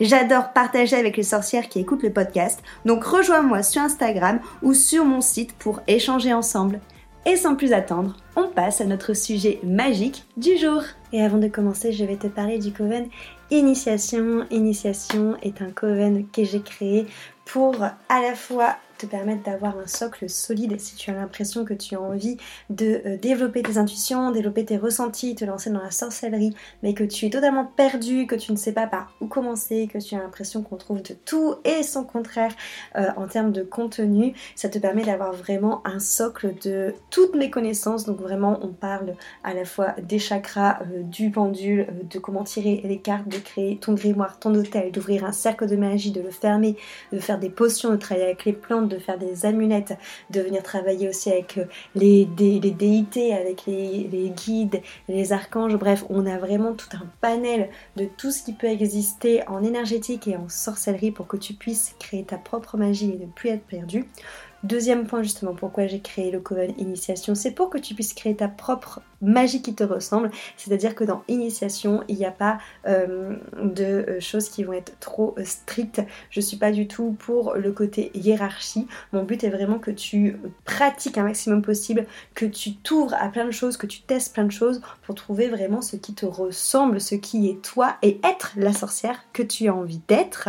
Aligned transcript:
J'adore 0.00 0.52
partager 0.52 0.96
avec 0.96 1.16
les 1.16 1.22
sorcières 1.22 1.68
qui 1.68 1.80
écoutent 1.80 2.02
le 2.02 2.12
podcast, 2.12 2.62
donc 2.84 3.04
rejoins-moi 3.04 3.62
sur 3.62 3.82
Instagram 3.82 4.40
ou 4.62 4.74
sur 4.74 5.04
mon 5.04 5.20
site 5.20 5.52
pour 5.54 5.80
échanger 5.86 6.32
ensemble. 6.32 6.80
Et 7.26 7.36
sans 7.36 7.54
plus 7.54 7.72
attendre, 7.72 8.16
on 8.36 8.48
passe 8.48 8.82
à 8.82 8.84
notre 8.84 9.14
sujet 9.14 9.58
magique 9.62 10.24
du 10.36 10.58
jour. 10.58 10.82
Et 11.12 11.22
avant 11.22 11.38
de 11.38 11.48
commencer, 11.48 11.90
je 11.90 12.04
vais 12.04 12.16
te 12.16 12.26
parler 12.26 12.58
du 12.58 12.70
Coven 12.70 13.08
Initiation. 13.50 14.44
Initiation 14.50 15.36
est 15.42 15.62
un 15.62 15.70
Coven 15.70 16.26
que 16.30 16.44
j'ai 16.44 16.60
créé 16.60 17.06
pour 17.46 17.82
à 17.82 18.20
la 18.20 18.34
fois 18.34 18.76
te 18.98 19.06
permettre 19.06 19.42
d'avoir 19.42 19.78
un 19.78 19.86
socle 19.86 20.28
solide 20.28 20.78
si 20.80 20.96
tu 20.96 21.10
as 21.10 21.14
l'impression 21.14 21.64
que 21.64 21.74
tu 21.74 21.94
as 21.94 22.00
envie 22.00 22.36
de 22.70 23.00
euh, 23.06 23.16
développer 23.16 23.62
tes 23.62 23.78
intuitions, 23.78 24.30
développer 24.30 24.64
tes 24.64 24.76
ressentis, 24.76 25.34
te 25.34 25.44
lancer 25.44 25.70
dans 25.70 25.82
la 25.82 25.90
sorcellerie, 25.90 26.54
mais 26.82 26.94
que 26.94 27.04
tu 27.04 27.26
es 27.26 27.30
totalement 27.30 27.64
perdu, 27.64 28.26
que 28.26 28.34
tu 28.34 28.52
ne 28.52 28.56
sais 28.56 28.72
pas 28.72 28.86
par 28.86 29.14
où 29.20 29.26
commencer, 29.26 29.88
que 29.92 29.98
tu 29.98 30.14
as 30.14 30.18
l'impression 30.18 30.62
qu'on 30.62 30.76
trouve 30.76 31.02
de 31.02 31.14
tout 31.14 31.56
et 31.64 31.82
son 31.82 32.04
contraire 32.04 32.52
euh, 32.96 33.08
en 33.16 33.26
termes 33.26 33.52
de 33.52 33.62
contenu, 33.62 34.34
ça 34.54 34.68
te 34.68 34.78
permet 34.78 35.04
d'avoir 35.04 35.32
vraiment 35.32 35.86
un 35.86 35.98
socle 35.98 36.54
de 36.62 36.94
toutes 37.10 37.34
mes 37.34 37.50
connaissances. 37.50 38.04
Donc 38.04 38.20
vraiment, 38.20 38.58
on 38.62 38.68
parle 38.68 39.14
à 39.42 39.54
la 39.54 39.64
fois 39.64 39.94
des 40.02 40.18
chakras, 40.18 40.80
euh, 40.82 41.02
du 41.02 41.30
pendule, 41.30 41.86
de 42.10 42.18
comment 42.18 42.44
tirer 42.44 42.80
les 42.84 42.98
cartes, 42.98 43.28
de 43.28 43.38
créer 43.38 43.78
ton 43.78 43.94
grimoire, 43.94 44.38
ton 44.38 44.54
hôtel, 44.54 44.92
d'ouvrir 44.92 45.24
un 45.24 45.32
cercle 45.32 45.66
de 45.66 45.76
magie, 45.76 46.10
de 46.10 46.20
le 46.20 46.30
fermer, 46.30 46.76
de 47.12 47.18
faire 47.18 47.38
des 47.38 47.50
potions, 47.50 47.90
de 47.90 47.96
travailler 47.96 48.26
avec 48.26 48.44
les 48.44 48.52
plantes 48.52 48.88
faire 48.98 49.18
des 49.18 49.46
amulettes, 49.46 49.96
de 50.30 50.40
venir 50.40 50.62
travailler 50.62 51.08
aussi 51.08 51.30
avec 51.30 51.58
euh, 51.58 51.64
les, 51.94 52.24
déités, 52.24 53.34
avec 53.34 53.66
les, 53.66 54.32
guides, 54.36 54.80
les 55.08 55.32
archanges. 55.32 55.76
Bref, 55.76 56.04
on 56.08 56.26
a 56.26 56.38
vraiment 56.38 56.74
tout 56.74 56.88
un 56.94 57.06
panel 57.20 57.70
de 57.96 58.04
tout 58.04 58.30
ce 58.30 58.42
qui 58.42 58.52
peut 58.52 58.66
exister 58.66 59.46
en 59.48 59.62
énergétique 59.62 60.28
et 60.28 60.36
en 60.36 60.48
sorcellerie 60.48 61.10
pour 61.10 61.26
que 61.26 61.36
tu 61.36 61.54
puisses 61.54 61.94
créer 61.98 62.24
ta 62.24 62.38
propre 62.38 62.76
magie 62.76 63.12
et 63.12 63.18
ne 63.18 63.26
plus 63.26 63.50
être 63.50 63.64
perdu. 63.64 64.06
Deuxième 64.64 65.06
point 65.06 65.22
justement, 65.22 65.52
pourquoi 65.52 65.86
j'ai 65.86 66.00
créé 66.00 66.30
le 66.30 66.40
Coven 66.40 66.72
Initiation, 66.78 67.34
c'est 67.34 67.50
pour 67.50 67.68
que 67.68 67.76
tu 67.76 67.92
puisses 67.92 68.14
créer 68.14 68.34
ta 68.34 68.48
propre 68.48 69.02
magie 69.20 69.60
qui 69.60 69.74
te 69.74 69.84
ressemble. 69.84 70.30
C'est-à-dire 70.56 70.94
que 70.94 71.04
dans 71.04 71.22
Initiation, 71.28 72.02
il 72.08 72.16
n'y 72.16 72.24
a 72.24 72.30
pas 72.30 72.56
euh, 72.86 73.36
de 73.62 73.84
euh, 73.84 74.20
choses 74.20 74.48
qui 74.48 74.64
vont 74.64 74.72
être 74.72 74.98
trop 75.00 75.34
euh, 75.36 75.44
strictes. 75.44 76.00
Je 76.30 76.40
suis 76.40 76.56
pas 76.56 76.72
du 76.72 76.88
tout 76.88 77.14
pour 77.18 77.56
le 77.56 77.72
côté 77.72 78.10
hiérarchie. 78.14 78.86
Mon 79.12 79.22
but 79.22 79.44
est 79.44 79.50
vraiment 79.50 79.78
que 79.78 79.90
tu 79.90 80.38
pratiques 80.64 81.18
un 81.18 81.24
maximum 81.24 81.60
possible, 81.60 82.06
que 82.34 82.46
tu 82.46 82.74
t'ouvres 82.76 83.16
à 83.20 83.28
plein 83.28 83.44
de 83.44 83.50
choses, 83.50 83.76
que 83.76 83.86
tu 83.86 84.00
testes 84.00 84.32
plein 84.32 84.44
de 84.44 84.50
choses 84.50 84.80
pour 85.02 85.14
trouver 85.14 85.48
vraiment 85.48 85.82
ce 85.82 85.96
qui 85.96 86.14
te 86.14 86.24
ressemble, 86.24 87.02
ce 87.02 87.16
qui 87.16 87.50
est 87.50 87.60
toi 87.60 87.96
et 88.00 88.18
être 88.24 88.54
la 88.56 88.72
sorcière 88.72 89.26
que 89.34 89.42
tu 89.42 89.68
as 89.68 89.74
envie 89.74 90.00
d'être 90.08 90.48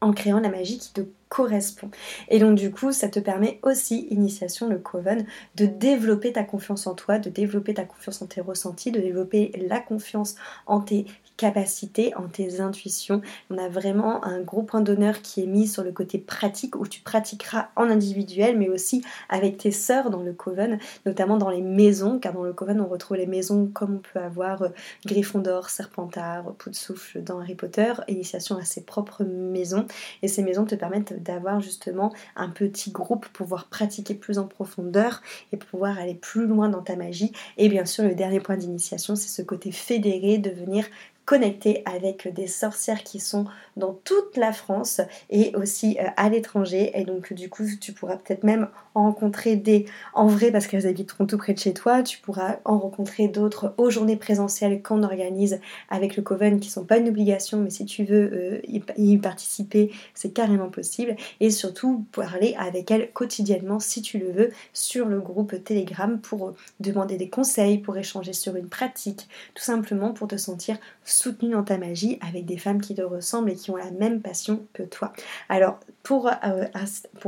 en 0.00 0.12
créant 0.12 0.40
la 0.40 0.48
magie 0.48 0.78
qui 0.78 0.92
te 0.92 1.00
correspond. 1.28 1.90
Et 2.28 2.38
donc 2.38 2.56
du 2.56 2.70
coup, 2.70 2.92
ça 2.92 3.08
te 3.08 3.18
permet 3.18 3.58
aussi, 3.62 4.06
initiation 4.10 4.68
le 4.68 4.78
Coven, 4.78 5.26
de 5.56 5.66
développer 5.66 6.32
ta 6.32 6.44
confiance 6.44 6.86
en 6.86 6.94
toi, 6.94 7.18
de 7.18 7.30
développer 7.30 7.74
ta 7.74 7.84
confiance 7.84 8.22
en 8.22 8.26
tes 8.26 8.40
ressentis, 8.40 8.92
de 8.92 9.00
développer 9.00 9.52
la 9.68 9.80
confiance 9.80 10.36
en 10.66 10.80
tes 10.80 11.06
capacités, 11.36 12.14
en 12.16 12.28
tes 12.28 12.60
intuitions. 12.60 13.20
On 13.50 13.58
a 13.58 13.68
vraiment 13.68 14.24
un 14.24 14.40
gros 14.40 14.62
point 14.62 14.80
d'honneur 14.80 15.22
qui 15.22 15.42
est 15.42 15.46
mis 15.46 15.66
sur 15.66 15.82
le 15.82 15.92
côté 15.92 16.18
pratique 16.18 16.76
où 16.76 16.86
tu 16.86 17.00
pratiqueras 17.00 17.68
en 17.76 17.90
individuel 17.90 18.58
mais 18.58 18.68
aussi 18.68 19.02
avec 19.28 19.58
tes 19.58 19.70
sœurs 19.70 20.10
dans 20.10 20.22
le 20.22 20.32
coven, 20.32 20.78
notamment 21.04 21.36
dans 21.36 21.50
les 21.50 21.60
maisons, 21.60 22.18
car 22.18 22.32
dans 22.32 22.42
le 22.42 22.52
coven 22.52 22.80
on 22.80 22.86
retrouve 22.86 23.16
les 23.16 23.26
maisons 23.26 23.70
comme 23.72 23.96
on 23.96 23.98
peut 23.98 24.20
avoir 24.20 24.62
euh, 24.62 24.68
Gryffondor, 25.04 25.70
Serpentard, 25.70 26.52
Poudsoufle 26.54 27.22
dans 27.22 27.40
Harry 27.40 27.54
Potter, 27.54 27.92
initiation 28.08 28.56
à 28.56 28.64
ses 28.64 28.82
propres 28.82 29.24
maisons 29.24 29.86
et 30.22 30.28
ces 30.28 30.42
maisons 30.42 30.64
te 30.64 30.74
permettent 30.74 31.22
d'avoir 31.22 31.60
justement 31.60 32.12
un 32.36 32.48
petit 32.48 32.90
groupe 32.90 33.26
pour 33.26 33.46
pouvoir 33.46 33.66
pratiquer 33.66 34.14
plus 34.14 34.38
en 34.38 34.46
profondeur 34.46 35.22
et 35.52 35.56
pouvoir 35.56 35.98
aller 35.98 36.14
plus 36.14 36.46
loin 36.46 36.68
dans 36.68 36.82
ta 36.82 36.96
magie 36.96 37.32
et 37.56 37.68
bien 37.68 37.84
sûr 37.84 38.04
le 38.04 38.14
dernier 38.14 38.40
point 38.40 38.56
d'initiation 38.56 39.16
c'est 39.16 39.28
ce 39.28 39.42
côté 39.42 39.72
fédéré 39.72 40.38
de 40.38 40.50
venir 40.50 40.86
connecter 41.26 41.82
avec 41.84 42.32
des 42.32 42.46
sorcières 42.46 43.02
qui 43.02 43.18
sont 43.18 43.46
dans 43.76 43.92
toute 44.04 44.36
la 44.36 44.52
France 44.52 45.00
et 45.28 45.54
aussi 45.56 45.98
euh, 46.00 46.04
à 46.16 46.28
l'étranger. 46.28 46.92
Et 46.94 47.04
donc 47.04 47.32
du 47.32 47.50
coup, 47.50 47.64
tu 47.80 47.92
pourras 47.92 48.16
peut-être 48.16 48.44
même 48.44 48.68
en 48.94 49.02
rencontrer 49.02 49.56
des 49.56 49.86
en 50.14 50.28
vrai 50.28 50.50
parce 50.50 50.66
qu'elles 50.66 50.86
habiteront 50.86 51.26
tout 51.26 51.36
près 51.36 51.52
de 51.52 51.58
chez 51.58 51.74
toi. 51.74 52.02
Tu 52.02 52.18
pourras 52.18 52.56
en 52.64 52.78
rencontrer 52.78 53.28
d'autres 53.28 53.74
aux 53.76 53.90
journées 53.90 54.16
présentielles 54.16 54.82
qu'on 54.82 55.02
organise 55.02 55.60
avec 55.90 56.16
le 56.16 56.22
Coven 56.22 56.60
qui 56.60 56.70
sont 56.70 56.84
pas 56.84 56.96
une 56.96 57.08
obligation, 57.08 57.58
mais 57.58 57.70
si 57.70 57.84
tu 57.84 58.04
veux 58.04 58.30
euh, 58.32 58.60
y, 58.96 59.18
participer, 59.18 59.90
c'est 60.14 60.30
carrément 60.30 60.70
possible. 60.70 61.16
Et 61.40 61.50
surtout 61.50 62.06
parler 62.12 62.54
avec 62.58 62.90
elles 62.90 63.10
quotidiennement 63.12 63.80
si 63.80 64.00
tu 64.00 64.18
le 64.18 64.30
veux 64.30 64.50
sur 64.72 65.06
le 65.06 65.20
groupe 65.20 65.62
Telegram 65.64 66.20
pour 66.20 66.54
demander 66.78 67.16
des 67.16 67.28
conseils, 67.28 67.78
pour 67.78 67.96
échanger 67.96 68.32
sur 68.32 68.54
une 68.54 68.68
pratique, 68.68 69.28
tout 69.54 69.64
simplement 69.64 70.12
pour 70.12 70.28
te 70.28 70.36
sentir 70.36 70.78
soutenue 71.16 71.52
dans 71.52 71.64
ta 71.64 71.78
magie 71.78 72.18
avec 72.20 72.44
des 72.44 72.58
femmes 72.58 72.80
qui 72.80 72.94
te 72.94 73.02
ressemblent 73.02 73.50
et 73.50 73.56
qui 73.56 73.70
ont 73.70 73.76
la 73.76 73.90
même 73.90 74.20
passion 74.20 74.66
que 74.72 74.82
toi. 74.82 75.12
Alors, 75.48 75.80
pour, 76.02 76.28
euh, 76.28 76.66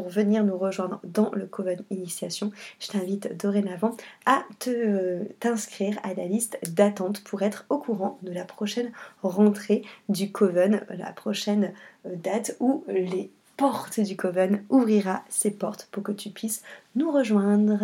venir 0.06 0.44
nous 0.44 0.56
rejoindre 0.56 1.00
dans 1.04 1.30
le 1.32 1.46
Coven 1.46 1.82
Initiation, 1.90 2.52
je 2.78 2.88
t'invite 2.88 3.36
dorénavant 3.36 3.96
à 4.26 4.44
te, 4.58 5.24
t'inscrire 5.40 5.98
à 6.02 6.14
la 6.14 6.26
liste 6.26 6.58
d'attente 6.74 7.22
pour 7.24 7.42
être 7.42 7.66
au 7.68 7.78
courant 7.78 8.18
de 8.22 8.32
la 8.32 8.44
prochaine 8.44 8.92
rentrée 9.22 9.82
du 10.08 10.30
Coven, 10.30 10.84
la 10.90 11.12
prochaine 11.12 11.72
euh, 12.06 12.14
date 12.16 12.56
où 12.60 12.84
les 12.88 13.30
portes 13.56 14.00
du 14.00 14.16
Coven 14.16 14.62
ouvrira 14.68 15.24
ses 15.28 15.50
portes 15.50 15.88
pour 15.90 16.02
que 16.02 16.12
tu 16.12 16.30
puisses 16.30 16.62
nous 16.94 17.10
rejoindre. 17.10 17.80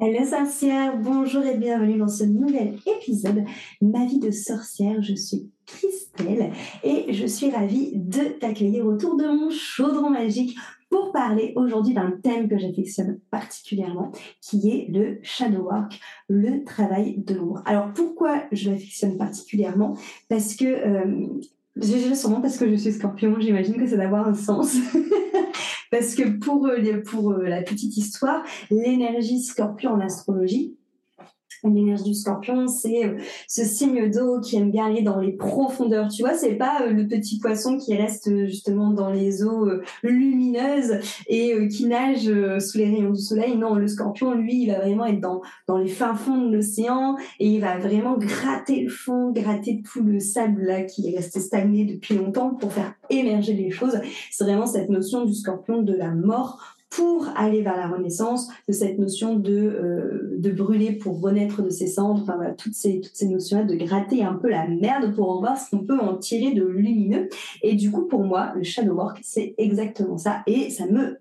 Hello 0.00 0.24
sorcière, 0.24 0.96
bonjour 0.96 1.44
et 1.44 1.56
bienvenue 1.56 1.98
dans 1.98 2.06
ce 2.06 2.22
nouvel 2.22 2.78
épisode 2.86 3.42
Ma 3.82 4.06
vie 4.06 4.20
de 4.20 4.30
sorcière. 4.30 5.02
Je 5.02 5.16
suis 5.16 5.50
Christelle 5.66 6.52
et 6.84 7.12
je 7.12 7.26
suis 7.26 7.50
ravie 7.50 7.90
de 7.96 8.28
t'accueillir 8.38 8.86
autour 8.86 9.16
de 9.16 9.26
mon 9.26 9.50
chaudron 9.50 10.10
magique 10.10 10.56
pour 10.88 11.10
parler 11.10 11.52
aujourd'hui 11.56 11.94
d'un 11.94 12.12
thème 12.22 12.48
que 12.48 12.56
j'affectionne 12.58 13.18
particulièrement, 13.32 14.12
qui 14.40 14.70
est 14.70 14.86
le 14.88 15.18
shadow 15.22 15.64
work, 15.64 15.98
le 16.28 16.62
travail 16.62 17.18
de 17.18 17.34
l'ombre. 17.34 17.60
Alors 17.66 17.92
pourquoi 17.92 18.44
je 18.52 18.70
l'affectionne 18.70 19.18
particulièrement? 19.18 19.96
Parce 20.28 20.54
que 20.54 20.64
euh, 20.64 21.26
sûrement 22.14 22.40
parce 22.40 22.56
que 22.56 22.70
je 22.70 22.76
suis 22.76 22.92
scorpion, 22.92 23.34
j'imagine 23.40 23.76
que 23.76 23.86
ça 23.88 23.96
doit 23.96 24.04
avoir 24.04 24.28
un 24.28 24.34
sens. 24.34 24.76
Parce 25.90 26.14
que 26.14 26.22
pour, 26.38 26.66
euh, 26.66 27.02
pour 27.04 27.32
euh, 27.32 27.44
la 27.44 27.62
petite 27.62 27.96
histoire, 27.96 28.42
l'énergie 28.70 29.42
scorpion 29.42 29.92
en 29.92 30.00
astrologie, 30.00 30.77
L'énergie 31.64 32.04
du 32.04 32.14
scorpion, 32.14 32.68
c'est 32.68 33.04
euh, 33.04 33.16
ce 33.48 33.64
signe 33.64 34.10
d'eau 34.10 34.40
qui 34.40 34.56
aime 34.56 34.70
bien 34.70 34.86
aller 34.86 35.02
dans 35.02 35.18
les 35.18 35.32
profondeurs. 35.32 36.08
Tu 36.08 36.22
vois, 36.22 36.34
c'est 36.34 36.54
pas 36.54 36.82
euh, 36.82 36.90
le 36.90 37.06
petit 37.06 37.38
poisson 37.38 37.78
qui 37.78 37.96
reste 37.96 38.28
euh, 38.28 38.46
justement 38.46 38.90
dans 38.90 39.10
les 39.10 39.42
eaux 39.42 39.68
lumineuses 40.02 41.00
et 41.26 41.68
qui 41.68 41.86
nage 41.86 42.30
sous 42.60 42.78
les 42.78 42.84
rayons 42.84 43.10
du 43.10 43.20
soleil. 43.20 43.56
Non, 43.56 43.74
le 43.74 43.88
scorpion, 43.88 44.34
lui, 44.34 44.62
il 44.62 44.70
va 44.70 44.78
vraiment 44.78 45.06
être 45.06 45.20
dans, 45.20 45.42
dans 45.66 45.78
les 45.78 45.88
fins 45.88 46.14
fonds 46.14 46.40
de 46.40 46.54
l'océan 46.54 47.16
et 47.40 47.48
il 47.48 47.60
va 47.60 47.78
vraiment 47.78 48.16
gratter 48.16 48.82
le 48.82 48.90
fond, 48.90 49.30
gratter 49.32 49.82
tout 49.82 50.02
le 50.02 50.20
sable 50.20 50.62
là 50.62 50.82
qui 50.82 51.08
est 51.08 51.16
resté 51.16 51.40
stagné 51.40 51.84
depuis 51.84 52.14
longtemps 52.14 52.54
pour 52.54 52.72
faire 52.72 52.94
émerger 53.10 53.54
les 53.54 53.70
choses. 53.70 54.00
C'est 54.30 54.44
vraiment 54.44 54.66
cette 54.66 54.90
notion 54.90 55.24
du 55.24 55.34
scorpion 55.34 55.82
de 55.82 55.94
la 55.94 56.10
mort 56.10 56.77
pour 56.90 57.28
aller 57.36 57.62
vers 57.62 57.76
la 57.76 57.88
renaissance, 57.88 58.48
de 58.66 58.72
cette 58.72 58.98
notion 58.98 59.36
de, 59.36 59.52
euh, 59.52 60.36
de 60.38 60.50
brûler 60.50 60.92
pour 60.92 61.20
renaître 61.20 61.62
de 61.62 61.70
ses 61.70 61.86
cendres, 61.86 62.22
enfin 62.22 62.36
voilà, 62.36 62.54
toutes 62.54 62.74
ces, 62.74 63.00
toutes 63.00 63.14
ces 63.14 63.28
notions-là, 63.28 63.64
de 63.64 63.74
gratter 63.74 64.22
un 64.22 64.34
peu 64.34 64.48
la 64.48 64.66
merde 64.66 65.14
pour 65.14 65.30
en 65.30 65.40
voir 65.40 65.58
ce 65.58 65.70
qu'on 65.70 65.84
peut 65.84 65.98
en 65.98 66.16
tirer 66.16 66.54
de 66.54 66.64
lumineux. 66.64 67.28
Et 67.62 67.74
du 67.74 67.90
coup, 67.90 68.06
pour 68.06 68.24
moi, 68.24 68.52
le 68.56 68.62
shadow 68.62 68.94
work, 68.94 69.20
c'est 69.22 69.54
exactement 69.58 70.18
ça. 70.18 70.42
Et 70.46 70.70
ça 70.70 70.86
me 70.86 71.18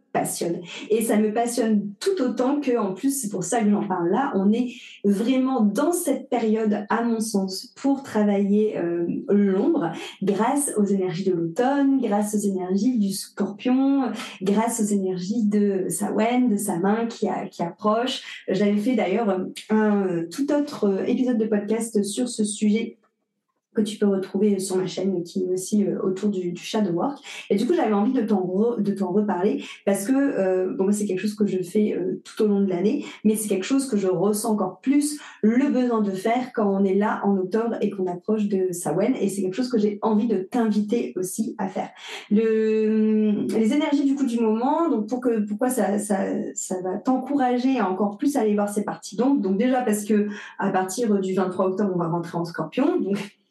Et 0.90 1.04
ça 1.04 1.18
me 1.18 1.34
passionne 1.34 1.92
tout 2.00 2.22
autant 2.22 2.60
que, 2.60 2.78
en 2.78 2.94
plus, 2.94 3.22
c'est 3.22 3.30
pour 3.30 3.44
ça 3.44 3.62
que 3.62 3.70
j'en 3.70 3.88
parle 3.88 4.10
là, 4.10 4.32
on 4.36 4.52
est 4.52 4.74
vraiment 5.04 5.62
dans 5.62 5.92
cette 5.92 6.30
période, 6.30 6.86
à 6.90 7.04
mon 7.04 7.20
sens, 7.20 7.74
pour 7.76 8.04
travailler 8.04 8.78
euh, 8.78 9.06
l'ombre, 9.30 9.92
grâce 10.22 10.72
aux 10.78 10.86
énergies 10.86 11.26
de 11.26 11.34
l'automne, 11.34 12.00
grâce 12.02 12.36
aux 12.36 12.40
énergies 12.40 12.98
du 12.98 13.12
scorpion, 13.12 14.12
grâce 14.42 14.80
aux 14.80 14.86
énergies 14.86 15.46
de 15.46 15.86
Sawen, 15.90 16.50
de 16.50 16.58
sa 16.58 16.78
main 16.80 17.06
qui, 17.08 17.28
qui 17.52 17.64
approche. 17.64 18.44
J'avais 18.48 18.78
fait 18.78 18.96
d'ailleurs 18.96 19.46
un 19.70 20.24
tout 20.32 20.52
autre 20.52 21.04
épisode 21.08 21.38
de 21.38 21.46
podcast 21.46 22.04
sur 22.04 22.28
ce 22.28 22.44
sujet 22.44 22.98
que 23.78 23.82
tu 23.84 23.98
peux 23.98 24.08
retrouver 24.08 24.58
sur 24.60 24.76
ma 24.76 24.88
chaîne, 24.88 25.24
qui 25.24 25.44
est 25.44 25.54
aussi 25.54 25.86
euh, 25.86 26.00
autour 26.02 26.30
du, 26.30 26.52
du, 26.52 26.62
shadow 26.62 26.92
work. 26.92 27.20
Et 27.50 27.56
du 27.56 27.68
coup, 27.68 27.74
j'avais 27.76 27.94
envie 27.94 28.12
de 28.12 28.22
t'en 28.22 28.44
de 28.78 28.92
t'en 28.92 29.12
reparler 29.12 29.64
parce 29.86 30.06
que 30.06 30.14
euh, 30.14 30.74
bon, 30.76 30.92
c'est 30.92 31.06
quelque 31.06 31.20
chose 31.20 31.36
que 31.36 31.46
je 31.46 31.62
fais 31.62 31.94
euh, 31.94 32.20
tout 32.24 32.44
au 32.44 32.48
long 32.48 32.62
de 32.62 32.70
l'année, 32.70 33.06
mais 33.24 33.36
c'est 33.36 33.48
quelque 33.48 33.66
chose 33.66 33.88
que 33.88 33.98
je 33.98 34.08
ressens 34.08 34.52
encore 34.52 34.80
plus 34.82 35.20
le 35.44 35.70
besoin 35.70 36.02
de 36.02 36.12
faire 36.12 36.52
quand 36.56 36.68
on 36.68 36.84
est 36.84 36.96
là 36.96 37.22
en 37.24 37.38
octobre 37.38 37.76
et 37.82 37.92
qu'on 37.92 38.08
approche 38.08 38.48
de 38.48 38.72
Sawen. 38.72 39.14
Et 39.22 39.30
c'est 39.30 39.44
quelque 39.44 39.56
chose 39.56 39.70
que 39.70 39.78
j'ai 39.78 40.00
envie 40.02 40.28
de 40.28 40.38
t'inviter 40.38 41.14
aussi 41.16 41.56
à 41.60 41.68
faire. 41.68 41.90
Le, 42.32 43.46
les 43.48 43.74
énergies 43.74 44.06
du 44.06 44.16
coup 44.16 44.26
du 44.26 44.40
moment, 44.40 44.90
donc 44.90 45.08
pour 45.08 45.22
que 45.22 45.40
pourquoi 45.42 45.70
ça, 45.70 46.00
ça, 46.00 46.18
ça 46.56 46.82
va 46.82 46.98
t'encourager 46.98 47.78
à 47.78 47.90
encore 47.90 48.18
plus 48.18 48.36
aller 48.38 48.56
voir 48.56 48.70
ces 48.70 48.84
parties 48.84 49.16
donc 49.16 49.42
donc 49.42 49.58
déjà 49.58 49.82
parce 49.82 50.04
que 50.04 50.30
à 50.58 50.70
partir 50.70 51.20
du 51.20 51.34
23 51.34 51.68
octobre 51.68 51.92
on 51.94 52.00
va 52.00 52.08
rentrer 52.08 52.38
en 52.38 52.46
Scorpion 52.46 53.00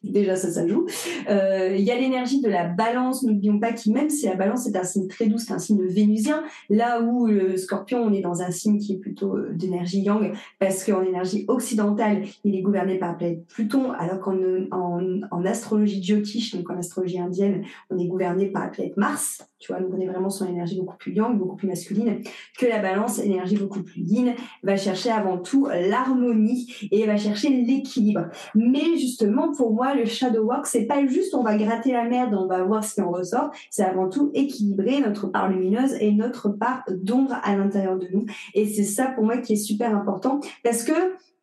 déjà 0.03 0.35
ça, 0.35 0.49
ça 0.49 0.67
joue. 0.67 0.85
Euh, 1.29 1.75
il 1.77 1.83
y 1.83 1.91
a 1.91 1.97
l'énergie 1.97 2.41
de 2.41 2.49
la 2.49 2.67
balance, 2.67 3.23
n'oublions 3.23 3.59
pas 3.59 3.73
que 3.73 3.89
même 3.89 4.09
si 4.09 4.25
la 4.25 4.35
balance 4.35 4.67
est 4.67 4.75
un 4.75 4.83
signe 4.83 5.07
très 5.07 5.27
doux, 5.27 5.37
c'est 5.37 5.53
un 5.53 5.59
signe 5.59 5.85
vénusien, 5.85 6.43
là 6.69 7.01
où 7.01 7.27
le 7.27 7.57
scorpion, 7.57 8.03
on 8.03 8.13
est 8.13 8.21
dans 8.21 8.41
un 8.41 8.51
signe 8.51 8.77
qui 8.79 8.93
est 8.93 8.97
plutôt 8.97 9.35
euh, 9.35 9.51
d'énergie 9.53 10.01
yang, 10.01 10.33
parce 10.59 10.83
qu'en 10.83 11.01
énergie 11.01 11.45
occidentale, 11.47 12.23
il 12.43 12.55
est 12.55 12.61
gouverné 12.61 12.97
par 12.97 13.09
la 13.09 13.15
planète 13.15 13.45
Pluton, 13.47 13.91
alors 13.91 14.19
qu'en 14.19 14.37
en, 14.71 15.21
en 15.31 15.45
astrologie 15.45 16.01
jyotish, 16.01 16.55
donc 16.55 16.69
en 16.69 16.77
astrologie 16.77 17.19
indienne, 17.19 17.63
on 17.89 17.97
est 17.97 18.07
gouverné 18.07 18.47
par 18.47 18.63
la 18.63 18.69
planète 18.69 18.97
Mars, 18.97 19.47
tu 19.59 19.71
vois, 19.71 19.81
donc 19.81 19.91
on 19.93 19.99
est 19.99 20.07
vraiment 20.07 20.29
sur 20.29 20.45
une 20.45 20.53
énergie 20.53 20.77
beaucoup 20.77 20.97
plus 20.97 21.13
yang, 21.13 21.37
beaucoup 21.37 21.55
plus 21.55 21.67
masculine, 21.67 22.21
que 22.59 22.65
la 22.65 22.79
balance, 22.79 23.19
énergie 23.19 23.57
beaucoup 23.57 23.81
plus 23.81 24.01
yin, 24.01 24.35
va 24.63 24.77
chercher 24.77 25.09
avant 25.09 25.39
tout 25.39 25.67
l'harmonie 25.67 26.71
et 26.91 27.05
va 27.05 27.17
chercher 27.17 27.49
l'équilibre. 27.49 28.27
Mais 28.53 28.97
justement, 28.97 29.51
pour 29.51 29.73
moi, 29.73 29.86
le 29.93 30.05
shadow 30.05 30.43
work, 30.43 30.65
c'est 30.65 30.85
pas 30.85 31.05
juste 31.05 31.33
on 31.33 31.43
va 31.43 31.57
gratter 31.57 31.91
la 31.91 32.03
merde, 32.03 32.33
on 32.33 32.47
va 32.47 32.63
voir 32.63 32.83
ce 32.83 32.95
qui 32.95 33.01
en 33.01 33.11
ressort, 33.11 33.51
c'est 33.69 33.83
avant 33.83 34.09
tout 34.09 34.31
équilibrer 34.33 34.99
notre 34.99 35.27
part 35.27 35.49
lumineuse 35.49 35.93
et 35.99 36.11
notre 36.11 36.49
part 36.49 36.83
d'ombre 36.89 37.37
à 37.43 37.55
l'intérieur 37.55 37.97
de 37.97 38.07
nous. 38.11 38.25
Et 38.53 38.65
c'est 38.67 38.83
ça 38.83 39.07
pour 39.07 39.23
moi 39.23 39.37
qui 39.37 39.53
est 39.53 39.57
super 39.57 39.95
important 39.95 40.39
parce 40.63 40.83
que 40.83 40.93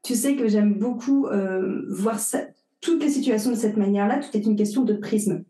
tu 0.03 0.15
sais 0.15 0.37
que 0.37 0.49
j'aime 0.49 0.75
beaucoup 0.75 1.27
euh, 1.27 1.83
voir 1.89 2.19
toutes 2.81 3.03
les 3.03 3.11
situations 3.11 3.51
de 3.51 3.57
cette 3.57 3.77
manière-là, 3.77 4.19
tout 4.19 4.37
est 4.37 4.45
une 4.45 4.57
question 4.57 4.83
de 4.83 4.95
prisme. 4.95 5.45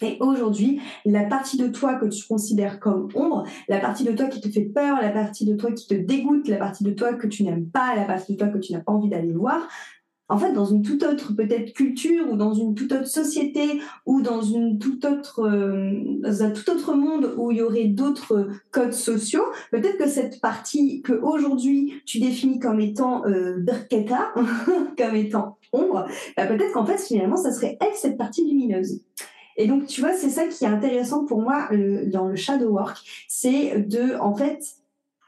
Et 0.00 0.16
aujourd'hui, 0.20 0.80
la 1.04 1.24
partie 1.24 1.58
de 1.58 1.68
toi 1.68 1.96
que 1.96 2.06
tu 2.06 2.26
considères 2.26 2.80
comme 2.80 3.08
ombre, 3.14 3.44
la 3.68 3.78
partie 3.78 4.04
de 4.04 4.12
toi 4.12 4.26
qui 4.26 4.40
te 4.40 4.48
fait 4.48 4.64
peur, 4.64 4.98
la 5.02 5.10
partie 5.10 5.44
de 5.44 5.54
toi 5.54 5.70
qui 5.70 5.86
te 5.86 5.94
dégoûte, 5.94 6.48
la 6.48 6.56
partie 6.56 6.82
de 6.82 6.92
toi 6.92 7.12
que 7.12 7.26
tu 7.26 7.42
n'aimes 7.42 7.66
pas, 7.66 7.94
la 7.94 8.04
partie 8.04 8.32
de 8.32 8.38
toi 8.38 8.48
que 8.48 8.58
tu 8.58 8.72
n'as 8.72 8.80
pas 8.80 8.92
envie 8.92 9.10
d'aller 9.10 9.32
voir, 9.32 9.68
en 10.32 10.38
fait, 10.38 10.54
dans 10.54 10.64
une 10.64 10.80
toute 10.80 11.02
autre 11.02 11.34
peut-être 11.36 11.74
culture 11.74 12.32
ou 12.32 12.36
dans 12.36 12.54
une 12.54 12.74
toute 12.74 12.90
autre 12.92 13.06
société 13.06 13.82
ou 14.06 14.22
dans 14.22 14.40
une 14.40 14.78
toute 14.78 15.04
autre 15.04 15.40
euh, 15.40 15.92
dans 16.20 16.42
un 16.42 16.50
tout 16.52 16.70
autre 16.70 16.94
monde 16.94 17.34
où 17.36 17.50
il 17.50 17.58
y 17.58 17.62
aurait 17.62 17.84
d'autres 17.84 18.48
codes 18.70 18.94
sociaux, 18.94 19.44
peut-être 19.70 19.98
que 19.98 20.08
cette 20.08 20.40
partie 20.40 21.02
que 21.02 21.12
aujourd'hui 21.12 22.00
tu 22.06 22.18
définis 22.18 22.58
comme 22.58 22.80
étant 22.80 23.26
euh, 23.26 23.62
comme 24.96 25.16
étant 25.16 25.58
ombre, 25.74 26.06
bah 26.34 26.46
peut-être 26.46 26.72
qu'en 26.72 26.86
fait 26.86 26.98
finalement 26.98 27.36
ça 27.36 27.52
serait 27.52 27.76
elle 27.82 27.94
cette 27.94 28.16
partie 28.16 28.48
lumineuse. 28.48 29.02
Et 29.58 29.66
donc 29.66 29.86
tu 29.86 30.00
vois, 30.00 30.14
c'est 30.14 30.30
ça 30.30 30.46
qui 30.46 30.64
est 30.64 30.68
intéressant 30.68 31.26
pour 31.26 31.42
moi 31.42 31.68
dans 32.06 32.26
le 32.26 32.36
shadow 32.36 32.70
work, 32.70 32.96
c'est 33.28 33.86
de 33.86 34.18
en 34.18 34.34
fait 34.34 34.62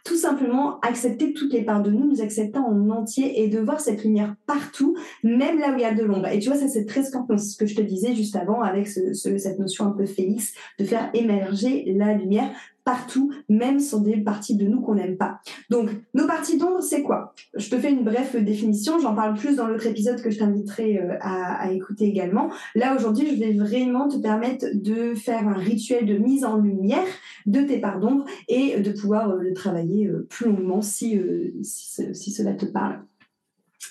tout 0.04 0.16
simplement 0.16 0.78
accepter 0.80 1.32
toutes 1.32 1.52
les 1.52 1.62
parts 1.62 1.82
de 1.82 1.90
nous, 1.90 2.06
nous 2.06 2.20
accepter 2.20 2.58
en 2.58 2.90
entier 2.90 3.42
et 3.42 3.48
de 3.48 3.58
voir 3.58 3.80
cette 3.80 4.04
lumière 4.04 4.36
partout, 4.46 4.94
même 5.22 5.58
là 5.58 5.72
où 5.72 5.76
il 5.76 5.80
y 5.80 5.84
a 5.84 5.94
de 5.94 6.04
l'ombre. 6.04 6.28
Et 6.28 6.38
tu 6.38 6.50
vois, 6.50 6.58
ça 6.58 6.68
c'est 6.68 6.84
très 6.84 7.02
scorpion, 7.02 7.38
ce 7.38 7.56
que 7.56 7.66
je 7.66 7.74
te 7.74 7.80
disais 7.80 8.14
juste 8.14 8.36
avant 8.36 8.60
avec 8.60 8.86
cette 8.86 9.58
notion 9.58 9.86
un 9.86 9.92
peu 9.92 10.04
félix, 10.04 10.52
de 10.78 10.84
faire 10.84 11.10
émerger 11.14 11.84
la 11.96 12.12
lumière 12.12 12.50
partout, 12.84 13.32
même 13.48 13.80
sur 13.80 14.00
des 14.00 14.18
parties 14.18 14.56
de 14.56 14.66
nous 14.66 14.80
qu'on 14.80 14.94
n'aime 14.94 15.16
pas. 15.16 15.40
Donc, 15.70 15.90
nos 16.12 16.26
parties 16.26 16.58
d'ombre, 16.58 16.82
c'est 16.82 17.02
quoi? 17.02 17.34
Je 17.54 17.70
te 17.70 17.78
fais 17.78 17.90
une 17.90 18.04
brève 18.04 18.44
définition, 18.44 18.98
j'en 18.98 19.14
parle 19.14 19.34
plus 19.34 19.56
dans 19.56 19.66
l'autre 19.66 19.86
épisode 19.86 20.20
que 20.20 20.30
je 20.30 20.38
t'inviterai 20.38 20.98
euh, 20.98 21.16
à, 21.20 21.72
écouter 21.72 22.04
également. 22.04 22.50
Là, 22.74 22.94
aujourd'hui, 22.94 23.26
je 23.30 23.40
vais 23.40 23.52
vraiment 23.52 24.08
te 24.08 24.18
permettre 24.18 24.66
de 24.74 25.14
faire 25.14 25.48
un 25.48 25.54
rituel 25.54 26.04
de 26.06 26.18
mise 26.18 26.44
en 26.44 26.58
lumière 26.58 27.06
de 27.46 27.60
tes 27.62 27.78
parts 27.78 28.00
d'ombre 28.00 28.24
et 28.48 28.78
de 28.78 28.92
pouvoir 28.92 29.30
euh, 29.30 29.38
le 29.40 29.54
travailler 29.54 30.06
euh, 30.06 30.26
plus 30.28 30.46
longuement 30.46 30.82
si, 30.82 31.18
si 31.62 32.30
cela 32.30 32.52
te 32.52 32.66
parle. 32.66 33.00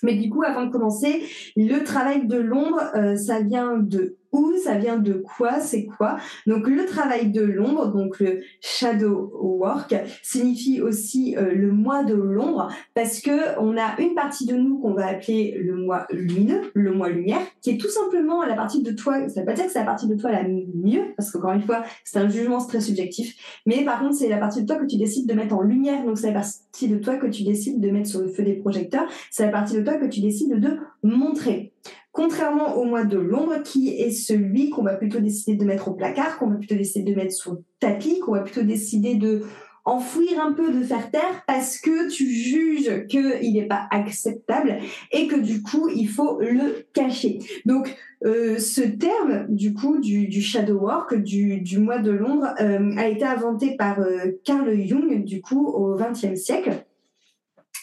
Mais 0.04 0.16
du 0.16 0.30
coup, 0.30 0.44
avant 0.44 0.66
de 0.66 0.72
commencer, 0.72 1.24
le 1.56 1.84
travail 1.84 2.28
de 2.28 2.38
l'ombre, 2.38 2.82
ça 3.16 3.40
vient 3.40 3.78
de 3.78 4.18
où, 4.34 4.54
ça 4.64 4.78
vient 4.78 4.98
de 4.98 5.14
quoi, 5.14 5.60
c'est 5.60 5.86
quoi. 5.86 6.18
Donc 6.48 6.68
le 6.68 6.86
travail 6.86 7.32
de 7.32 7.42
l'ombre, 7.42 7.94
donc 7.94 8.20
le 8.20 8.42
shadow 8.60 9.32
work, 9.40 9.96
signifie 10.22 10.82
aussi 10.82 11.36
euh, 11.38 11.54
le 11.54 11.72
mois 11.72 12.04
de 12.04 12.16
l'ombre 12.16 12.70
parce 12.94 13.22
que 13.22 13.60
on 13.60 13.78
a 13.78 14.00
une 14.00 14.16
partie 14.16 14.46
de 14.46 14.56
nous 14.56 14.80
qu'on 14.80 14.94
va 14.94 15.08
appeler 15.08 15.58
le 15.60 15.76
mois 15.76 16.06
lumineux, 16.12 16.62
le 16.74 16.94
mois 16.94 17.10
lumière, 17.10 17.42
qui 17.62 17.72
est 17.72 17.78
tout 17.78 17.90
simplement 17.90 18.44
la 18.44 18.56
partie 18.56 18.82
de 18.82 18.92
toi. 18.92 19.30
Ça 19.30 19.42
veut 19.42 19.46
pas 19.46 19.54
dire 19.54 19.66
que 19.66 19.72
c'est 19.72 19.80
la 19.80 19.86
partie 19.86 20.08
de 20.08 20.16
toi 20.16 20.32
la 20.32 20.44
mieux 20.44 21.14
parce 21.16 21.32
qu'encore 21.32 21.52
une 21.52 21.62
fois, 21.62 21.84
c'est 22.04 22.20
un 22.20 22.28
jugement 22.28 22.64
très 22.66 22.82
subjectif. 22.82 23.36
Mais 23.66 23.86
par 23.86 24.00
contre, 24.00 24.16
c'est 24.16 24.30
la 24.30 24.38
partie 24.38 24.62
de 24.62 24.68
toi 24.68 24.78
que 24.78 24.86
tu 24.86 24.98
décides 24.98 25.28
de 25.28 25.34
mettre 25.34 25.56
en 25.56 25.62
lumière. 25.62 26.04
Donc 26.04 26.18
c'est 26.18 26.28
la 26.28 26.42
partie 26.42 26.88
de 26.88 26.98
toi 26.98 27.18
que 27.18 27.28
tu 27.28 27.44
décides 27.44 27.80
de 27.80 27.90
mettre 27.90 28.10
sur 28.10 28.22
le 28.22 28.28
feu 28.28 28.44
des 28.44 28.54
projecteurs. 28.54 29.08
C'est 29.32 29.46
la 29.46 29.52
partie 29.52 29.76
de 29.76 29.82
toi 29.82 29.96
que 29.96 30.06
tu 30.06 30.22
décides 30.22 30.60
de 30.60 30.78
montrer. 31.04 31.74
Contrairement 32.14 32.78
au 32.78 32.86
mois 32.86 33.06
de 33.06 33.18
l'ombre, 33.18 33.64
qui 33.64 33.90
est 33.90 34.12
celui 34.12 34.70
qu'on 34.70 34.84
va 34.84 34.94
plutôt 34.94 35.20
décider 35.20 35.58
de 35.58 35.66
mettre 35.66 35.88
au 35.88 35.94
placard, 35.96 36.38
qu'on 36.38 36.48
va 36.48 36.58
plutôt 36.58 36.76
décider 36.76 37.12
de 37.12 37.18
mettre 37.18 37.50
le 37.50 37.64
tapis, 37.80 38.20
qu'on 38.20 38.34
va 38.34 38.42
plutôt 38.42 38.62
décider 38.62 39.16
de 39.16 39.42
enfouir 39.84 40.40
un 40.40 40.54
peu, 40.54 40.72
de 40.72 40.84
faire 40.84 41.10
taire, 41.10 41.44
parce 41.48 41.80
que 41.80 42.10
tu 42.10 42.30
juges 42.30 43.08
qu'il 43.08 43.54
n'est 43.54 43.68
pas 43.68 43.88
acceptable 43.90 44.78
et 45.12 45.28
que 45.28 45.36
du 45.36 45.64
coup, 45.64 45.90
il 45.90 46.08
faut 46.08 46.40
le 46.40 46.86
cacher. 46.94 47.40
Donc, 47.66 47.96
euh, 48.24 48.60
ce 48.60 48.82
terme, 48.82 49.48
du 49.50 49.74
coup, 49.74 50.00
du, 50.00 50.28
du 50.28 50.42
shadow 50.42 50.80
work, 50.80 51.16
du, 51.16 51.62
du 51.62 51.80
mois 51.80 51.98
de 51.98 52.12
l'ombre, 52.12 52.54
euh, 52.62 52.96
a 52.96 53.08
été 53.08 53.26
inventé 53.26 53.76
par 53.76 54.00
euh, 54.00 54.40
Carl 54.46 54.72
Jung, 54.86 55.26
du 55.26 55.42
coup, 55.42 55.66
au 55.66 55.96
XXe 55.96 56.40
siècle. 56.40 56.86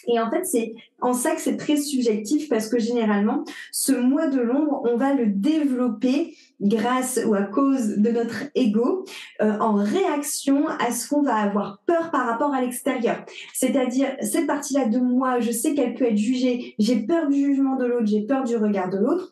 Et 0.07 0.19
en 0.19 0.29
fait, 0.29 0.45
c'est 0.45 0.73
en 1.01 1.13
ça 1.13 1.35
que 1.35 1.41
c'est 1.41 1.57
très 1.57 1.77
subjectif 1.77 2.49
parce 2.49 2.69
que 2.69 2.79
généralement, 2.79 3.43
ce 3.71 3.91
mois 3.91 4.27
de 4.27 4.39
l'ombre, 4.39 4.83
on 4.89 4.97
va 4.97 5.13
le 5.13 5.27
développer 5.27 6.35
grâce 6.61 7.19
ou 7.25 7.33
à 7.33 7.43
cause 7.43 7.97
de 7.97 8.11
notre 8.11 8.43
ego 8.55 9.05
euh, 9.41 9.57
en 9.59 9.73
réaction 9.73 10.67
à 10.67 10.91
ce 10.91 11.09
qu'on 11.09 11.23
va 11.23 11.35
avoir 11.35 11.81
peur 11.85 12.11
par 12.11 12.27
rapport 12.27 12.53
à 12.53 12.61
l'extérieur. 12.61 13.25
C'est-à-dire, 13.53 14.09
cette 14.21 14.47
partie-là 14.47 14.85
de 14.85 14.99
moi, 14.99 15.39
je 15.39 15.51
sais 15.51 15.73
qu'elle 15.73 15.95
peut 15.95 16.05
être 16.05 16.17
jugée, 16.17 16.75
j'ai 16.77 16.97
peur 16.97 17.27
du 17.27 17.35
jugement 17.35 17.75
de 17.75 17.85
l'autre, 17.85 18.05
j'ai 18.05 18.21
peur 18.21 18.43
du 18.43 18.55
regard 18.55 18.89
de 18.89 18.97
l'autre. 18.97 19.30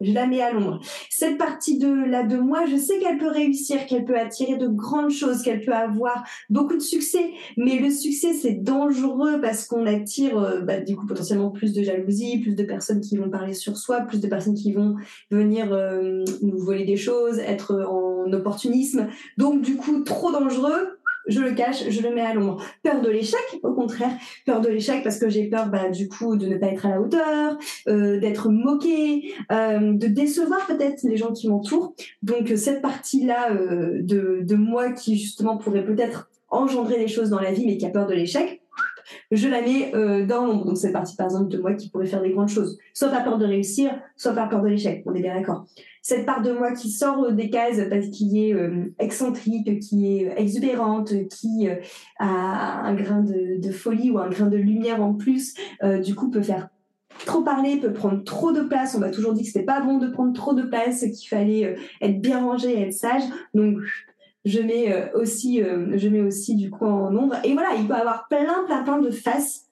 Je 0.00 0.12
la 0.12 0.26
mets 0.26 0.40
à 0.40 0.52
l'ombre. 0.52 0.80
Cette 1.10 1.38
partie 1.38 1.78
de 1.78 1.88
là 1.88 2.22
de 2.22 2.36
moi, 2.36 2.64
je 2.66 2.76
sais 2.76 2.98
qu'elle 2.98 3.18
peut 3.18 3.30
réussir, 3.30 3.86
qu'elle 3.86 4.04
peut 4.04 4.18
attirer 4.18 4.56
de 4.56 4.66
grandes 4.66 5.10
choses, 5.10 5.42
qu'elle 5.42 5.60
peut 5.60 5.74
avoir 5.74 6.24
beaucoup 6.48 6.74
de 6.74 6.82
succès. 6.82 7.32
Mais 7.56 7.78
le 7.78 7.90
succès, 7.90 8.32
c'est 8.34 8.62
dangereux 8.62 9.40
parce 9.40 9.66
qu'on 9.66 9.86
attire, 9.86 10.38
euh, 10.38 10.60
bah, 10.60 10.80
du 10.80 10.96
coup, 10.96 11.06
potentiellement 11.06 11.50
plus 11.50 11.72
de 11.72 11.82
jalousie, 11.82 12.38
plus 12.38 12.54
de 12.54 12.64
personnes 12.64 13.00
qui 13.00 13.16
vont 13.16 13.30
parler 13.30 13.54
sur 13.54 13.76
soi, 13.76 14.00
plus 14.00 14.20
de 14.20 14.28
personnes 14.28 14.54
qui 14.54 14.72
vont 14.72 14.96
venir 15.30 15.72
euh, 15.72 16.24
nous 16.42 16.58
voler 16.58 16.84
des 16.84 16.96
choses, 16.96 17.38
être 17.38 17.86
en 17.88 18.32
opportunisme. 18.32 19.08
Donc, 19.36 19.62
du 19.62 19.76
coup, 19.76 20.02
trop 20.04 20.32
dangereux 20.32 20.99
je 21.26 21.40
le 21.40 21.52
cache, 21.52 21.88
je 21.88 22.02
le 22.02 22.14
mets 22.14 22.20
à 22.20 22.34
l'ombre. 22.34 22.62
Peur 22.82 23.00
de 23.00 23.08
l'échec, 23.08 23.40
au 23.62 23.72
contraire, 23.72 24.12
peur 24.46 24.60
de 24.60 24.68
l'échec 24.68 25.02
parce 25.02 25.18
que 25.18 25.28
j'ai 25.28 25.48
peur 25.48 25.68
bah, 25.68 25.90
du 25.90 26.08
coup 26.08 26.36
de 26.36 26.46
ne 26.46 26.56
pas 26.56 26.68
être 26.68 26.86
à 26.86 26.90
la 26.90 27.00
hauteur, 27.00 27.58
euh, 27.88 28.18
d'être 28.20 28.48
moqué, 28.48 29.32
euh, 29.52 29.92
de 29.92 30.06
décevoir 30.06 30.66
peut-être 30.66 31.02
les 31.02 31.16
gens 31.16 31.32
qui 31.32 31.48
m'entourent. 31.48 31.94
Donc 32.22 32.52
cette 32.56 32.82
partie-là 32.82 33.52
euh, 33.52 33.98
de, 34.02 34.40
de 34.42 34.54
moi 34.54 34.92
qui 34.92 35.18
justement 35.18 35.56
pourrait 35.56 35.84
peut-être 35.84 36.30
engendrer 36.48 36.98
des 36.98 37.08
choses 37.08 37.30
dans 37.30 37.40
la 37.40 37.52
vie 37.52 37.66
mais 37.66 37.76
qui 37.76 37.86
a 37.86 37.90
peur 37.90 38.06
de 38.06 38.14
l'échec, 38.14 38.60
je 39.30 39.48
la 39.48 39.62
mets 39.62 39.94
euh, 39.94 40.26
dans 40.26 40.46
l'ombre. 40.46 40.66
Donc 40.66 40.78
cette 40.78 40.92
partie 40.92 41.16
par 41.16 41.26
exemple 41.26 41.48
de 41.48 41.58
moi 41.58 41.74
qui 41.74 41.88
pourrait 41.88 42.06
faire 42.06 42.22
des 42.22 42.30
grandes 42.30 42.48
choses, 42.48 42.78
soit 42.94 43.08
par 43.08 43.24
peur 43.24 43.38
de 43.38 43.46
réussir, 43.46 43.92
soit 44.16 44.32
par 44.32 44.48
peur 44.48 44.62
de 44.62 44.68
l'échec. 44.68 45.02
On 45.06 45.14
est 45.14 45.22
bien 45.22 45.34
d'accord 45.34 45.66
cette 46.02 46.24
part 46.24 46.42
de 46.42 46.52
moi 46.52 46.72
qui 46.72 46.90
sort 46.90 47.24
euh, 47.24 47.32
des 47.32 47.50
cases 47.50 47.80
parce 47.90 48.08
qu'il 48.08 48.36
est 48.36 48.54
euh, 48.54 48.92
excentrique, 48.98 49.80
qui 49.80 50.16
est 50.16 50.32
exubérante, 50.36 51.12
qui 51.28 51.68
euh, 51.68 51.76
a 52.18 52.80
un 52.82 52.94
grain 52.94 53.22
de, 53.22 53.70
folie 53.70 54.10
ou 54.10 54.18
un 54.18 54.28
grain 54.28 54.46
de 54.46 54.56
lumière 54.56 55.02
en 55.02 55.14
plus, 55.14 55.54
du 56.02 56.14
coup 56.14 56.28
peut 56.28 56.42
faire 56.42 56.68
trop 57.24 57.42
parler, 57.42 57.76
peut 57.76 57.92
prendre 57.92 58.22
trop 58.24 58.52
de 58.52 58.62
place. 58.62 58.94
On 58.94 58.98
m'a 58.98 59.10
toujours 59.10 59.32
dit 59.32 59.42
que 59.42 59.46
c'était 59.46 59.64
pas 59.64 59.80
bon 59.80 59.98
de 59.98 60.08
prendre 60.08 60.32
trop 60.32 60.54
de 60.54 60.62
place, 60.62 61.00
qu'il 61.00 61.28
fallait 61.28 61.76
être 62.00 62.20
bien 62.20 62.44
rangé 62.44 62.80
être 62.80 62.92
sage. 62.92 63.22
Donc 63.54 63.76
je 64.44 64.60
mets 64.60 65.12
aussi, 65.14 65.62
je 65.62 66.08
mets 66.08 66.20
aussi 66.20 66.56
du 66.56 66.68
coup 66.68 66.84
en 66.84 67.10
nombre. 67.10 67.36
Et 67.44 67.52
voilà, 67.52 67.70
il 67.78 67.86
peut 67.86 67.94
avoir 67.94 68.26
plein, 68.28 68.64
plein, 68.66 68.82
plein 68.82 68.98
de 68.98 69.10
faces 69.10 69.69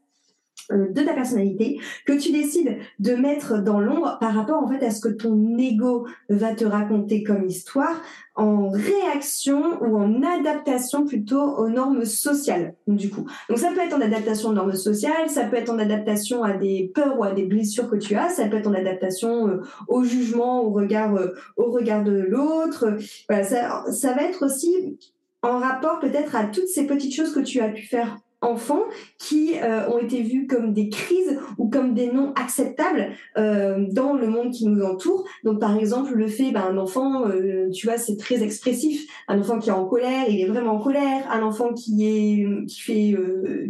de 0.71 1.03
ta 1.03 1.15
personnalité 1.15 1.81
que 2.07 2.13
tu 2.13 2.33
décides 2.33 2.77
de 2.99 3.15
mettre 3.15 3.63
dans 3.63 3.81
l'ombre 3.81 4.19
par 4.21 4.35
rapport 4.35 4.63
en 4.63 4.69
fait 4.69 4.85
à 4.85 4.91
ce 4.91 5.01
que 5.01 5.09
ton 5.09 5.57
ego 5.59 6.07
va 6.29 6.55
te 6.55 6.65
raconter 6.65 7.23
comme 7.23 7.47
histoire 7.47 8.03
en 8.35 8.71
réaction 8.71 9.83
ou 9.83 9.97
en 9.97 10.23
adaptation 10.23 11.05
plutôt 11.05 11.43
aux 11.43 11.69
normes 11.69 12.05
sociales 12.05 12.75
du 12.87 13.11
coup. 13.11 13.27
Donc 13.49 13.59
ça 13.59 13.71
peut 13.71 13.81
être 13.81 13.97
en 13.97 14.01
adaptation 14.01 14.51
aux 14.51 14.53
normes 14.53 14.75
sociales, 14.75 15.29
ça 15.29 15.45
peut 15.45 15.57
être 15.57 15.71
en 15.71 15.79
adaptation 15.79 16.45
à 16.45 16.53
des 16.53 16.91
peurs 16.95 17.19
ou 17.19 17.25
à 17.25 17.33
des 17.33 17.45
blessures 17.45 17.91
que 17.91 17.97
tu 17.97 18.15
as, 18.15 18.29
ça 18.29 18.47
peut 18.47 18.57
être 18.57 18.69
en 18.69 18.75
adaptation 18.75 19.49
euh, 19.49 19.63
au 19.89 20.05
jugement, 20.05 20.63
au 20.63 20.71
regard 20.71 21.17
euh, 21.17 21.35
au 21.57 21.71
regard 21.71 22.05
de 22.05 22.13
l'autre. 22.13 22.97
Voilà, 23.29 23.45
ça 23.45 23.85
ça 23.91 24.13
va 24.13 24.23
être 24.23 24.47
aussi 24.47 24.99
en 25.43 25.59
rapport 25.59 25.99
peut-être 26.01 26.37
à 26.37 26.45
toutes 26.45 26.69
ces 26.69 26.87
petites 26.87 27.15
choses 27.15 27.33
que 27.33 27.41
tu 27.41 27.61
as 27.61 27.69
pu 27.69 27.83
faire 27.83 28.19
enfants 28.41 28.85
qui 29.19 29.55
euh, 29.63 29.89
ont 29.89 29.99
été 29.99 30.23
vus 30.23 30.47
comme 30.47 30.73
des 30.73 30.89
crises 30.89 31.39
ou 31.59 31.69
comme 31.69 31.95
des 31.95 32.13
non 32.13 32.33
acceptables 32.37 33.09
euh, 33.37 33.87
dans 33.91 34.13
le 34.13 34.29
monde 34.29 34.53
qui 34.53 34.67
nous 34.67 34.83
entoure. 34.85 35.25
Donc 35.43 35.61
par 35.61 35.77
exemple 35.77 36.15
le 36.15 36.29
fait 36.29 36.53
ben, 36.53 36.63
un 36.63 36.79
enfant, 36.79 37.27
euh, 37.27 37.69
tu 37.71 37.87
vois, 37.87 37.99
c'est 37.99 38.17
très 38.17 38.43
expressif. 38.43 39.09
Un 39.27 39.41
enfant 39.41 39.59
qui 39.59 39.71
est 39.71 39.73
en 39.73 39.87
colère, 39.87 40.27
il 40.29 40.41
est 40.41 40.47
vraiment 40.47 40.75
en 40.75 40.79
colère. 40.79 41.29
Un 41.31 41.43
enfant 41.43 41.75
qui 41.75 42.07
est 42.07 42.67
qui 42.67 42.81
fait 42.81 43.17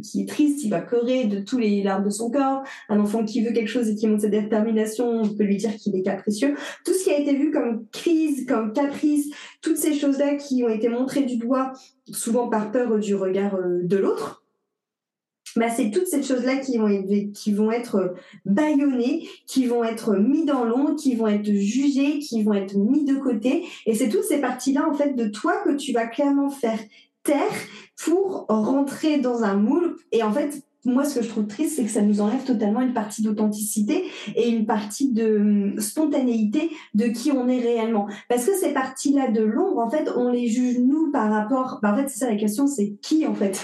qui 0.03 0.23
est 0.23 0.29
triste, 0.29 0.63
il 0.65 0.71
va 0.71 0.81
pleurer 0.81 1.25
de 1.25 1.41
tous 1.41 1.59
les 1.59 1.83
larmes 1.83 2.05
de 2.05 2.11
son 2.11 2.31
corps. 2.31 2.63
Un 2.89 3.01
enfant 3.01 3.25
qui 3.25 3.43
veut 3.43 3.53
quelque 3.53 3.69
chose 3.71 3.89
et 3.89 3.95
qui 3.95 4.07
montre 4.07 4.23
sa 4.23 4.29
détermination, 4.29 5.23
on 5.23 5.29
peut 5.29 5.45
lui 5.45 5.57
dire 5.57 5.75
qu'il 5.77 5.97
est 5.97 6.03
capricieux. 6.03 6.55
Tout 6.85 6.93
ce 6.93 7.05
qui 7.05 7.11
a 7.11 7.19
été 7.19 7.35
vu 7.35 7.51
comme 7.51 7.87
crise, 7.91 8.45
comme 8.47 8.73
caprice, 8.73 9.31
toutes 9.63 9.79
ces 9.79 9.95
choses-là 9.95 10.35
qui 10.35 10.63
ont 10.63 10.69
été 10.69 10.89
montrées 10.89 11.23
du 11.23 11.37
doigt, 11.37 11.73
souvent 12.13 12.49
par 12.49 12.71
peur 12.71 12.99
du 12.99 13.15
regard 13.15 13.59
de 13.83 13.97
l'autre 13.97 14.45
bah, 15.59 15.69
c'est 15.71 15.91
toutes 15.91 16.07
ces 16.07 16.23
choses-là 16.23 16.57
qui 16.57 16.79
vont, 16.79 16.89
être, 16.89 17.73
être 17.73 18.15
bâillonnées, 18.45 19.29
qui 19.47 19.67
vont 19.67 19.85
être 19.85 20.17
mis 20.17 20.45
dans 20.45 20.65
l'ombre, 20.65 20.97
qui 20.97 21.15
vont 21.15 21.27
être 21.27 21.53
jugées, 21.53 22.19
qui 22.19 22.43
vont 22.43 22.55
être 22.55 22.77
mis 22.77 23.05
de 23.05 23.17
côté. 23.17 23.65
Et 23.87 23.95
c'est 23.95 24.09
toutes 24.09 24.25
ces 24.25 24.41
parties-là, 24.41 24.89
en 24.89 24.95
fait, 24.95 25.15
de 25.15 25.27
toi 25.27 25.55
que 25.65 25.75
tu 25.75 25.93
vas 25.93 26.07
clairement 26.07 26.51
faire 26.51 26.79
taire 27.23 27.37
pour 27.97 28.47
rentrer 28.49 29.19
dans 29.19 29.43
un 29.43 29.57
moule. 29.57 29.97
Et 30.13 30.23
en 30.23 30.33
fait, 30.33 30.63
moi, 30.85 31.05
ce 31.05 31.17
que 31.17 31.25
je 31.25 31.29
trouve 31.29 31.47
triste, 31.47 31.77
c'est 31.77 31.85
que 31.85 31.91
ça 31.91 32.03
nous 32.03 32.21
enlève 32.21 32.45
totalement 32.45 32.81
une 32.81 32.95
partie 32.95 33.23
d'authenticité 33.23 34.05
et 34.37 34.49
une 34.49 34.67
partie 34.67 35.13
de 35.13 35.39
hum, 35.39 35.81
spontanéité 35.81 36.71
de 36.95 37.07
qui 37.07 37.33
on 37.33 37.49
est 37.49 37.61
réellement. 37.61 38.07
Parce 38.29 38.47
que 38.47 38.57
ces 38.57 38.73
parties-là 38.73 39.31
de 39.31 39.43
l'ombre, 39.43 39.79
en 39.79 39.91
fait, 39.91 40.11
on 40.17 40.31
les 40.31 40.47
juge 40.47 40.79
nous 40.79 41.11
par 41.11 41.31
rapport. 41.31 41.81
Bah, 41.83 41.93
en 41.93 41.97
fait, 41.97 42.09
c'est 42.09 42.19
ça 42.19 42.31
la 42.31 42.37
question, 42.37 42.67
c'est 42.67 42.95
qui 43.03 43.27
en 43.27 43.35
fait? 43.35 43.61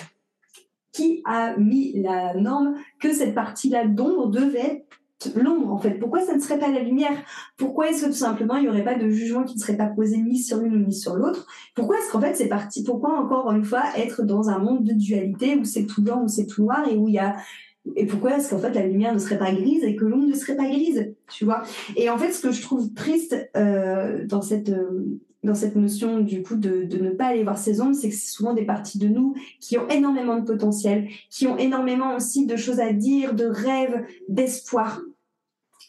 Qui 0.95 1.23
a 1.27 1.57
mis 1.59 2.01
la 2.01 2.35
norme 2.35 2.77
que 3.01 3.13
cette 3.13 3.35
partie-là 3.35 3.87
d'ombre 3.87 4.29
devait 4.29 4.87
être 5.27 5.37
l'ombre 5.37 5.73
en 5.73 5.79
fait. 5.79 5.99
Pourquoi 5.99 6.21
ça 6.21 6.35
ne 6.35 6.41
serait 6.41 6.59
pas 6.59 6.71
la 6.71 6.81
lumière? 6.81 7.17
Pourquoi 7.57 7.89
est-ce 7.89 8.03
que 8.03 8.07
tout 8.07 8.17
simplement 8.17 8.57
il 8.57 8.63
n'y 8.63 8.69
aurait 8.69 8.85
pas 8.85 8.95
de 8.95 9.09
jugement 9.11 9.43
qui 9.43 9.57
ne 9.57 9.61
serait 9.61 9.77
pas 9.77 9.87
posé 9.87 10.19
ni 10.19 10.39
sur 10.39 10.59
l'une 10.59 10.87
ni 10.87 10.95
sur 10.95 11.17
l'autre? 11.17 11.47
Pourquoi 11.75 11.99
est-ce 11.99 12.13
qu'en 12.13 12.21
fait 12.21 12.35
c'est 12.35 12.49
parti 12.49 12.85
Pourquoi 12.85 13.19
encore 13.19 13.51
une 13.53 13.65
fois 13.65 13.83
être 13.97 14.23
dans 14.23 14.49
un 14.51 14.59
monde 14.59 14.85
de 14.85 14.93
dualité 14.93 15.57
où 15.57 15.65
c'est 15.65 15.87
tout 15.87 16.03
blanc 16.03 16.23
ou 16.23 16.29
c'est 16.29 16.47
tout 16.47 16.63
noir 16.63 16.87
et 16.89 16.97
où 16.97 17.09
il 17.09 17.15
y 17.15 17.19
a 17.19 17.37
et 17.97 18.07
pourquoi 18.07 18.39
est-ce 18.39 18.49
qu'en 18.49 18.59
fait 18.59 18.73
la 18.73 18.87
lumière 18.87 19.13
ne 19.13 19.19
serait 19.19 19.39
pas 19.39 19.53
grise 19.53 19.85
et 19.85 19.95
que 19.95 20.07
l'ombre 20.07 20.27
ne 20.27 20.35
serait 20.35 20.57
pas 20.57 20.69
grise? 20.69 21.13
Tu 21.29 21.45
vois? 21.45 21.63
Et 21.97 22.09
en 22.09 22.17
fait 22.17 22.33
ce 22.33 22.41
que 22.41 22.53
je 22.53 22.63
trouve 22.63 22.95
triste 22.95 23.37
euh, 23.57 24.25
dans 24.27 24.43
cette 24.43 24.71
euh, 24.71 25.21
dans 25.45 25.55
cette 25.55 25.77
notion 25.77 26.19
du 26.21 26.43
coup 26.43 26.57
de, 26.57 26.85
de 26.85 26.99
ne 26.99 27.11
pas 27.11 27.27
aller 27.27 27.45
voir 27.45 27.59
ces 27.59 27.81
ombres, 27.81 27.95
c'est 27.95 28.09
que 28.09 28.15
c'est 28.15 28.33
souvent 28.33 28.55
des 28.55 28.65
parties 28.65 28.99
de 28.99 29.09
nous 29.09 29.35
qui 29.61 29.79
ont 29.79 29.89
énormément 29.89 30.37
de 30.37 30.45
potentiel, 30.45 31.09
qui 31.31 31.47
ont 31.47 31.57
énormément 31.59 32.17
aussi 32.17 32.47
de 32.47 32.57
choses 32.57 32.81
à 32.81 32.93
dire, 32.93 33.35
de 33.35 33.45
rêves, 33.45 34.05
d'espoir 34.29 35.01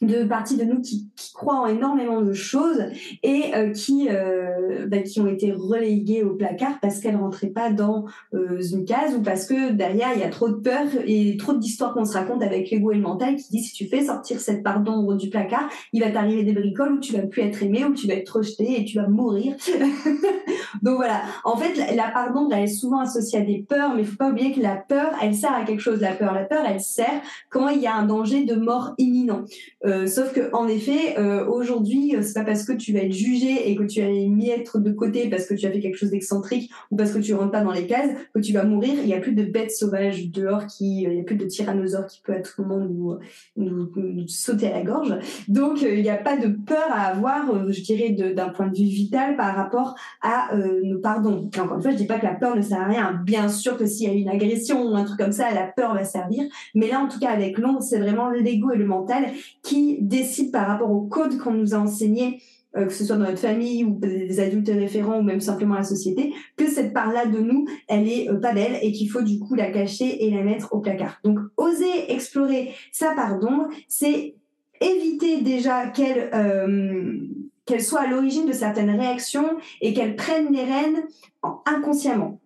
de 0.02 0.24
parties 0.24 0.58
de 0.58 0.64
nous 0.64 0.82
qui, 0.82 1.10
qui, 1.16 1.34
croient 1.34 1.60
en 1.60 1.68
énormément 1.68 2.22
de 2.22 2.34
choses 2.34 2.84
et 3.24 3.54
euh, 3.56 3.72
qui 3.72 4.08
euh, 4.10 4.88
bah, 4.88 5.00
qui 5.00 5.20
ont 5.20 5.28
été 5.28 5.52
reléguées 5.52 6.24
au 6.24 6.36
placard 6.36 6.80
parce 6.82 7.00
qu'elles 7.00 7.16
rentraient 7.16 7.48
pas 7.48 7.72
dans 7.72 8.06
euh, 8.34 8.62
une 8.72 8.86
case 8.86 9.16
ou 9.16 9.22
parce 9.22 9.46
que 9.46 9.72
derrière 9.72 10.10
il 10.14 10.22
y 10.22 10.24
a 10.24 10.30
trop 10.30 10.50
de 10.50 10.56
peur 10.56 10.86
et 11.06 11.38
trop 11.38 11.54
d'histoires 11.54 11.94
qu'on 11.94 12.06
se 12.06 12.14
raconte 12.14 12.44
avec 12.44 12.70
l'ego 12.72 12.92
et 12.92 12.96
le 12.96 13.02
mental 13.02 13.36
qui 13.36 13.50
dit 13.52 13.64
si 13.64 13.74
tu 13.74 13.88
fais 13.88 14.06
sortir 14.06 14.40
cette 14.40 14.64
part 14.64 14.82
d'ombre 14.82 15.16
du 15.16 15.30
placard 15.30 15.70
il 15.94 16.02
va 16.02 16.12
t'arriver 16.12 16.44
des 16.44 16.54
bricoles 16.54 16.94
où 16.94 17.00
tu 17.00 17.14
vas 17.14 17.24
plus 17.24 17.42
être 17.42 17.62
aimé 17.64 17.86
où 17.86 17.94
tu 17.94 18.08
vas 18.08 18.16
être 18.16 18.38
rejeté 18.38 18.80
et 18.82 18.86
tu 18.86 18.98
vas 18.98 19.08
mourir. 19.08 19.56
Donc 20.82 20.98
voilà. 20.98 21.22
En 21.44 21.56
fait 21.56 21.76
la, 21.78 21.96
la 21.96 22.12
part 22.12 22.34
d'ombre 22.34 22.54
elle 22.54 22.64
est 22.64 22.68
souvent 22.68 23.00
associée 23.00 23.40
à 23.40 23.44
des 23.44 23.66
peurs 23.68 23.96
mais 23.96 24.04
faut 24.04 24.18
pas 24.18 24.30
oublier 24.30 24.52
que 24.52 24.62
la 24.62 24.76
peur 24.76 25.12
elle 25.22 25.36
sert 25.36 25.54
à 25.54 25.64
quelque 25.64 25.82
chose. 25.82 26.02
La 26.02 26.14
peur 26.14 26.34
la 26.34 26.44
peur 26.44 26.64
elle 26.68 26.82
sert 26.82 27.22
quand 27.50 27.70
il 27.70 27.82
y 27.82 27.88
a 27.88 27.96
un 27.96 28.06
danger 28.06 28.46
de 28.46 28.56
mort 28.56 28.94
imminent 28.98 29.46
euh, 29.86 30.08
sauf 30.08 30.34
que 30.34 30.54
en 30.54 30.68
effet, 30.68 31.18
euh, 31.20 31.46
aujourd'hui, 31.46 32.16
euh, 32.16 32.22
c'est 32.22 32.34
pas 32.34 32.44
parce 32.44 32.64
que 32.64 32.74
tu 32.74 32.94
vas 32.94 33.00
être 33.00 33.14
jugé 33.14 33.70
et 33.70 33.76
que 33.76 33.84
tu 33.84 34.02
vas 34.02 34.08
mis 34.08 34.50
être 34.50 34.80
de 34.80 34.92
côté 34.92 35.30
parce 35.30 35.46
que 35.46 35.54
tu 35.54 35.66
as 35.66 35.72
fait 35.72 35.80
quelque 35.80 35.98
chose 35.98 36.10
d'excentrique 36.10 36.72
ou 36.92 36.96
parce 36.96 37.12
que 37.12 37.20
tu 37.20 37.34
rentres 37.34 37.52
pas 37.52 37.62
dans 37.62 37.72
les 37.72 37.86
cases 37.86 38.10
que 38.34 38.40
tu 38.40 38.54
vas 38.54 38.64
mourir. 38.64 38.94
Il 39.02 39.08
y 39.08 39.14
a 39.14 39.20
plus 39.20 39.34
de 39.34 39.44
bêtes 39.44 39.72
sauvages 39.72 40.30
dehors 40.30 40.66
qui, 40.66 41.04
il 41.04 41.14
y 41.14 41.20
a 41.20 41.24
plus 41.24 41.36
de 41.36 41.46
tyrannosaures 41.46 42.08
qui 42.08 42.22
peut 42.22 42.34
à 42.34 42.40
tout 42.40 42.64
moment 42.64 42.86
nous, 42.86 43.18
nous, 43.58 44.28
sauter 44.28 44.68
à 44.68 44.72
la 44.72 44.84
gorge. 44.84 45.16
Donc 45.48 45.82
il 45.82 46.02
n'y 46.02 46.10
a 46.10 46.18
pas 46.18 46.38
de 46.38 46.48
peur 46.48 46.88
à 46.90 47.08
avoir, 47.08 47.72
je 47.72 47.82
dirais, 47.82 48.10
d'un 48.10 48.50
point 48.50 48.68
de 48.68 48.76
vue 48.76 48.86
vital 48.86 49.36
par 49.36 49.56
rapport 49.56 49.96
à 50.22 50.56
nos 50.84 51.00
pardons. 51.00 51.50
Et 51.56 51.60
encore 51.60 51.78
une 51.78 51.84
fois, 51.84 51.92
je 51.92 51.98
dis 51.98 52.08
pas 52.08 52.18
que 52.18 52.26
la 52.26 52.34
peur 52.34 52.56
ne 52.56 52.62
sert 52.62 52.82
à 52.82 52.86
rien. 52.86 53.22
Bien 53.24 53.50
sûr 53.50 53.78
que 53.78 53.86
s'il 53.86 54.08
y 54.08 54.12
a 54.12 54.14
une 54.14 54.30
agression 54.30 54.84
ou 54.84 54.96
un 54.96 55.04
truc 55.04 55.20
comme 55.20 55.32
ça, 55.32 55.54
la 55.54 55.68
peur 55.68 55.94
va 55.94 56.04
servir. 56.04 56.46
Mais 56.74 56.88
là, 56.88 57.00
en 57.00 57.08
tout 57.08 57.20
cas, 57.20 57.30
avec 57.30 57.58
l'ombre, 57.58 57.82
c'est 57.82 58.00
vraiment 58.00 58.30
l'ego 58.30 58.72
et 58.72 58.78
le 58.78 58.86
mental 58.86 59.26
décide 60.02 60.52
par 60.52 60.68
rapport 60.68 60.92
au 60.92 61.02
code 61.02 61.38
qu'on 61.38 61.54
nous 61.54 61.74
a 61.74 61.78
enseigné, 61.78 62.42
euh, 62.76 62.86
que 62.86 62.94
ce 62.94 63.06
soit 63.06 63.16
dans 63.16 63.26
notre 63.26 63.40
famille 63.40 63.86
ou 63.86 63.98
des 64.00 64.40
adultes 64.40 64.70
référents 64.70 65.20
ou 65.20 65.24
même 65.24 65.40
simplement 65.40 65.76
la 65.76 65.84
société, 65.84 66.34
que 66.58 66.68
cette 66.68 66.94
part-là 66.94 67.26
de 67.26 67.40
nous, 67.40 67.66
elle 67.88 68.08
est 68.08 68.30
euh, 68.30 68.40
pas 68.40 68.54
belle 68.54 68.78
et 68.82 68.92
qu'il 68.92 69.10
faut 69.10 69.22
du 69.22 69.40
coup 69.40 69.56
la 69.56 69.72
cacher 69.72 70.26
et 70.26 70.32
la 70.32 70.44
mettre 70.44 70.74
au 70.74 70.80
placard. 70.80 71.20
Donc, 71.24 71.40
oser 71.58 72.12
explorer 72.12 72.74
sa 72.92 73.14
part 73.14 73.40
d'ombre, 73.40 73.68
c'est 73.88 74.36
éviter 74.82 75.42
déjà 75.42 75.88
qu'elle 75.88 76.30
euh, 76.34 77.20
qu'elle 77.66 77.82
soit 77.82 78.02
à 78.02 78.08
l'origine 78.08 78.46
de 78.46 78.54
certaines 78.54 78.92
réactions 78.92 79.58
et 79.82 79.94
qu'elle 79.94 80.16
prenne 80.16 80.54
les 80.54 80.64
rênes 80.64 81.04
inconsciemment 81.66 82.40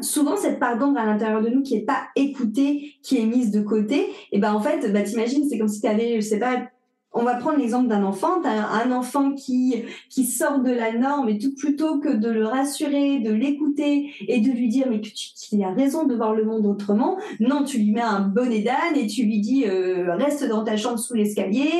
souvent 0.00 0.36
cette 0.36 0.58
part 0.58 0.78
d'ombre 0.78 0.98
à 0.98 1.06
l'intérieur 1.06 1.42
de 1.42 1.48
nous 1.48 1.62
qui 1.62 1.76
est 1.76 1.84
pas 1.84 2.02
écoutée, 2.16 2.94
qui 3.02 3.18
est 3.18 3.26
mise 3.26 3.50
de 3.50 3.60
côté, 3.60 4.08
et 4.32 4.38
ben 4.38 4.52
en 4.52 4.60
fait, 4.60 4.92
bah 4.92 5.02
t'imagines, 5.02 5.48
c'est 5.48 5.58
comme 5.58 5.68
si 5.68 5.80
tu 5.80 5.86
avais, 5.86 6.16
je 6.16 6.26
sais 6.26 6.38
pas, 6.38 6.68
on 7.16 7.22
va 7.22 7.36
prendre 7.36 7.58
l'exemple 7.58 7.88
d'un 7.88 8.02
enfant, 8.02 8.40
tu 8.42 8.48
as 8.48 8.68
un 8.68 8.90
enfant 8.90 9.32
qui 9.34 9.84
qui 10.10 10.24
sort 10.24 10.58
de 10.60 10.72
la 10.72 10.92
norme 10.92 11.28
et 11.28 11.38
tout 11.38 11.54
plutôt 11.54 12.00
que 12.00 12.08
de 12.08 12.28
le 12.28 12.44
rassurer, 12.44 13.20
de 13.20 13.32
l'écouter 13.32 14.10
et 14.26 14.40
de 14.40 14.50
lui 14.50 14.68
dire 14.68 14.86
mais 14.90 15.00
tu 15.00 15.62
as 15.62 15.70
raison 15.70 16.06
de 16.06 16.14
voir 16.14 16.34
le 16.34 16.44
monde 16.44 16.66
autrement, 16.66 17.16
non, 17.38 17.62
tu 17.62 17.78
lui 17.78 17.92
mets 17.92 18.00
un 18.00 18.20
bonnet 18.20 18.60
d'âne 18.60 18.96
et 18.96 19.06
tu 19.06 19.22
lui 19.24 19.40
dis 19.40 19.64
euh, 19.66 20.14
reste 20.16 20.44
dans 20.48 20.64
ta 20.64 20.76
chambre 20.76 20.98
sous 20.98 21.14
l'escalier. 21.14 21.70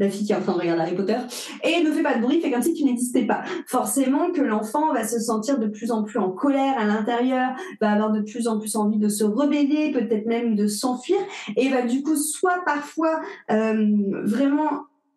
La 0.00 0.08
fille 0.08 0.26
qui 0.26 0.32
est 0.32 0.36
en 0.36 0.40
train 0.40 0.54
de 0.54 0.58
regarder 0.58 0.82
Harry 0.82 0.94
Potter, 0.94 1.18
et 1.62 1.82
ne 1.82 1.92
fais 1.92 2.02
pas 2.02 2.14
de 2.14 2.22
bruit, 2.22 2.40
fais 2.40 2.50
comme 2.50 2.62
si 2.62 2.74
tu 2.74 2.84
n'existais 2.84 3.26
pas. 3.26 3.42
Forcément 3.66 4.32
que 4.32 4.40
l'enfant 4.40 4.92
va 4.92 5.06
se 5.06 5.20
sentir 5.20 5.58
de 5.58 5.66
plus 5.66 5.92
en 5.92 6.02
plus 6.02 6.18
en 6.18 6.30
colère 6.30 6.78
à 6.78 6.84
l'intérieur, 6.84 7.50
va 7.80 7.92
avoir 7.92 8.10
de 8.10 8.22
plus 8.22 8.48
en 8.48 8.58
plus 8.58 8.74
envie 8.76 8.98
de 8.98 9.08
se 9.08 9.24
rebeller, 9.24 9.92
peut-être 9.92 10.26
même 10.26 10.56
de 10.56 10.66
s'enfuir, 10.66 11.18
et 11.56 11.68
va 11.68 11.82
du 11.82 12.02
coup 12.02 12.16
soit 12.16 12.64
parfois 12.64 13.20
euh, 13.50 13.86
vraiment 14.24 14.70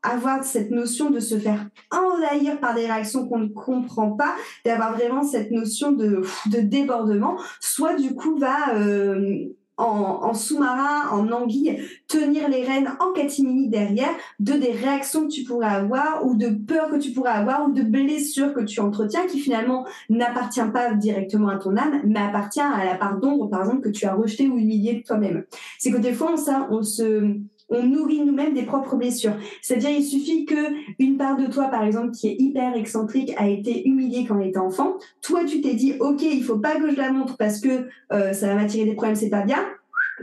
avoir 0.04 0.44
cette 0.44 0.70
notion 0.70 1.10
de 1.10 1.22
se 1.22 1.36
faire 1.36 1.66
envahir 1.90 2.60
par 2.60 2.76
des 2.76 2.86
réactions 2.86 3.26
qu'on 3.26 3.40
ne 3.40 3.48
comprend 3.48 4.12
pas, 4.12 4.36
d'avoir 4.66 4.94
vraiment 4.94 5.24
cette 5.24 5.50
notion 5.52 5.94
de, 5.94 6.22
de 6.52 6.60
débordement, 6.60 7.38
soit 7.62 7.96
du 7.96 8.14
coup 8.14 8.38
va 8.38 8.76
euh, 8.76 9.48
en, 9.78 10.34
sous-marin, 10.34 11.10
en 11.12 11.32
anguille, 11.32 11.82
tenir 12.14 12.48
les 12.48 12.64
rênes 12.64 12.90
en 13.00 13.12
catimini 13.12 13.70
derrière 13.70 14.12
de 14.40 14.54
des 14.54 14.72
réactions 14.72 15.28
que 15.28 15.32
tu 15.32 15.44
pourrais 15.44 15.68
avoir 15.68 16.26
ou 16.26 16.36
de 16.36 16.50
peur 16.50 16.90
que 16.90 16.98
tu 16.98 17.12
pourrais 17.12 17.32
avoir 17.32 17.68
ou 17.68 17.74
de 17.74 17.82
blessures 17.82 18.54
que 18.54 18.62
tu 18.62 18.80
entretiens 18.80 19.26
qui 19.26 19.40
finalement 19.40 19.86
n'appartient 20.10 20.62
pas 20.72 20.94
directement 20.94 21.50
à 21.50 21.58
ton 21.58 21.76
âme, 21.76 22.02
mais 22.06 22.20
appartient 22.20 22.62
à 22.62 22.86
la 22.86 22.96
part 22.96 23.20
d'ombre, 23.20 23.50
par 23.50 23.62
exemple, 23.62 23.82
que 23.82 23.90
tu 23.90 24.06
as 24.06 24.14
rejeté 24.14 24.48
ou 24.48 24.58
humilié 24.58 25.04
toi-même. 25.06 25.44
C'est 25.80 25.92
que 25.92 25.98
des 25.98 26.14
fois, 26.14 26.34
on, 26.34 26.38
ça, 26.38 26.68
on 26.70 26.84
se 26.84 27.36
on 27.70 27.82
nourrit 27.82 28.24
nous-mêmes 28.24 28.54
des 28.54 28.64
propres 28.64 28.96
blessures. 28.96 29.34
C'est-à-dire, 29.62 29.90
il 29.90 30.04
suffit 30.04 30.46
que 30.46 30.74
une 31.00 31.18
part 31.18 31.38
de 31.38 31.48
toi, 31.48 31.66
par 31.66 31.84
exemple, 31.84 32.12
qui 32.12 32.28
est 32.28 32.36
hyper 32.38 32.76
excentrique, 32.76 33.34
a 33.38 33.48
été 33.48 33.88
humiliée 33.88 34.26
quand 34.28 34.40
elle 34.40 34.50
était 34.50 34.60
enfant. 34.60 34.98
Toi, 35.22 35.46
tu 35.46 35.62
t'es 35.62 35.74
dit, 35.74 35.96
ok, 36.00 36.22
il 36.22 36.44
faut 36.44 36.60
pas 36.60 36.76
que 36.76 36.92
je 36.92 36.98
la 36.98 37.12
montre 37.12 37.38
parce 37.38 37.60
que 37.60 37.88
euh, 38.12 38.34
ça 38.34 38.48
va 38.48 38.56
m'attirer 38.56 38.86
des 38.86 38.94
problèmes, 38.94 39.16
c'est 39.16 39.30
pas 39.30 39.42
bien. 39.42 39.66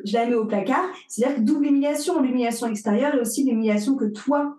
Je 0.05 0.15
la 0.15 0.27
mets 0.27 0.35
au 0.35 0.47
placard. 0.47 0.85
C'est-à-dire 1.09 1.37
que 1.37 1.43
double 1.43 1.67
humiliation, 1.67 2.21
l'humiliation 2.21 2.67
extérieure 2.67 3.15
et 3.15 3.21
aussi 3.21 3.45
l'humiliation 3.45 3.97
que 3.97 4.07
toi 4.07 4.57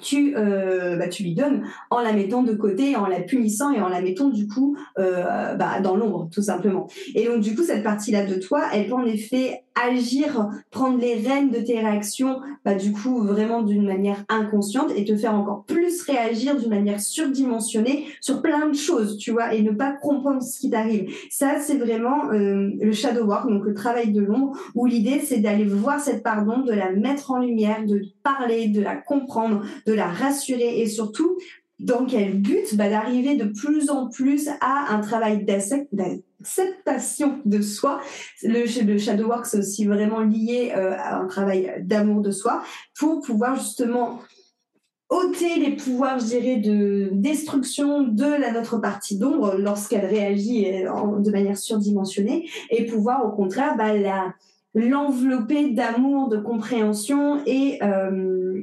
tu, 0.00 0.36
euh, 0.36 0.96
bah, 0.96 1.08
tu 1.08 1.22
lui 1.22 1.34
donnes 1.34 1.64
en 1.90 2.00
la 2.00 2.12
mettant 2.12 2.42
de 2.42 2.52
côté, 2.54 2.96
en 2.96 3.06
la 3.06 3.20
punissant 3.20 3.70
et 3.72 3.80
en 3.80 3.88
la 3.88 4.00
mettant 4.00 4.28
du 4.28 4.46
coup 4.46 4.76
euh, 4.98 5.54
bah, 5.54 5.80
dans 5.80 5.96
l'ombre, 5.96 6.28
tout 6.32 6.42
simplement. 6.42 6.88
Et 7.14 7.26
donc 7.26 7.40
du 7.40 7.54
coup, 7.54 7.62
cette 7.62 7.82
partie-là 7.82 8.24
de 8.24 8.36
toi, 8.36 8.64
elle 8.72 8.86
peut 8.86 8.94
en 8.94 9.04
effet 9.04 9.64
agir, 9.80 10.50
prendre 10.70 10.98
les 10.98 11.14
rênes 11.14 11.50
de 11.50 11.58
tes 11.58 11.78
réactions, 11.78 12.40
bah, 12.64 12.74
du 12.74 12.92
coup 12.92 13.22
vraiment 13.22 13.62
d'une 13.62 13.86
manière 13.86 14.24
inconsciente 14.28 14.92
et 14.96 15.04
te 15.04 15.16
faire 15.16 15.34
encore 15.34 15.64
plus 15.64 16.02
réagir 16.02 16.56
d'une 16.58 16.70
manière 16.70 17.00
surdimensionnée 17.00 18.06
sur 18.20 18.42
plein 18.42 18.68
de 18.68 18.74
choses, 18.74 19.18
tu 19.18 19.30
vois, 19.30 19.54
et 19.54 19.62
ne 19.62 19.72
pas 19.72 19.92
comprendre 19.92 20.42
ce 20.42 20.58
qui 20.58 20.70
t'arrive. 20.70 21.12
Ça, 21.30 21.60
c'est 21.60 21.76
vraiment 21.76 22.30
euh, 22.32 22.70
le 22.80 22.92
shadow 22.92 23.24
work, 23.24 23.48
donc 23.48 23.64
le 23.64 23.74
travail 23.74 24.12
de 24.12 24.20
l'ombre, 24.20 24.56
où 24.74 24.86
l'idée 24.86 25.20
c'est 25.20 25.38
d'aller 25.38 25.64
voir 25.64 26.00
cette 26.00 26.22
pardon, 26.22 26.60
de 26.60 26.72
la 26.72 26.90
mettre 26.92 27.30
en 27.30 27.38
lumière, 27.38 27.84
de 27.86 28.02
parler, 28.22 28.68
de 28.68 28.80
la 28.80 28.96
comprendre, 28.96 29.62
de 29.86 29.92
la 29.92 30.06
rassurer 30.06 30.80
et 30.80 30.86
surtout 30.86 31.36
dans 31.78 32.06
quel 32.06 32.40
but? 32.40 32.76
Bah, 32.76 32.88
D'arriver 32.88 33.36
de 33.36 33.44
plus 33.44 33.90
en 33.90 34.08
plus 34.08 34.48
à 34.60 34.94
un 34.94 35.00
travail 35.00 35.44
d'acceptation 36.42 37.40
de 37.44 37.60
soi. 37.60 38.00
Le, 38.42 38.84
le 38.84 38.98
shadow 38.98 39.28
work, 39.28 39.46
c'est 39.46 39.58
aussi 39.58 39.86
vraiment 39.86 40.20
lié 40.20 40.72
euh, 40.76 40.94
à 40.96 41.16
un 41.16 41.26
travail 41.26 41.72
d'amour 41.80 42.20
de 42.20 42.30
soi 42.30 42.62
pour 42.98 43.20
pouvoir 43.22 43.56
justement 43.56 44.20
ôter 45.08 45.56
les 45.56 45.76
pouvoirs, 45.76 46.18
je 46.18 46.24
dirais, 46.24 46.56
de 46.56 47.10
destruction 47.12 48.02
de 48.02 48.24
la 48.24 48.50
notre 48.50 48.78
partie 48.78 49.18
d'ombre 49.18 49.56
lorsqu'elle 49.58 50.06
réagit 50.06 50.66
euh, 50.66 51.20
de 51.20 51.30
manière 51.30 51.58
surdimensionnée 51.58 52.48
et 52.70 52.86
pouvoir 52.86 53.24
au 53.24 53.30
contraire 53.30 53.76
bah, 53.76 53.96
la 53.96 54.34
l'envelopper 54.74 55.70
d'amour, 55.70 56.30
de 56.30 56.38
compréhension 56.38 57.42
et 57.44 57.78
euh, 57.82 58.62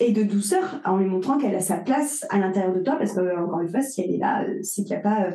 et 0.00 0.12
de 0.12 0.22
douceur 0.22 0.80
en 0.86 0.96
lui 0.96 1.04
montrant 1.04 1.36
qu'elle 1.36 1.54
a 1.54 1.60
sa 1.60 1.76
place 1.76 2.24
à 2.30 2.38
l'intérieur 2.38 2.72
de 2.72 2.80
toi 2.80 2.96
parce 2.96 3.12
que 3.12 3.38
encore 3.38 3.60
une 3.60 3.68
fois 3.68 3.82
si 3.82 4.00
elle 4.00 4.12
est 4.12 4.16
là 4.16 4.46
c'est 4.62 4.82
qu'il 4.82 4.96
n'y 4.96 4.96
a 4.96 5.00
pas 5.00 5.28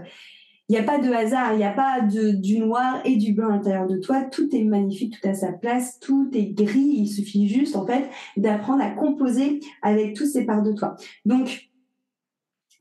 n'y 0.73 0.77
a 0.77 0.83
pas 0.83 0.97
de 0.97 1.11
hasard, 1.11 1.53
il 1.53 1.57
n'y 1.57 1.63
a 1.63 1.71
pas 1.71 2.01
de, 2.01 2.31
du 2.31 2.59
noir 2.59 3.01
et 3.05 3.17
du 3.17 3.33
blanc 3.33 3.49
à 3.49 3.51
l'intérieur 3.51 3.87
de 3.87 3.97
toi. 3.97 4.23
Tout 4.23 4.53
est 4.55 4.63
magnifique, 4.63 5.19
tout 5.19 5.27
a 5.27 5.33
sa 5.33 5.51
place, 5.51 5.99
tout 5.99 6.29
est 6.33 6.51
gris. 6.53 6.95
Il 6.97 7.07
suffit 7.07 7.47
juste, 7.47 7.75
en 7.75 7.85
fait, 7.85 8.09
d'apprendre 8.37 8.83
à 8.83 8.89
composer 8.89 9.59
avec 9.81 10.15
tous 10.15 10.25
ces 10.25 10.45
parts 10.45 10.63
de 10.63 10.73
toi. 10.73 10.95
Donc, 11.25 11.64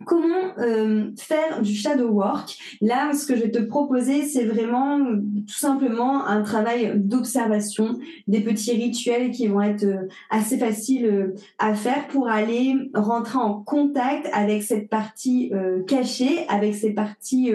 Comment 0.06 0.34
euh, 0.58 1.10
faire 1.16 1.62
du 1.62 1.74
shadow 1.74 2.08
work. 2.08 2.56
Là, 2.80 3.12
ce 3.12 3.26
que 3.26 3.36
je 3.36 3.42
vais 3.42 3.50
te 3.50 3.60
proposer, 3.60 4.22
c'est 4.22 4.44
vraiment 4.44 4.98
tout 4.98 5.58
simplement 5.58 6.26
un 6.26 6.42
travail 6.42 6.92
d'observation, 6.96 7.98
des 8.28 8.40
petits 8.40 8.72
rituels 8.72 9.30
qui 9.30 9.46
vont 9.46 9.62
être 9.62 9.84
euh, 9.84 10.08
assez 10.30 10.58
faciles 10.58 11.06
euh, 11.06 11.34
à 11.58 11.74
faire 11.74 12.06
pour 12.08 12.28
aller 12.28 12.74
rentrer 12.94 13.38
en 13.38 13.62
contact 13.62 14.28
avec 14.32 14.62
cette 14.62 14.88
partie 14.88 15.52
cachée, 15.86 16.46
avec 16.48 16.74
ces 16.74 16.92
parties 16.92 17.52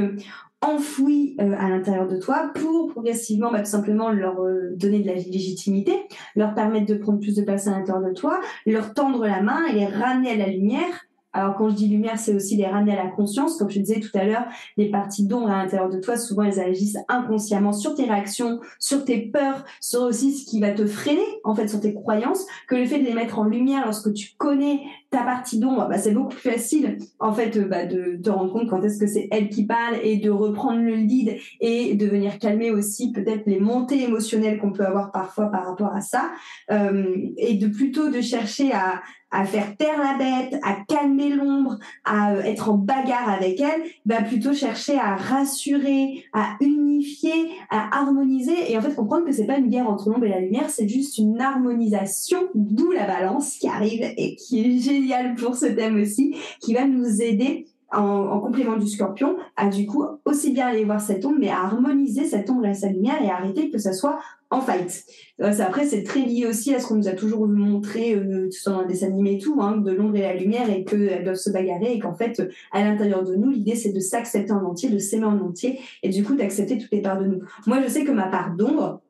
enfouies 0.61 1.35
à 1.39 1.69
l'intérieur 1.69 2.07
de 2.07 2.17
toi 2.17 2.51
pour 2.55 2.87
progressivement 2.87 3.51
bah, 3.51 3.59
tout 3.59 3.69
simplement 3.69 4.09
leur 4.09 4.37
donner 4.75 4.99
de 4.99 5.07
la 5.07 5.13
légitimité, 5.13 5.93
leur 6.35 6.53
permettre 6.53 6.85
de 6.87 6.95
prendre 6.95 7.19
plus 7.19 7.35
de 7.35 7.43
place 7.43 7.67
à 7.67 7.71
l'intérieur 7.71 8.03
de 8.03 8.13
toi, 8.13 8.39
leur 8.65 8.93
tendre 8.93 9.25
la 9.25 9.41
main 9.41 9.65
et 9.67 9.73
les 9.73 9.85
ramener 9.85 10.31
à 10.31 10.35
la 10.35 10.47
lumière 10.47 11.08
alors 11.31 11.55
quand 11.55 11.69
je 11.69 11.75
dis 11.75 11.87
lumière, 11.87 12.17
c'est 12.17 12.33
aussi 12.33 12.55
les 12.55 12.65
ramener 12.65 12.97
à 12.97 13.03
la 13.03 13.09
conscience. 13.09 13.57
Comme 13.57 13.69
je 13.69 13.79
disais 13.79 13.99
tout 13.99 14.15
à 14.17 14.23
l'heure, 14.23 14.45
les 14.77 14.89
parties 14.89 15.27
d'ombre 15.27 15.51
à 15.51 15.63
l'intérieur 15.63 15.89
de 15.89 15.99
toi, 15.99 16.17
souvent 16.17 16.43
elles 16.43 16.59
agissent 16.59 16.97
inconsciemment 17.07 17.71
sur 17.71 17.93
tes 17.93 18.05
réactions, 18.05 18.59
sur 18.79 19.05
tes 19.05 19.19
peurs, 19.27 19.63
sur 19.79 20.01
aussi 20.01 20.33
ce 20.33 20.49
qui 20.49 20.59
va 20.59 20.71
te 20.71 20.85
freiner 20.87 21.21
en 21.43 21.53
fait 21.53 21.67
sur 21.67 21.79
tes 21.79 21.93
croyances. 21.93 22.45
Que 22.67 22.75
le 22.75 22.85
fait 22.85 22.99
de 22.99 23.05
les 23.05 23.13
mettre 23.13 23.37
en 23.37 23.43
lumière 23.43 23.85
lorsque 23.85 24.11
tu 24.13 24.29
connais 24.37 24.81
ta 25.11 25.23
partie 25.23 25.59
d'ombre, 25.59 25.87
bah, 25.87 25.97
c'est 25.97 26.11
beaucoup 26.11 26.29
plus 26.29 26.51
facile 26.51 26.97
en 27.19 27.33
fait 27.33 27.57
euh, 27.57 27.65
bah, 27.65 27.85
de 27.85 28.19
te 28.21 28.29
rendre 28.29 28.51
compte 28.53 28.69
quand 28.69 28.81
est-ce 28.83 28.99
que 28.99 29.07
c'est 29.07 29.27
elle 29.31 29.49
qui 29.49 29.65
parle 29.65 29.97
et 30.03 30.17
de 30.17 30.29
reprendre 30.29 30.79
le 30.79 30.95
lead 30.95 31.37
et 31.61 31.95
de 31.95 32.05
venir 32.07 32.37
calmer 32.37 32.71
aussi 32.71 33.11
peut-être 33.11 33.43
les 33.45 33.59
montées 33.59 34.03
émotionnelles 34.03 34.59
qu'on 34.59 34.71
peut 34.71 34.85
avoir 34.85 35.11
parfois 35.11 35.47
par 35.47 35.65
rapport 35.65 35.93
à 35.93 36.01
ça 36.01 36.31
euh, 36.71 37.15
et 37.37 37.55
de 37.55 37.67
plutôt 37.67 38.09
de 38.09 38.21
chercher 38.21 38.71
à, 38.71 39.01
à 39.31 39.45
faire 39.45 39.75
taire 39.77 39.97
la 39.97 40.17
bête, 40.17 40.59
à 40.63 40.77
calmer 40.87 41.29
l'ombre, 41.29 41.77
à 42.03 42.33
euh, 42.33 42.41
être 42.41 42.69
en 42.69 42.77
bagarre 42.77 43.29
avec 43.29 43.59
elle, 43.59 43.81
bah 44.05 44.21
plutôt 44.21 44.53
chercher 44.53 44.97
à 44.97 45.15
rassurer, 45.15 46.25
à 46.33 46.55
unifier, 46.61 47.49
à 47.69 47.99
harmoniser. 47.99 48.71
Et 48.71 48.77
en 48.77 48.81
fait 48.81 48.95
comprendre 48.95 49.25
que 49.25 49.31
c'est 49.31 49.45
pas 49.45 49.57
une 49.57 49.69
guerre 49.69 49.89
entre 49.89 50.09
l'ombre 50.09 50.25
et 50.25 50.29
la 50.29 50.39
lumière, 50.39 50.69
c'est 50.69 50.87
juste 50.87 51.17
une 51.17 51.39
harmonisation, 51.39 52.49
d'où 52.55 52.91
la 52.91 53.05
balance 53.05 53.57
qui 53.57 53.67
arrive 53.67 54.13
et 54.17 54.35
qui 54.35 54.61
est 54.61 54.79
géniale 54.79 55.35
pour 55.35 55.55
ce 55.55 55.67
thème 55.67 56.01
aussi, 56.01 56.35
qui 56.59 56.73
va 56.73 56.85
nous 56.85 57.21
aider 57.21 57.67
en, 57.91 58.39
complément 58.39 58.77
du 58.77 58.87
scorpion, 58.87 59.37
à 59.55 59.67
du 59.67 59.85
coup 59.85 60.03
aussi 60.25 60.51
bien 60.51 60.67
aller 60.67 60.85
voir 60.85 61.01
cette 61.01 61.25
ombre, 61.25 61.37
mais 61.39 61.49
à 61.49 61.61
harmoniser 61.63 62.25
cette 62.25 62.49
ombre 62.49 62.65
et 62.65 62.73
sa 62.73 62.89
lumière 62.89 63.21
et 63.21 63.29
à 63.29 63.35
arrêter 63.35 63.69
que 63.69 63.77
ça 63.77 63.93
soit 63.93 64.19
en 64.51 64.61
fight. 64.61 65.05
Euh, 65.41 65.53
après, 65.59 65.85
c'est 65.85 66.03
très 66.03 66.21
lié 66.21 66.47
aussi 66.47 66.73
à 66.73 66.79
ce 66.79 66.87
qu'on 66.87 66.95
nous 66.95 67.07
a 67.07 67.11
toujours 67.11 67.47
montré, 67.47 68.15
euh, 68.15 68.49
dans 68.65 68.85
des 68.85 69.03
animés 69.03 69.35
et 69.35 69.37
tout, 69.37 69.59
hein, 69.61 69.77
de 69.77 69.91
l'ombre 69.91 70.15
et 70.15 70.21
la 70.21 70.33
lumière, 70.33 70.69
et 70.69 70.83
qu'elles 70.83 71.23
doivent 71.23 71.35
se 71.35 71.51
bagarrer, 71.51 71.93
et 71.93 71.99
qu'en 71.99 72.15
fait, 72.15 72.41
à 72.71 72.83
l'intérieur 72.83 73.23
de 73.23 73.35
nous, 73.35 73.51
l'idée, 73.51 73.75
c'est 73.75 73.91
de 73.91 73.99
s'accepter 73.99 74.51
en 74.51 74.63
entier, 74.63 74.89
de 74.89 74.97
s'aimer 74.97 75.25
en 75.25 75.39
entier, 75.39 75.79
et 76.01 76.09
du 76.09 76.23
coup, 76.23 76.35
d'accepter 76.35 76.77
toutes 76.77 76.91
les 76.91 77.01
parts 77.01 77.19
de 77.19 77.25
nous. 77.25 77.41
Moi, 77.67 77.81
je 77.83 77.89
sais 77.89 78.03
que 78.03 78.11
ma 78.11 78.27
part 78.27 78.55
d'ombre, 78.55 79.01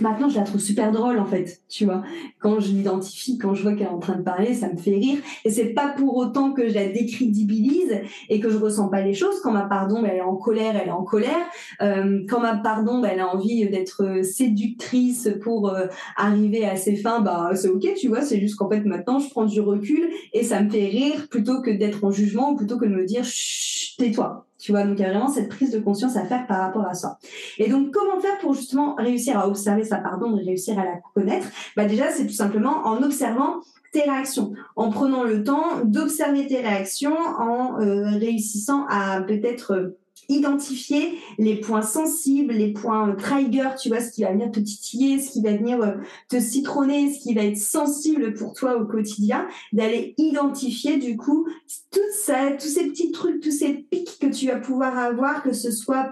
Maintenant, 0.00 0.28
je 0.28 0.36
la 0.36 0.42
trouve 0.42 0.60
super 0.60 0.90
drôle 0.90 1.18
en 1.18 1.24
fait, 1.24 1.62
tu 1.68 1.84
vois. 1.84 2.02
Quand 2.40 2.58
je 2.58 2.68
l'identifie, 2.68 3.38
quand 3.38 3.54
je 3.54 3.62
vois 3.62 3.74
qu'elle 3.74 3.86
est 3.86 3.90
en 3.90 4.00
train 4.00 4.16
de 4.16 4.22
parler, 4.22 4.54
ça 4.54 4.72
me 4.72 4.76
fait 4.76 4.94
rire. 4.94 5.18
Et 5.44 5.50
c'est 5.50 5.72
pas 5.72 5.94
pour 5.96 6.16
autant 6.16 6.52
que 6.52 6.68
je 6.68 6.74
la 6.74 6.88
décrédibilise 6.88 8.00
et 8.28 8.40
que 8.40 8.50
je 8.50 8.56
ressens 8.56 8.88
pas 8.88 9.02
les 9.02 9.14
choses. 9.14 9.40
Quand 9.42 9.52
ma 9.52 9.66
pardon, 9.66 10.04
elle 10.04 10.16
est 10.16 10.22
en 10.22 10.36
colère, 10.36 10.74
elle 10.80 10.88
est 10.88 10.92
en 10.92 11.04
colère. 11.04 11.46
Euh, 11.80 12.24
quand 12.28 12.40
ma 12.40 12.56
pardon, 12.56 13.04
elle 13.04 13.20
a 13.20 13.28
envie 13.28 13.68
d'être 13.68 14.24
séductrice 14.24 15.30
pour 15.42 15.70
euh, 15.70 15.86
arriver 16.16 16.64
à 16.64 16.76
ses 16.76 16.96
fins, 16.96 17.20
bah 17.20 17.50
c'est 17.54 17.68
ok, 17.68 17.86
tu 17.96 18.08
vois. 18.08 18.22
C'est 18.22 18.40
juste 18.40 18.56
qu'en 18.56 18.68
fait 18.68 18.84
maintenant, 18.84 19.18
je 19.18 19.30
prends 19.30 19.44
du 19.44 19.60
recul 19.60 20.10
et 20.32 20.42
ça 20.42 20.62
me 20.62 20.70
fait 20.70 20.86
rire 20.86 21.28
plutôt 21.30 21.62
que 21.62 21.70
d'être 21.70 22.04
en 22.04 22.10
jugement 22.10 22.54
plutôt 22.56 22.78
que 22.78 22.86
de 22.86 22.94
me 22.94 23.04
dire 23.04 23.24
chut, 23.24 23.96
tais-toi. 23.98 24.46
Tu 24.64 24.72
vois, 24.72 24.84
donc 24.84 24.98
il 24.98 25.02
y 25.02 25.04
a 25.04 25.10
vraiment 25.10 25.28
cette 25.28 25.50
prise 25.50 25.70
de 25.72 25.78
conscience 25.78 26.16
à 26.16 26.24
faire 26.24 26.46
par 26.46 26.60
rapport 26.60 26.86
à 26.86 26.94
ça. 26.94 27.18
Et 27.58 27.68
donc, 27.68 27.90
comment 27.90 28.18
faire 28.18 28.38
pour 28.38 28.54
justement 28.54 28.94
réussir 28.94 29.38
à 29.38 29.46
observer 29.46 29.84
sa 29.84 29.98
pardon 29.98 30.38
et 30.38 30.42
réussir 30.42 30.78
à 30.78 30.84
la 30.86 30.94
connaître? 31.14 31.48
Bah 31.76 31.84
déjà, 31.84 32.10
c'est 32.10 32.26
tout 32.26 32.32
simplement 32.32 32.86
en 32.86 33.02
observant 33.02 33.60
tes 33.92 34.00
réactions, 34.00 34.54
en 34.74 34.88
prenant 34.88 35.22
le 35.22 35.44
temps 35.44 35.84
d'observer 35.84 36.46
tes 36.46 36.62
réactions, 36.62 37.14
en 37.14 37.78
euh, 37.78 38.16
réussissant 38.16 38.86
à 38.88 39.20
peut-être 39.20 39.74
euh, 39.74 39.98
identifier 40.28 41.18
les 41.38 41.56
points 41.56 41.82
sensibles, 41.82 42.52
les 42.52 42.72
points 42.72 43.10
euh, 43.10 43.14
trigger, 43.14 43.70
tu 43.80 43.88
vois, 43.88 44.00
ce 44.00 44.10
qui 44.10 44.22
va 44.22 44.32
venir 44.32 44.50
te 44.50 44.60
titiller, 44.60 45.20
ce 45.20 45.32
qui 45.32 45.42
va 45.42 45.56
venir 45.56 45.80
euh, 45.82 45.92
te 46.28 46.40
citronner, 46.40 47.12
ce 47.12 47.20
qui 47.20 47.34
va 47.34 47.42
être 47.42 47.58
sensible 47.58 48.34
pour 48.34 48.54
toi 48.54 48.76
au 48.76 48.86
quotidien, 48.86 49.46
d'aller 49.72 50.14
identifier 50.18 50.98
du 50.98 51.16
coup 51.16 51.46
tout 51.90 52.00
ça, 52.12 52.52
tous 52.52 52.68
ces 52.68 52.88
petits 52.88 53.12
trucs, 53.12 53.40
tous 53.40 53.50
ces 53.50 53.86
pics 53.90 54.18
que 54.20 54.26
tu 54.26 54.46
vas 54.46 54.56
pouvoir 54.56 54.98
avoir, 54.98 55.42
que 55.42 55.52
ce 55.52 55.70
soit 55.70 56.10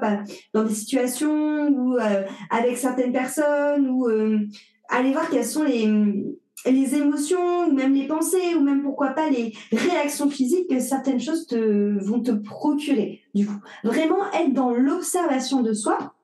dans 0.54 0.64
des 0.64 0.74
situations 0.74 1.68
ou 1.68 1.96
euh, 1.98 2.22
avec 2.50 2.76
certaines 2.76 3.12
personnes 3.12 3.88
ou 3.88 4.06
aller 4.88 5.12
voir 5.12 5.28
quels 5.30 5.44
sont 5.44 5.62
les 5.62 5.88
les 6.66 6.94
émotions, 6.94 7.68
ou 7.68 7.72
même 7.72 7.94
les 7.94 8.06
pensées, 8.06 8.54
ou 8.56 8.60
même 8.60 8.82
pourquoi 8.82 9.08
pas 9.08 9.28
les 9.30 9.52
réactions 9.72 10.30
physiques 10.30 10.68
que 10.68 10.80
certaines 10.80 11.20
choses 11.20 11.46
te, 11.46 11.98
vont 12.04 12.20
te 12.20 12.32
procurer. 12.32 13.22
Du 13.34 13.46
coup, 13.46 13.60
vraiment 13.84 14.30
être 14.32 14.52
dans 14.52 14.70
l'observation 14.70 15.62
de 15.62 15.72
soi. 15.72 16.14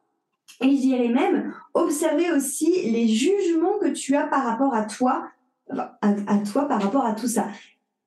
Et 0.60 0.76
je 0.76 0.80
dirais 0.80 1.08
même 1.08 1.54
observer 1.74 2.32
aussi 2.32 2.90
les 2.90 3.08
jugements 3.08 3.78
que 3.78 3.88
tu 3.88 4.16
as 4.16 4.26
par 4.26 4.44
rapport 4.44 4.74
à 4.74 4.84
toi, 4.84 5.28
à 5.70 6.38
toi 6.50 6.66
par 6.66 6.82
rapport 6.82 7.04
à 7.04 7.12
tout 7.12 7.28
ça. 7.28 7.46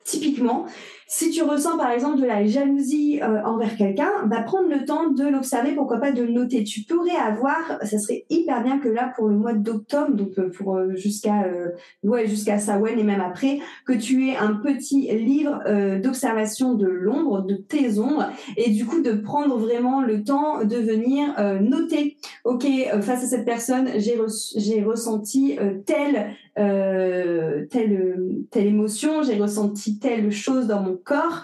Typiquement, 0.03 0.65
si 1.13 1.29
tu 1.29 1.43
ressens 1.43 1.77
par 1.77 1.91
exemple 1.91 2.21
de 2.21 2.25
la 2.25 2.45
jalousie 2.47 3.19
euh, 3.21 3.43
envers 3.43 3.75
quelqu'un, 3.75 4.09
bah, 4.27 4.43
prendre 4.43 4.69
le 4.69 4.85
temps 4.85 5.09
de 5.09 5.27
l'observer, 5.27 5.73
pourquoi 5.73 5.97
pas 5.97 6.13
de 6.13 6.23
le 6.23 6.31
noter. 6.31 6.63
Tu 6.63 6.83
pourrais 6.83 7.17
avoir, 7.17 7.57
ça 7.81 7.99
serait 7.99 8.23
hyper 8.29 8.63
bien 8.63 8.79
que 8.79 8.87
là 8.87 9.11
pour 9.17 9.27
le 9.27 9.35
mois 9.35 9.51
d'octobre, 9.51 10.13
donc 10.13 10.39
euh, 10.39 10.49
pour 10.49 10.77
euh, 10.77 10.95
jusqu'à 10.95 11.45
ouais 12.03 12.27
jusqu'à 12.27 12.59
Sawen 12.59 12.97
et 12.97 13.03
même 13.03 13.19
après, 13.19 13.59
que 13.85 13.91
tu 13.91 14.29
aies 14.29 14.37
un 14.37 14.53
petit 14.53 15.11
livre 15.11 15.61
d'observation 16.01 16.75
de 16.75 16.87
l'ombre, 16.87 17.41
de 17.41 17.55
tes 17.55 17.99
ombres, 17.99 18.29
et 18.55 18.69
du 18.69 18.85
coup 18.85 19.01
de 19.01 19.11
prendre 19.11 19.57
vraiment 19.57 20.01
le 20.01 20.23
temps 20.23 20.63
de 20.63 20.77
venir 20.77 21.35
noter. 21.61 22.17
Ok, 22.45 22.65
face 23.01 23.23
à 23.23 23.27
cette 23.27 23.45
personne, 23.45 23.89
j'ai 23.97 24.17
j'ai 24.55 24.81
ressenti 24.81 25.57
telle 25.85 26.35
telle 26.55 28.47
telle 28.49 28.67
émotion, 28.67 29.23
j'ai 29.23 29.35
ressenti 29.35 29.99
telle 29.99 30.31
chose 30.31 30.67
dans 30.67 30.81
mon 30.81 31.00
corps. 31.03 31.43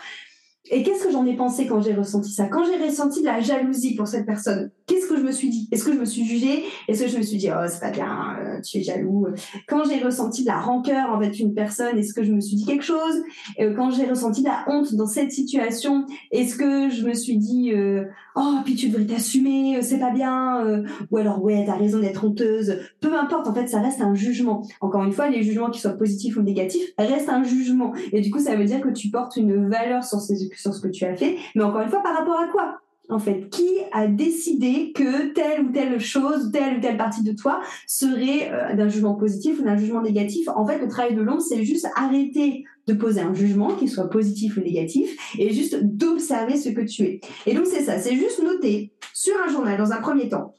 Et 0.69 0.83
qu'est-ce 0.83 1.05
que 1.05 1.11
j'en 1.11 1.25
ai 1.25 1.33
pensé 1.33 1.65
quand 1.65 1.79
j'ai 1.79 1.93
ressenti 1.93 2.29
ça? 2.29 2.47
Quand 2.47 2.65
j'ai 2.65 2.83
ressenti 2.83 3.21
de 3.21 3.25
la 3.25 3.39
jalousie 3.39 3.95
pour 3.95 4.05
cette 4.05 4.25
personne, 4.25 4.69
qu'est-ce 4.85 5.07
que 5.07 5.15
je 5.15 5.21
me 5.21 5.31
suis 5.31 5.49
dit? 5.49 5.69
Est-ce 5.71 5.85
que 5.85 5.93
je 5.93 5.97
me 5.97 6.03
suis 6.03 6.25
jugée? 6.25 6.65
Est-ce 6.89 7.03
que 7.03 7.07
je 7.07 7.17
me 7.17 7.23
suis 7.23 7.37
dit, 7.37 7.49
oh, 7.49 7.65
c'est 7.69 7.79
pas 7.79 7.91
bien, 7.91 8.35
euh, 8.41 8.59
tu 8.61 8.79
es 8.79 8.83
jaloux? 8.83 9.27
Quand 9.69 9.85
j'ai 9.85 10.03
ressenti 10.03 10.41
de 10.41 10.47
la 10.47 10.59
rancœur 10.59 11.09
envers 11.09 11.31
une 11.39 11.53
personne, 11.53 11.97
est-ce 11.97 12.13
que 12.13 12.21
je 12.21 12.33
me 12.33 12.41
suis 12.41 12.57
dit 12.57 12.65
quelque 12.65 12.83
chose? 12.83 13.23
Quand 13.57 13.91
j'ai 13.91 14.07
ressenti 14.07 14.41
de 14.41 14.47
la 14.47 14.65
honte 14.67 14.93
dans 14.95 15.07
cette 15.07 15.31
situation, 15.31 16.05
est-ce 16.31 16.57
que 16.57 16.89
je 16.89 17.05
me 17.07 17.13
suis 17.13 17.37
dit, 17.37 17.71
euh, 17.71 18.03
oh, 18.37 18.59
puis 18.63 18.75
tu 18.75 18.89
devrais 18.89 19.05
t'assumer, 19.05 19.81
c'est 19.81 19.99
pas 19.99 20.11
bien 20.11 20.83
Ou 21.11 21.17
alors, 21.17 21.43
ouais, 21.43 21.63
t'as 21.65 21.75
raison 21.75 21.99
d'être 21.99 22.23
honteuse. 22.23 22.79
Peu 23.01 23.17
importe, 23.17 23.47
en 23.47 23.53
fait, 23.53 23.67
ça 23.67 23.81
reste 23.81 24.01
un 24.01 24.13
jugement. 24.13 24.65
Encore 24.81 25.03
une 25.03 25.11
fois, 25.11 25.29
les 25.29 25.43
jugements, 25.43 25.69
qu'ils 25.69 25.81
soient 25.81 25.91
positifs 25.91 26.37
ou 26.37 26.41
négatifs, 26.41 26.93
restent 26.97 27.29
un 27.29 27.43
jugement. 27.43 27.93
Et 28.13 28.21
du 28.21 28.31
coup, 28.31 28.39
ça 28.39 28.55
veut 28.55 28.65
dire 28.65 28.81
que 28.81 28.89
tu 28.89 29.09
portes 29.09 29.35
une 29.37 29.69
valeur 29.69 30.03
sur 30.03 30.19
ce 30.21 30.81
que 30.81 30.87
tu 30.87 31.05
as 31.05 31.15
fait, 31.15 31.37
mais 31.55 31.63
encore 31.63 31.81
une 31.81 31.89
fois, 31.89 32.01
par 32.03 32.15
rapport 32.15 32.39
à 32.39 32.47
quoi 32.47 32.79
en 33.09 33.19
fait? 33.19 33.49
Qui 33.49 33.69
a 33.91 34.07
décidé 34.07 34.91
que 34.93 35.33
telle 35.33 35.65
ou 35.65 35.71
telle 35.71 35.99
chose, 35.99 36.51
telle 36.51 36.77
ou 36.77 36.81
telle 36.81 36.97
partie 36.97 37.23
de 37.23 37.31
toi 37.31 37.61
serait 37.85 38.51
euh, 38.51 38.75
d'un 38.75 38.87
jugement 38.87 39.15
positif 39.15 39.59
ou 39.59 39.63
d'un 39.63 39.77
jugement 39.77 40.01
négatif? 40.01 40.47
En 40.49 40.65
fait, 40.65 40.79
le 40.79 40.87
travail 40.87 41.15
de 41.15 41.21
l'ombre, 41.21 41.41
c'est 41.41 41.63
juste 41.63 41.87
arrêter 41.95 42.65
de 42.87 42.93
poser 42.93 43.21
un 43.21 43.33
jugement, 43.33 43.75
qu'il 43.75 43.89
soit 43.89 44.09
positif 44.09 44.57
ou 44.57 44.61
négatif, 44.61 45.35
et 45.37 45.53
juste 45.53 45.77
d'observer 45.83 46.57
ce 46.57 46.69
que 46.69 46.81
tu 46.81 47.03
es. 47.03 47.21
Et 47.45 47.53
donc, 47.53 47.65
c'est 47.65 47.83
ça, 47.83 47.99
c'est 47.99 48.15
juste 48.15 48.41
noter 48.41 48.93
sur 49.13 49.33
un 49.45 49.51
journal, 49.51 49.77
dans 49.77 49.91
un 49.91 50.01
premier 50.01 50.29
temps, 50.29 50.55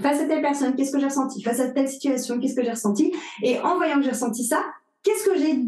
face 0.00 0.20
à 0.20 0.24
telle 0.24 0.42
personne, 0.42 0.74
qu'est-ce 0.74 0.92
que 0.92 0.98
j'ai 0.98 1.06
ressenti? 1.06 1.42
Face 1.42 1.60
à 1.60 1.68
telle 1.68 1.88
situation, 1.88 2.38
qu'est-ce 2.38 2.54
que 2.54 2.64
j'ai 2.64 2.70
ressenti? 2.70 3.12
Et 3.42 3.58
en 3.60 3.76
voyant 3.76 3.96
que 3.96 4.02
j'ai 4.02 4.10
ressenti 4.10 4.44
ça, 4.44 4.64
qu'est-ce 5.02 5.24
que 5.24 5.38
j'ai 5.38 5.58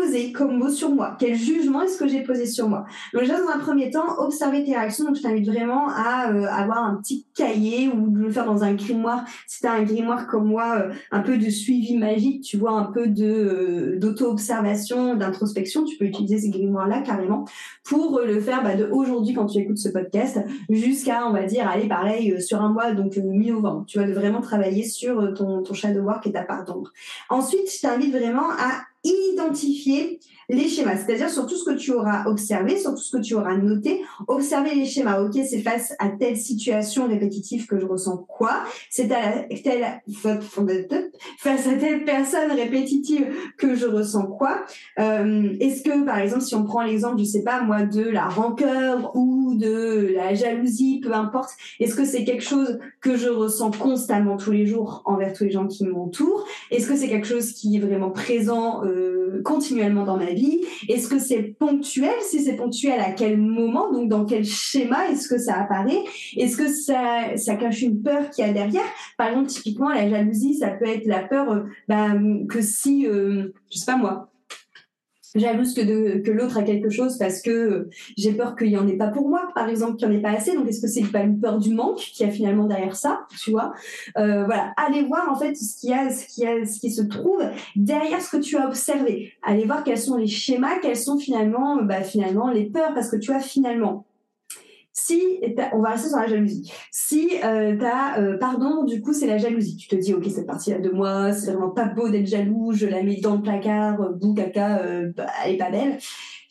posé 0.00 0.32
comme 0.32 0.56
mot 0.56 0.68
sur 0.68 0.90
moi? 0.90 1.16
Quel 1.18 1.34
jugement 1.34 1.82
est-ce 1.82 1.98
que 1.98 2.08
j'ai 2.08 2.22
posé 2.22 2.46
sur 2.46 2.68
moi? 2.68 2.84
Donc 3.12 3.22
déjà 3.22 3.38
dans 3.40 3.48
un 3.48 3.58
premier 3.58 3.90
temps, 3.90 4.18
observer 4.18 4.64
tes 4.64 4.72
réactions. 4.72 5.04
Donc 5.04 5.16
je 5.16 5.22
t'invite 5.22 5.46
vraiment 5.46 5.88
à 5.88 6.32
euh, 6.32 6.46
avoir 6.46 6.84
un 6.84 6.96
petit 6.96 7.26
cahier 7.34 7.88
ou 7.88 8.08
de 8.08 8.18
le 8.18 8.30
faire 8.30 8.46
dans 8.46 8.64
un 8.64 8.74
grimoire. 8.74 9.24
Si 9.46 9.60
tu 9.60 9.66
un 9.66 9.82
grimoire 9.82 10.26
comme 10.26 10.46
moi, 10.46 10.78
euh, 10.78 10.92
un 11.10 11.20
peu 11.20 11.36
de 11.36 11.50
suivi 11.50 11.96
magique, 11.96 12.42
tu 12.42 12.56
vois, 12.56 12.72
un 12.72 12.84
peu 12.84 13.08
de 13.08 13.24
euh, 13.24 13.98
d'auto-observation, 13.98 15.16
d'introspection, 15.16 15.84
tu 15.84 15.96
peux 15.96 16.06
utiliser 16.06 16.38
ces 16.38 16.50
grimoires-là 16.50 17.00
carrément 17.00 17.44
pour 17.84 18.20
le 18.24 18.40
faire 18.40 18.62
bah, 18.62 18.76
de 18.76 18.88
aujourd'hui 18.90 19.34
quand 19.34 19.46
tu 19.46 19.58
écoutes 19.58 19.78
ce 19.78 19.88
podcast 19.88 20.40
jusqu'à, 20.70 21.26
on 21.26 21.32
va 21.32 21.44
dire, 21.44 21.68
aller 21.68 21.88
pareil 21.88 22.40
sur 22.40 22.60
un 22.62 22.72
mois, 22.72 22.92
donc 22.92 23.16
mi-novembre. 23.16 23.84
Tu 23.86 23.98
vas 23.98 24.06
vraiment 24.06 24.40
travailler 24.40 24.84
sur 24.84 25.34
ton, 25.34 25.62
ton 25.62 25.74
shadow 25.74 26.02
work 26.02 26.26
et 26.26 26.32
ta 26.32 26.42
part 26.42 26.64
d'ombre. 26.64 26.92
Ensuite, 27.28 27.70
je 27.70 27.80
t'invite 27.80 28.12
vraiment 28.12 28.50
à 28.50 28.89
identifier 29.04 30.20
les 30.50 30.68
schémas, 30.68 30.96
c'est-à-dire 30.96 31.30
sur 31.30 31.46
tout 31.46 31.56
ce 31.56 31.64
que 31.64 31.76
tu 31.76 31.92
auras 31.92 32.26
observé, 32.26 32.76
sur 32.76 32.90
tout 32.90 33.00
ce 33.00 33.16
que 33.16 33.22
tu 33.22 33.34
auras 33.34 33.56
noté, 33.56 34.02
observer 34.26 34.74
les 34.74 34.84
schémas. 34.84 35.20
Ok, 35.20 35.38
c'est 35.48 35.60
face 35.60 35.94
à 35.98 36.08
telle 36.08 36.36
situation 36.36 37.06
répétitive 37.06 37.66
que 37.66 37.78
je 37.78 37.86
ressens 37.86 38.26
quoi? 38.28 38.64
C'est 38.90 39.12
à 39.12 39.44
telle 39.62 40.02
face 41.38 41.66
à 41.66 41.74
telle 41.74 42.04
personne 42.04 42.50
répétitive 42.50 43.28
que 43.56 43.76
je 43.76 43.86
ressens 43.86 44.26
quoi? 44.26 44.64
Euh, 44.98 45.54
Est-ce 45.60 45.82
que 45.82 46.04
par 46.04 46.18
exemple, 46.18 46.42
si 46.42 46.54
on 46.54 46.64
prend 46.64 46.82
l'exemple, 46.82 47.18
je 47.18 47.24
sais 47.24 47.44
pas 47.44 47.62
moi, 47.62 47.82
de 47.82 48.02
la 48.02 48.28
rancœur 48.28 49.12
ou 49.14 49.39
de 49.54 50.12
la 50.14 50.34
jalousie, 50.34 51.00
peu 51.02 51.12
importe, 51.12 51.50
est-ce 51.78 51.94
que 51.94 52.04
c'est 52.04 52.24
quelque 52.24 52.42
chose 52.42 52.78
que 53.00 53.16
je 53.16 53.28
ressens 53.28 53.70
constamment 53.72 54.36
tous 54.36 54.52
les 54.52 54.66
jours 54.66 55.02
envers 55.04 55.32
tous 55.32 55.44
les 55.44 55.50
gens 55.50 55.66
qui 55.66 55.86
m'entourent? 55.86 56.44
Est-ce 56.70 56.88
que 56.88 56.96
c'est 56.96 57.08
quelque 57.08 57.26
chose 57.26 57.52
qui 57.52 57.76
est 57.76 57.80
vraiment 57.80 58.10
présent 58.10 58.84
euh, 58.84 59.40
continuellement 59.44 60.04
dans 60.04 60.16
ma 60.16 60.32
vie? 60.32 60.60
Est-ce 60.88 61.08
que 61.08 61.18
c'est 61.18 61.42
ponctuel? 61.58 62.14
Si 62.22 62.40
c'est 62.40 62.56
ponctuel, 62.56 63.00
à 63.00 63.12
quel 63.12 63.38
moment? 63.38 63.92
Donc, 63.92 64.08
dans 64.08 64.24
quel 64.24 64.44
schéma 64.44 65.08
est-ce 65.10 65.28
que 65.28 65.38
ça 65.38 65.58
apparaît? 65.58 66.02
Est-ce 66.36 66.56
que 66.56 66.68
ça, 66.68 67.56
cache 67.56 67.82
une 67.82 68.02
peur 68.02 68.30
qu'il 68.30 68.46
y 68.46 68.48
a 68.48 68.52
derrière? 68.52 68.84
Par 69.16 69.28
exemple, 69.28 69.48
typiquement, 69.48 69.90
la 69.90 70.08
jalousie, 70.08 70.54
ça 70.54 70.68
peut 70.68 70.86
être 70.86 71.06
la 71.06 71.20
peur 71.20 71.50
euh, 71.50 71.60
bah, 71.88 72.10
que 72.48 72.62
si, 72.62 73.06
euh, 73.06 73.52
je 73.70 73.78
sais 73.78 73.86
pas 73.86 73.96
moi, 73.96 74.29
jalouse 75.34 75.74
que, 75.74 76.18
que 76.18 76.30
l'autre 76.30 76.58
a 76.58 76.62
quelque 76.62 76.90
chose 76.90 77.18
parce 77.18 77.40
que 77.42 77.88
j'ai 78.16 78.32
peur 78.32 78.56
qu'il 78.56 78.68
y 78.68 78.76
en 78.76 78.88
ait 78.88 78.96
pas 78.96 79.08
pour 79.08 79.28
moi, 79.28 79.48
par 79.54 79.68
exemple, 79.68 79.96
qu'il 79.96 80.08
n'y 80.08 80.16
en 80.16 80.18
ait 80.18 80.22
pas 80.22 80.32
assez. 80.32 80.54
Donc, 80.54 80.68
est-ce 80.68 80.80
que 80.80 80.88
c'est 80.88 81.02
pas 81.10 81.20
une 81.20 81.40
peur 81.40 81.58
du 81.58 81.74
manque 81.74 81.98
qui 81.98 82.24
a 82.24 82.30
finalement 82.30 82.66
derrière 82.66 82.96
ça, 82.96 83.26
tu 83.42 83.50
vois? 83.50 83.72
Euh, 84.18 84.44
Voilà, 84.44 84.72
allez 84.76 85.02
voir 85.02 85.30
en 85.30 85.36
fait 85.36 85.54
ce 85.54 85.78
qu'il 85.78 85.92
a, 85.92 86.10
ce 86.10 86.26
qui 86.26 86.46
a, 86.46 86.64
ce 86.64 86.80
qui 86.80 86.90
se 86.90 87.02
trouve 87.02 87.42
derrière 87.76 88.20
ce 88.20 88.36
que 88.36 88.42
tu 88.42 88.56
as 88.56 88.66
observé. 88.66 89.32
Allez 89.42 89.64
voir 89.64 89.84
quels 89.84 89.98
sont 89.98 90.16
les 90.16 90.26
schémas, 90.26 90.78
quels 90.80 90.96
sont 90.96 91.18
finalement, 91.18 91.82
bah, 91.82 92.02
finalement 92.02 92.50
les 92.50 92.64
peurs, 92.64 92.94
parce 92.94 93.10
que 93.10 93.16
tu 93.16 93.32
as 93.32 93.40
finalement 93.40 94.06
si, 94.92 95.40
on 95.72 95.80
va 95.80 95.90
rester 95.90 96.08
sur 96.08 96.18
la 96.18 96.26
jalousie. 96.26 96.70
Si 96.90 97.30
euh, 97.44 97.76
t'as, 97.78 98.20
euh, 98.20 98.38
pardon, 98.38 98.84
du 98.84 99.00
coup, 99.00 99.12
c'est 99.12 99.26
la 99.26 99.38
jalousie. 99.38 99.76
Tu 99.76 99.88
te 99.88 99.96
dis, 99.96 100.14
ok, 100.14 100.24
cette 100.28 100.46
partie-là 100.46 100.78
de 100.78 100.90
moi, 100.90 101.32
c'est 101.32 101.52
vraiment 101.52 101.70
pas 101.70 101.86
beau 101.86 102.08
d'être 102.08 102.26
jaloux, 102.26 102.72
je 102.72 102.86
la 102.86 103.02
mets 103.02 103.20
dans 103.20 103.36
le 103.36 103.42
placard, 103.42 104.00
euh, 104.00 104.10
euh, 104.10 105.12
bah, 105.16 105.26
elle 105.44 105.54
est 105.54 105.58
pas 105.58 105.70
belle. 105.70 105.98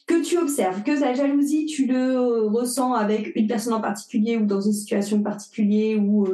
Que 0.07 0.23
tu 0.23 0.37
observes, 0.37 0.81
que 0.83 0.99
la 0.99 1.13
jalousie, 1.13 1.65
tu 1.65 1.85
le 1.85 2.47
ressens 2.47 2.93
avec 2.93 3.31
une 3.35 3.45
personne 3.45 3.73
en 3.73 3.81
particulier 3.81 4.37
ou 4.37 4.45
dans 4.45 4.61
une 4.61 4.73
situation 4.73 5.21
particulière 5.21 6.01
ou 6.01 6.25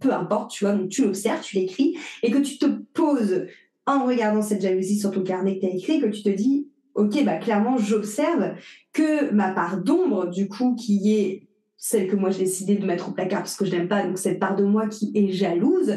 peu 0.00 0.14
importe, 0.14 0.52
tu 0.52 0.64
vois, 0.64 0.72
donc 0.72 0.88
tu 0.88 1.02
l'observes, 1.04 1.42
tu 1.42 1.56
l'écris, 1.56 1.98
et 2.22 2.30
que 2.30 2.38
tu 2.38 2.56
te 2.56 2.64
poses 2.94 3.44
en 3.84 4.06
regardant 4.06 4.40
cette 4.40 4.62
jalousie 4.62 4.98
sur 4.98 5.10
ton 5.10 5.22
carnet 5.22 5.56
que 5.56 5.60
tu 5.60 5.66
as 5.66 5.74
écrit, 5.74 6.00
que 6.00 6.06
tu 6.06 6.22
te 6.22 6.30
dis, 6.30 6.68
ok, 6.94 7.22
bah 7.24 7.36
clairement, 7.36 7.76
j'observe 7.76 8.54
que 8.94 9.30
ma 9.32 9.52
part 9.52 9.82
d'ombre, 9.82 10.28
du 10.28 10.48
coup, 10.48 10.74
qui 10.74 11.14
est 11.14 11.47
celle 11.78 12.08
que 12.08 12.16
moi 12.16 12.30
j'ai 12.30 12.40
décidé 12.40 12.74
de 12.74 12.84
mettre 12.84 13.08
au 13.08 13.12
placard 13.12 13.40
parce 13.40 13.56
que 13.56 13.64
je 13.64 13.70
n'aime 13.70 13.88
pas, 13.88 14.02
donc 14.02 14.18
cette 14.18 14.38
part 14.38 14.56
de 14.56 14.64
moi 14.64 14.88
qui 14.88 15.12
est 15.14 15.32
jalouse, 15.32 15.94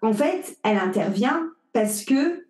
en 0.00 0.12
fait, 0.12 0.56
elle 0.62 0.78
intervient 0.78 1.50
parce 1.72 2.04
que 2.04 2.44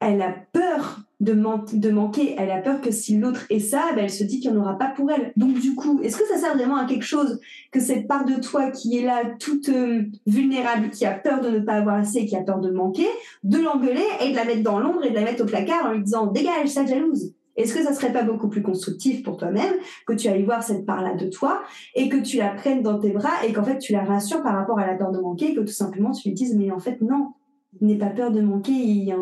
elle 0.00 0.20
a 0.20 0.34
peur 0.52 1.00
de, 1.20 1.32
manquer, 1.32 2.34
elle 2.36 2.50
a 2.50 2.60
peur 2.60 2.82
que 2.82 2.90
si 2.90 3.16
l'autre 3.16 3.46
est 3.48 3.60
ça, 3.60 3.92
ben 3.94 4.04
elle 4.04 4.10
se 4.10 4.24
dit 4.24 4.40
qu'il 4.40 4.52
n'y 4.52 4.58
en 4.58 4.60
aura 4.60 4.76
pas 4.76 4.88
pour 4.88 5.10
elle. 5.10 5.32
Donc 5.36 5.58
du 5.58 5.74
coup, 5.74 6.00
est-ce 6.02 6.18
que 6.18 6.26
ça 6.26 6.36
sert 6.36 6.54
vraiment 6.54 6.76
à 6.76 6.84
quelque 6.84 7.04
chose 7.04 7.40
que 7.72 7.80
cette 7.80 8.06
part 8.06 8.26
de 8.26 8.34
toi 8.34 8.70
qui 8.70 8.98
est 8.98 9.02
là, 9.02 9.22
toute 9.38 9.70
euh, 9.70 10.04
vulnérable, 10.26 10.90
qui 10.90 11.06
a 11.06 11.12
peur 11.12 11.40
de 11.40 11.48
ne 11.48 11.60
pas 11.60 11.74
avoir 11.74 11.96
assez, 11.96 12.26
qui 12.26 12.36
a 12.36 12.42
peur 12.42 12.60
de 12.60 12.70
manquer, 12.70 13.06
de 13.44 13.58
l'engueuler 13.58 14.04
et 14.22 14.30
de 14.30 14.36
la 14.36 14.44
mettre 14.44 14.62
dans 14.62 14.78
l'ombre 14.78 15.04
et 15.04 15.10
de 15.10 15.14
la 15.14 15.22
mettre 15.22 15.42
au 15.42 15.46
placard 15.46 15.86
en 15.86 15.92
lui 15.92 16.02
disant 16.02 16.26
dégage, 16.26 16.68
ça 16.68 16.84
jalouse 16.84 17.32
est-ce 17.56 17.74
que 17.74 17.82
ça 17.82 17.92
serait 17.94 18.12
pas 18.12 18.22
beaucoup 18.22 18.48
plus 18.48 18.62
constructif 18.62 19.22
pour 19.22 19.36
toi-même 19.36 19.74
que 20.06 20.12
tu 20.12 20.28
ailles 20.28 20.44
voir 20.44 20.62
cette 20.62 20.84
part-là 20.86 21.14
de 21.14 21.28
toi 21.28 21.62
et 21.94 22.08
que 22.08 22.16
tu 22.16 22.36
la 22.36 22.50
prennes 22.50 22.82
dans 22.82 22.98
tes 22.98 23.10
bras 23.10 23.44
et 23.46 23.52
qu'en 23.52 23.64
fait 23.64 23.78
tu 23.78 23.92
la 23.92 24.04
rassures 24.04 24.42
par 24.42 24.54
rapport 24.54 24.78
à 24.78 24.86
la 24.86 24.94
peur 24.94 25.12
de 25.12 25.18
manquer 25.18 25.52
et 25.52 25.54
que 25.54 25.60
tout 25.60 25.66
simplement 25.68 26.12
tu 26.12 26.28
lui 26.28 26.34
dises 26.34 26.54
mais 26.56 26.70
en 26.70 26.78
fait 26.78 27.00
non, 27.00 27.32
n'aie 27.80 27.98
pas 27.98 28.10
peur 28.10 28.30
de 28.30 28.40
manquer, 28.40 28.72
il 28.72 29.04
y 29.04 29.12
a 29.12 29.16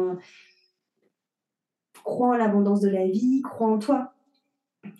crois 2.05 2.29
en 2.29 2.37
l'abondance 2.37 2.81
de 2.81 2.91
la 2.91 3.07
vie, 3.07 3.43
crois 3.43 3.69
en 3.69 3.79
toi. 3.79 4.13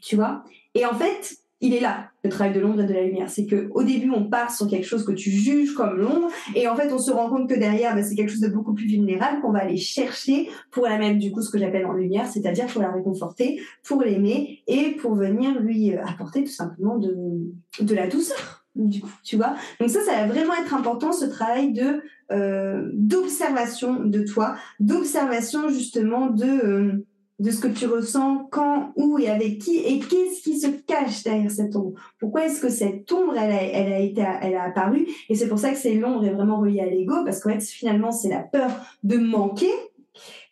Tu 0.01 0.17
vois? 0.17 0.43
Et 0.75 0.85
en 0.87 0.95
fait, 0.95 1.37
il 1.65 1.73
est 1.73 1.81
là, 1.81 2.11
le 2.23 2.29
travail 2.29 2.53
de 2.53 2.61
l'ombre 2.61 2.83
et 2.83 2.87
de 2.87 2.93
la 2.93 3.03
lumière. 3.03 3.31
C'est 3.31 3.47
que 3.47 3.69
au 3.71 3.83
début, 3.83 4.11
on 4.11 4.25
part 4.25 4.55
sur 4.55 4.69
quelque 4.69 4.85
chose 4.85 5.03
que 5.03 5.13
tu 5.13 5.31
juges 5.31 5.73
comme 5.73 5.97
l'ombre, 5.97 6.29
et 6.55 6.69
en 6.69 6.77
fait, 6.77 6.93
on 6.93 6.99
se 6.99 7.11
rend 7.11 7.31
compte 7.31 7.49
que 7.49 7.59
derrière, 7.59 7.95
bah, 7.95 8.03
c'est 8.03 8.15
quelque 8.15 8.31
chose 8.31 8.41
de 8.41 8.49
beaucoup 8.49 8.75
plus 8.75 8.87
vulnérable 8.87 9.41
qu'on 9.41 9.51
va 9.51 9.61
aller 9.61 9.79
chercher 9.79 10.51
pour 10.71 10.85
la 10.85 10.99
mettre, 10.99 11.19
du 11.19 11.33
coup, 11.33 11.41
ce 11.41 11.51
que 11.51 11.59
j'appelle 11.59 11.87
en 11.87 11.95
lumière, 11.95 12.27
c'est-à-dire 12.27 12.67
pour 12.67 12.83
la 12.83 12.93
réconforter, 12.93 13.63
pour 13.83 14.03
l'aimer, 14.03 14.63
et 14.67 14.91
pour 15.01 15.15
venir 15.15 15.59
lui 15.59 15.95
euh, 15.95 16.05
apporter 16.05 16.45
tout 16.45 16.53
simplement 16.53 16.99
de, 16.99 17.95
la 17.95 18.09
douceur. 18.09 18.67
du 18.75 19.01
coup, 19.01 19.09
tu 19.23 19.37
vois. 19.37 19.55
Donc 19.81 19.89
ça, 19.89 20.03
ça 20.03 20.13
va 20.13 20.27
vraiment 20.27 20.53
être 20.55 20.75
important, 20.75 21.13
ce 21.13 21.25
travail 21.25 21.73
de 21.73 22.03
euh, 22.31 22.91
d'observation 22.93 24.05
de 24.05 24.23
toi, 24.23 24.57
d'observation 24.81 25.71
justement 25.71 26.27
de 26.27 26.45
euh, 26.45 27.07
de 27.41 27.51
ce 27.51 27.61
que 27.61 27.69
tu 27.69 27.87
ressens, 27.87 28.47
quand, 28.51 28.93
où 28.97 29.19
et 29.19 29.29
avec 29.29 29.59
qui, 29.59 29.79
et 29.79 29.99
qu'est-ce 29.99 30.41
qui 30.43 30.59
se 30.59 30.69
cache 30.69 31.25
derrière 31.25 31.51
cette 31.51 31.75
ombre? 31.75 31.95
Pourquoi 32.21 32.47
est-ce 32.47 32.61
que 32.61 32.69
cette 32.69 33.11
ombre, 33.11 33.35
elle 33.37 33.53
a, 33.53 33.63
elle 33.63 34.05
été, 34.05 34.25
elle 34.41 34.55
a 34.55 34.65
apparu? 34.65 35.09
Et 35.29 35.35
c'est 35.35 35.49
pour 35.49 35.59
ça 35.59 35.71
que 35.71 35.77
c'est 35.77 35.95
l'ombre 35.95 36.25
est 36.25 36.33
vraiment 36.33 36.61
reliée 36.61 36.81
à 36.81 36.87
l'ego, 36.87 37.15
parce 37.25 37.41
qu'en 37.41 37.51
fait, 37.51 37.61
finalement, 37.61 38.13
c'est 38.13 38.29
la 38.29 38.41
peur 38.41 38.71
de 39.03 39.17
manquer 39.17 39.73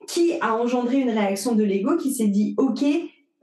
qui 0.08 0.32
a 0.40 0.56
engendré 0.56 0.98
une 0.98 1.10
réaction 1.10 1.54
de 1.54 1.62
l'ego 1.62 1.96
qui 1.96 2.12
s'est 2.12 2.26
dit, 2.26 2.54
ok, 2.58 2.84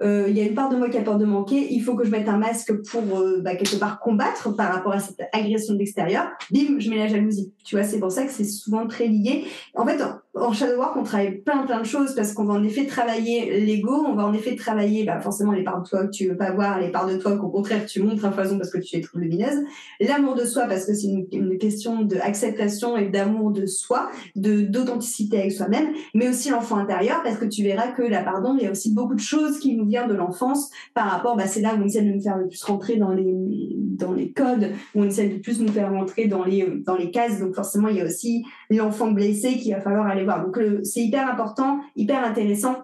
euh, 0.01 0.27
il 0.29 0.37
y 0.37 0.41
a 0.41 0.45
une 0.45 0.53
part 0.53 0.69
de 0.69 0.77
moi 0.77 0.89
qui 0.89 0.97
a 0.97 1.01
peur 1.01 1.17
de 1.17 1.25
manquer, 1.25 1.73
il 1.73 1.81
faut 1.81 1.95
que 1.95 2.05
je 2.05 2.11
mette 2.11 2.29
un 2.29 2.37
masque 2.37 2.73
pour 2.89 3.19
euh, 3.19 3.41
bah, 3.41 3.55
quelque 3.55 3.75
part 3.75 3.99
combattre 3.99 4.55
par 4.55 4.73
rapport 4.73 4.93
à 4.93 4.99
cette 4.99 5.21
agression 5.33 5.73
de 5.73 5.79
l'extérieur. 5.79 6.29
Bim, 6.51 6.79
je 6.79 6.89
mets 6.89 6.97
la 6.97 7.07
jalousie. 7.07 7.53
Tu 7.63 7.75
vois, 7.75 7.83
c'est 7.83 7.99
pour 7.99 8.11
ça 8.11 8.23
que 8.23 8.31
c'est 8.31 8.45
souvent 8.45 8.87
très 8.87 9.07
lié. 9.07 9.45
En 9.75 9.85
fait, 9.85 10.01
en 10.35 10.53
shadow 10.53 10.77
work, 10.77 10.95
on 10.95 11.03
travaille 11.03 11.39
plein 11.39 11.65
plein 11.65 11.79
de 11.79 11.85
choses 11.85 12.13
parce 12.15 12.33
qu'on 12.33 12.45
va 12.45 12.53
en 12.53 12.63
effet 12.63 12.85
travailler 12.85 13.59
l'ego, 13.61 14.05
on 14.07 14.15
va 14.15 14.25
en 14.25 14.33
effet 14.33 14.55
travailler 14.55 15.03
bah, 15.03 15.19
forcément 15.19 15.51
les 15.51 15.63
parts 15.63 15.81
de 15.81 15.89
toi 15.89 16.05
que 16.05 16.11
tu 16.11 16.27
veux 16.29 16.37
pas 16.37 16.51
voir, 16.51 16.79
les 16.79 16.89
parts 16.89 17.07
de 17.07 17.17
toi 17.17 17.37
qu'au 17.37 17.49
contraire 17.49 17.85
tu 17.85 18.01
montres 18.01 18.25
à 18.25 18.31
foison 18.31 18.57
parce 18.57 18.69
que 18.69 18.77
tu 18.77 18.95
es 18.95 19.01
trop 19.01 19.17
lumineuse, 19.17 19.63
l'amour 19.99 20.35
de 20.35 20.45
soi 20.45 20.65
parce 20.67 20.85
que 20.85 20.93
c'est 20.93 21.07
une, 21.07 21.25
une, 21.31 21.57
question 21.57 22.03
d'acceptation 22.03 22.95
et 22.95 23.09
d'amour 23.09 23.51
de 23.51 23.65
soi, 23.65 24.09
de 24.35 24.61
d'authenticité 24.61 25.39
avec 25.39 25.51
soi-même, 25.51 25.89
mais 26.13 26.29
aussi 26.29 26.49
l'enfant 26.49 26.77
intérieur 26.77 27.21
parce 27.23 27.37
que 27.37 27.45
tu 27.45 27.63
verras 27.63 27.87
que 27.91 28.03
là 28.03 28.23
pardon, 28.23 28.55
il 28.57 28.63
y 28.63 28.67
a 28.67 28.71
aussi 28.71 28.93
beaucoup 28.93 29.15
de 29.15 29.19
choses 29.19 29.59
qui 29.59 29.75
nous 29.75 29.85
de 30.07 30.13
l'enfance 30.13 30.69
par 30.93 31.07
rapport, 31.09 31.35
bah, 31.35 31.47
c'est 31.47 31.61
là 31.61 31.75
où 31.75 31.81
on 31.81 31.85
essaie 31.85 32.01
de 32.01 32.11
nous 32.11 32.21
faire 32.21 32.37
le 32.37 32.47
plus 32.47 32.63
rentrer 32.63 32.97
dans 32.97 33.11
les 33.11 33.75
dans 33.75 34.13
les 34.13 34.31
codes, 34.31 34.71
où 34.95 35.01
on 35.01 35.05
essaie 35.05 35.27
de 35.27 35.39
plus 35.39 35.59
nous 35.59 35.67
faire 35.67 35.91
rentrer 35.91 36.27
dans 36.27 36.43
les 36.43 36.65
dans 36.85 36.95
les 36.95 37.11
cases, 37.11 37.39
donc 37.39 37.55
forcément 37.55 37.89
il 37.89 37.97
y 37.97 38.01
a 38.01 38.05
aussi 38.05 38.45
l'enfant 38.69 39.11
blessé 39.11 39.57
qu'il 39.57 39.73
va 39.73 39.81
falloir 39.81 40.07
aller 40.07 40.25
donc 40.25 40.59
c'est 40.83 41.01
hyper 41.01 41.29
important, 41.29 41.79
hyper 41.95 42.23
intéressant 42.23 42.75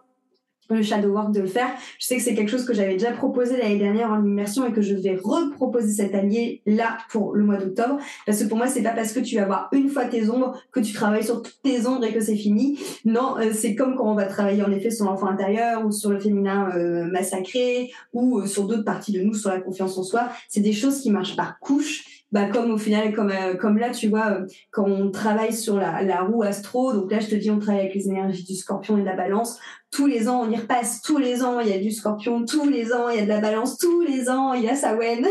le 0.70 0.82
shadow 0.82 1.10
work 1.10 1.32
de 1.32 1.42
le 1.42 1.48
faire. 1.48 1.70
Je 2.00 2.06
sais 2.06 2.18
que 2.18 2.22
c'est 2.22 2.36
quelque 2.36 2.50
chose 2.50 2.66
que 2.66 2.74
j'avais 2.74 2.94
déjà 2.94 3.12
proposé 3.12 3.58
l'année 3.58 3.78
dernière 3.78 4.12
en 4.12 4.24
immersion 4.24 4.66
et 4.66 4.72
que 4.72 4.82
je 4.82 4.96
vais 4.96 5.18
reproposer 5.22 5.92
cette 5.92 6.16
année 6.16 6.62
là 6.66 6.98
pour 7.10 7.36
le 7.36 7.44
mois 7.44 7.58
d'octobre 7.58 7.98
parce 8.26 8.42
que 8.42 8.48
pour 8.48 8.58
moi 8.58 8.68
c'est 8.68 8.84
pas 8.84 8.92
parce 8.92 9.14
que 9.14 9.20
tu 9.20 9.36
vas 9.36 9.46
voir 9.46 9.70
une 9.72 9.90
fois 9.90 10.06
tes 10.06 10.30
ombres 10.30 10.60
que 10.72 10.80
tu 10.80 10.94
travailles 10.94 11.24
sur 11.24 11.42
toutes 11.42 11.62
tes 11.64 11.86
ombres 11.86 12.04
et 12.04 12.14
que 12.14 12.20
c'est 12.20 12.36
fini. 12.36 12.80
Non, 13.04 13.38
euh, 13.38 13.52
c'est 13.54 13.76
comme 13.76 13.96
quand 13.96 14.10
on 14.10 14.16
va 14.16 14.26
travailler 14.26 14.64
en 14.64 14.72
effet 14.72 14.92
sur 14.92 15.06
l'enfant 15.06 15.28
intérieur 15.28 15.86
ou 15.86 15.92
sur 15.92 16.10
le 16.10 16.20
féminin 16.20 16.70
euh, 16.76 17.06
massacré 17.06 17.92
ou 18.14 18.40
euh, 18.40 18.46
sur 18.46 18.68
d'autres 18.68 18.86
parties 18.86 19.12
de 19.12 19.22
nous 19.22 19.34
sur 19.34 19.50
la 19.50 19.60
confiance 19.60 19.98
en 19.98 20.04
soi. 20.04 20.30
C'est 20.50 20.62
des 20.62 20.74
choses 20.74 21.02
qui 21.02 21.12
marchent 21.12 21.36
par 21.36 21.60
couches 21.60 22.16
bah 22.32 22.50
comme 22.50 22.72
au 22.72 22.78
final 22.78 23.14
comme 23.14 23.32
euh, 23.32 23.56
comme 23.56 23.78
là 23.78 23.92
tu 23.92 24.08
vois 24.08 24.32
euh, 24.32 24.46
quand 24.72 24.86
on 24.86 25.12
travaille 25.12 25.54
sur 25.54 25.78
la, 25.78 26.02
la 26.02 26.22
roue 26.24 26.44
astro 26.44 26.92
donc 26.92 27.12
là 27.12 27.20
je 27.20 27.28
te 27.28 27.36
dis 27.36 27.52
on 27.52 27.60
travaille 27.60 27.82
avec 27.82 27.96
les 27.96 28.10
énergies 28.10 28.44
du 28.44 28.56
scorpion 28.56 28.98
et 28.98 29.02
de 29.02 29.06
la 29.06 29.16
balance 29.16 29.60
tous 29.96 30.08
les 30.08 30.28
ans 30.28 30.44
on 30.46 30.52
y 30.52 30.58
repasse 30.58 31.02
tous 31.02 31.18
les 31.18 31.44
ans 31.44 31.60
il 31.60 31.70
y 31.70 31.74
a 31.74 31.80
du 31.80 31.92
scorpion 31.92 32.46
tous 32.46 32.68
les 32.68 32.92
ans 32.94 33.10
il 33.10 33.18
y 33.18 33.22
a 33.22 33.24
de 33.24 33.30
la 33.30 33.40
balance 33.40 33.78
tous 33.78 34.02
les 34.02 34.30
ans 34.30 34.54
il 34.54 34.64
y 34.64 34.70
a 34.70 34.76
Sawen 34.76 35.26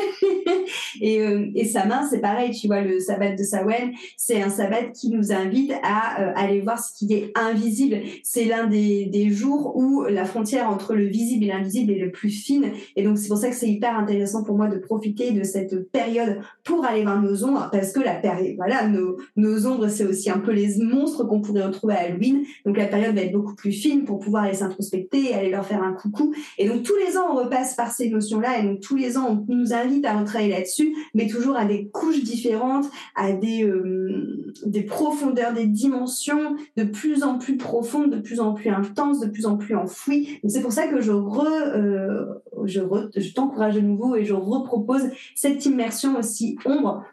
et 1.01 1.21
euh, 1.21 1.51
et 1.55 1.65
sa 1.67 1.85
main 1.85 2.07
c'est 2.09 2.21
pareil 2.21 2.53
tu 2.53 2.67
vois 2.67 2.81
le 2.81 2.99
sabbat 2.99 3.33
de 3.33 3.43
Sawen 3.43 3.93
c'est 4.17 4.41
un 4.41 4.51
sabbat 4.51 4.85
qui 4.95 5.11
nous 5.11 5.33
invite 5.33 5.73
à 5.83 6.15
aller 6.37 6.61
voir 6.61 6.79
ce 6.79 6.93
qui 6.97 7.13
est 7.13 7.33
invisible. 7.35 7.99
C'est 8.23 8.45
l'un 8.45 8.67
des 8.67 9.31
jours 9.31 9.77
où 9.77 10.05
la 10.05 10.25
frontière 10.25 10.69
entre 10.69 10.95
le 10.95 11.07
visible 11.07 11.45
et 11.45 11.49
l'invisible 11.49 11.93
est 11.93 11.99
le 11.99 12.11
plus 12.11 12.31
fine. 12.31 12.73
Et 12.97 13.03
donc 13.03 13.19
c'est 13.19 13.29
pour 13.29 13.39
ça 13.39 13.49
que 13.49 13.57
c'est 13.57 13.69
hyper 13.69 13.99
intéressant 13.99 14.45
pour 14.45 14.57
moi 14.57 14.69
de 14.69 14.79
profiter 14.79 15.33
de 15.33 15.43
cette 15.43 15.91
période 15.91 16.41
pour 16.63 16.85
aller 16.85 17.03
voir 17.03 17.21
nos 17.21 17.45
ombres 17.45 17.69
parce 17.73 17.93
que 17.93 18.01
la 18.01 18.15
période, 18.15 18.57
voilà, 18.57 18.87
nos, 18.87 19.17
nos 19.37 19.67
ombres, 19.67 19.89
c'est 19.89 20.05
aussi 20.05 20.31
un 20.31 20.39
peu 20.39 20.53
les 20.53 20.79
monstres 20.83 21.25
qu'on 21.25 21.41
pourrait 21.41 21.65
retrouver 21.65 21.95
à 21.95 22.01
Halloween. 22.01 22.45
Donc 22.65 22.77
la 22.77 22.87
période 22.87 23.15
va 23.15 23.23
être 23.23 23.33
beaucoup 23.33 23.55
plus 23.55 23.73
fine 23.73 24.05
pour 24.05 24.19
pouvoir 24.19 24.47
s'introspecter 24.55 25.35
aller 25.35 25.51
leur 25.51 25.67
faire 25.67 25.83
un 25.83 25.93
coucou. 25.93 26.35
Et 26.59 26.69
donc 26.69 26.83
tous 26.83 26.97
les 26.97 27.17
ans, 27.17 27.27
on 27.31 27.37
repasse 27.37 27.75
par 27.75 27.93
ces 27.93 28.09
notions-là 28.11 28.59
et 28.59 28.63
donc 28.63 28.81
tous 28.81 28.97
les 28.97 29.17
ans, 29.19 29.45
on 29.49 29.55
nous 29.55 29.73
invite 29.73 30.05
à 30.05 30.19
retravailler 30.19 30.51
là-dessus, 30.51 30.95
mais 31.15 31.27
toujours 31.27 31.57
à 31.57 31.65
des 31.65 31.89
couches 31.89 32.23
différentes, 32.23 32.87
à 33.15 33.33
des, 33.33 33.65
euh, 33.65 34.47
profondeurs, 34.87 35.53
des 35.53 35.67
dimensions 35.67 36.57
de 36.77 36.85
plus 36.85 37.23
en 37.23 37.39
plus 37.39 37.57
profondes, 37.57 38.11
de 38.11 38.21
plus 38.21 38.41
en 38.41 38.55
plus 38.55 38.71
intenses, 38.71 39.21
de 39.21 39.29
plus 39.29 39.47
en 39.47 39.57
plus 39.57 39.75
enfouies. 39.75 40.39
Donc 40.43 40.53
c'est 40.53 40.63
pour 40.63 40.73
ça 40.73 40.87
que 40.87 41.01
je 41.01 41.13
euh, 41.13 42.25
je, 42.65 43.33
t'encourage 43.35 43.75
de 43.75 43.81
nouveau 43.81 44.17
et 44.17 44.25
je 44.25 44.35
repropose 44.35 45.11
cette 45.35 45.65
immersion 45.67 46.19
aussi 46.19 46.57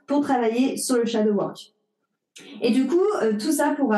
pour 0.07 0.21
travailler 0.21 0.77
sur 0.77 0.97
le 0.97 1.05
shadow 1.05 1.33
work. 1.33 1.73
Et 2.61 2.71
du 2.71 2.87
coup, 2.87 3.03
euh, 3.21 3.33
tout 3.37 3.51
ça 3.51 3.75
pour 3.77 3.93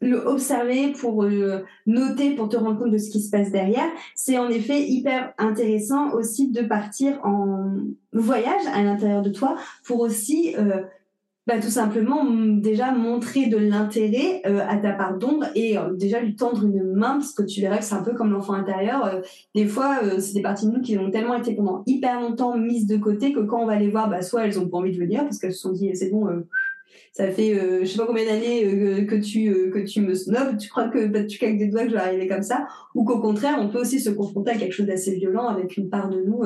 le 0.00 0.16
observer, 0.26 0.92
pour 0.92 1.24
le 1.24 1.64
noter, 1.86 2.34
pour 2.34 2.48
te 2.48 2.56
rendre 2.56 2.78
compte 2.78 2.90
de 2.90 2.98
ce 2.98 3.10
qui 3.10 3.22
se 3.22 3.30
passe 3.30 3.50
derrière, 3.50 3.88
c'est 4.14 4.38
en 4.38 4.48
effet 4.48 4.82
hyper 4.82 5.34
intéressant 5.38 6.12
aussi 6.14 6.50
de 6.50 6.62
partir 6.62 7.20
en 7.24 7.76
voyage 8.12 8.66
à 8.72 8.82
l'intérieur 8.82 9.22
de 9.22 9.30
toi 9.30 9.56
pour 9.84 10.00
aussi 10.00 10.54
euh, 10.56 10.82
bah, 11.50 11.58
tout 11.58 11.70
simplement 11.70 12.24
déjà 12.24 12.92
montrer 12.92 13.46
de 13.46 13.56
l'intérêt 13.56 14.40
euh, 14.46 14.60
à 14.68 14.76
ta 14.76 14.92
part 14.92 15.18
d'ombre 15.18 15.46
et 15.56 15.76
euh, 15.76 15.94
déjà 15.94 16.20
lui 16.20 16.36
tendre 16.36 16.64
une 16.64 16.92
main 16.92 17.14
parce 17.14 17.32
que 17.32 17.42
tu 17.42 17.60
verras 17.60 17.78
que 17.78 17.84
c'est 17.84 17.96
un 17.96 18.04
peu 18.04 18.12
comme 18.12 18.30
l'enfant 18.30 18.52
intérieur. 18.52 19.04
Euh, 19.04 19.20
des 19.56 19.66
fois, 19.66 19.98
c'est 20.20 20.34
des 20.34 20.42
parties 20.42 20.66
de 20.66 20.70
nous 20.70 20.80
qui 20.80 20.96
ont 20.96 21.10
tellement 21.10 21.34
été 21.34 21.56
pendant 21.56 21.82
hyper 21.86 22.20
longtemps 22.20 22.56
mises 22.56 22.86
de 22.86 22.98
côté 22.98 23.32
que 23.32 23.40
quand 23.40 23.60
on 23.60 23.66
va 23.66 23.76
les 23.76 23.88
voir, 23.88 24.08
bah, 24.08 24.22
soit 24.22 24.46
elles 24.46 24.60
ont 24.60 24.68
pas 24.68 24.76
envie 24.76 24.92
de 24.92 24.98
venir 24.98 25.24
parce 25.24 25.38
qu'elles 25.38 25.54
se 25.54 25.62
sont 25.62 25.72
dit 25.72 25.90
c'est 25.94 26.10
bon, 26.10 26.28
ça 27.12 27.30
fait 27.30 27.54
euh, 27.54 27.80
je 27.80 27.86
sais 27.86 27.98
pas 27.98 28.06
combien 28.06 28.24
d'années 28.24 28.64
euh, 28.64 29.04
que 29.04 29.16
tu 29.16 29.48
euh, 29.48 29.70
que 29.70 29.78
tu 29.80 30.00
me 30.00 30.14
snobs, 30.14 30.56
tu 30.58 30.68
crois 30.68 30.88
que 30.88 31.06
bah, 31.06 31.24
tu 31.24 31.38
claques 31.38 31.58
des 31.58 31.66
doigts 31.66 31.84
que 31.84 31.90
je 31.90 31.94
vais 31.94 32.00
arriver 32.00 32.28
comme 32.28 32.42
ça, 32.42 32.66
ou 32.94 33.04
qu'au 33.04 33.20
contraire 33.20 33.56
on 33.58 33.68
peut 33.68 33.80
aussi 33.80 34.00
se 34.00 34.10
confronter 34.10 34.52
à 34.52 34.56
quelque 34.56 34.72
chose 34.72 34.86
d'assez 34.86 35.16
violent 35.16 35.48
avec 35.48 35.76
une 35.76 35.90
part 35.90 36.08
de 36.08 36.22
nous 36.22 36.42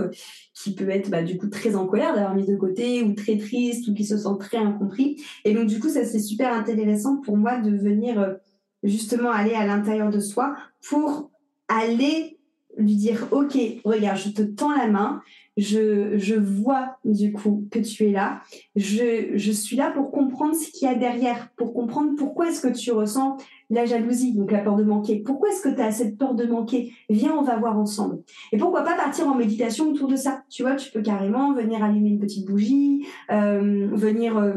qui 0.54 0.74
peut 0.74 0.88
être 0.88 1.11
bah, 1.11 1.22
du 1.22 1.37
coup 1.37 1.48
très 1.48 1.76
en 1.76 1.87
colère 1.87 2.14
d'avoir 2.14 2.35
mis 2.35 2.46
de 2.46 2.57
côté 2.57 3.02
ou 3.02 3.12
très 3.12 3.37
triste 3.37 3.88
ou 3.88 3.94
qui 3.94 4.04
se 4.04 4.16
sent 4.16 4.37
très 4.40 4.59
incompris. 4.59 5.22
Et 5.44 5.54
donc 5.54 5.66
du 5.66 5.78
coup 5.80 5.88
ça 5.88 6.04
c'est 6.04 6.20
super 6.20 6.52
intéressant 6.52 7.20
pour 7.20 7.37
moi 7.37 7.61
de 7.61 7.70
venir 7.70 8.37
justement 8.83 9.30
aller 9.30 9.54
à 9.54 9.66
l'intérieur 9.66 10.11
de 10.11 10.20
soi 10.20 10.54
pour 10.88 11.30
aller 11.68 12.38
lui 12.76 12.96
dire 12.96 13.28
ok 13.30 13.57
regarde 13.85 14.18
je 14.18 14.30
te 14.30 14.42
tends 14.42 14.76
la 14.76 14.88
main 14.88 15.22
je, 15.57 16.17
je 16.19 16.35
vois 16.35 16.97
du 17.05 17.33
coup 17.33 17.67
que 17.71 17.79
tu 17.79 18.07
es 18.07 18.11
là. 18.11 18.40
Je, 18.77 19.33
je 19.35 19.53
suis 19.53 19.77
là 19.77 19.90
pour 19.90 20.11
comprendre 20.11 20.55
ce 20.55 20.71
qu'il 20.71 20.88
y 20.88 20.90
a 20.90 20.95
derrière, 20.95 21.51
pour 21.57 21.73
comprendre 21.73 22.12
pourquoi 22.17 22.49
est-ce 22.49 22.61
que 22.61 22.73
tu 22.73 22.93
ressens 22.93 23.37
la 23.71 23.87
jalousie, 23.87 24.35
donc 24.35 24.53
la 24.53 24.59
peur 24.59 24.77
de 24.77 24.85
manquer. 24.85 25.23
Pourquoi 25.25 25.49
est-ce 25.49 25.62
que 25.62 25.75
tu 25.75 25.81
as 25.81 25.90
cette 25.90 26.19
peur 26.19 26.35
de 26.35 26.47
manquer? 26.47 26.93
Viens, 27.09 27.35
on 27.37 27.43
va 27.43 27.57
voir 27.57 27.79
ensemble. 27.79 28.23
Et 28.53 28.59
pourquoi 28.59 28.83
pas 28.83 28.95
partir 28.95 29.27
en 29.29 29.35
méditation 29.35 29.88
autour 29.90 30.09
de 30.09 30.17
ça? 30.17 30.43
Tu 30.51 30.62
vois, 30.62 30.77
tu 30.77 30.90
peux 30.90 31.03
carrément 31.03 31.53
venir 31.55 31.83
allumer 31.83 32.11
une 32.11 32.21
petite 32.21 32.47
bougie, 32.47 33.07
euh, 33.31 33.88
venir... 33.93 34.37
Euh, 34.37 34.55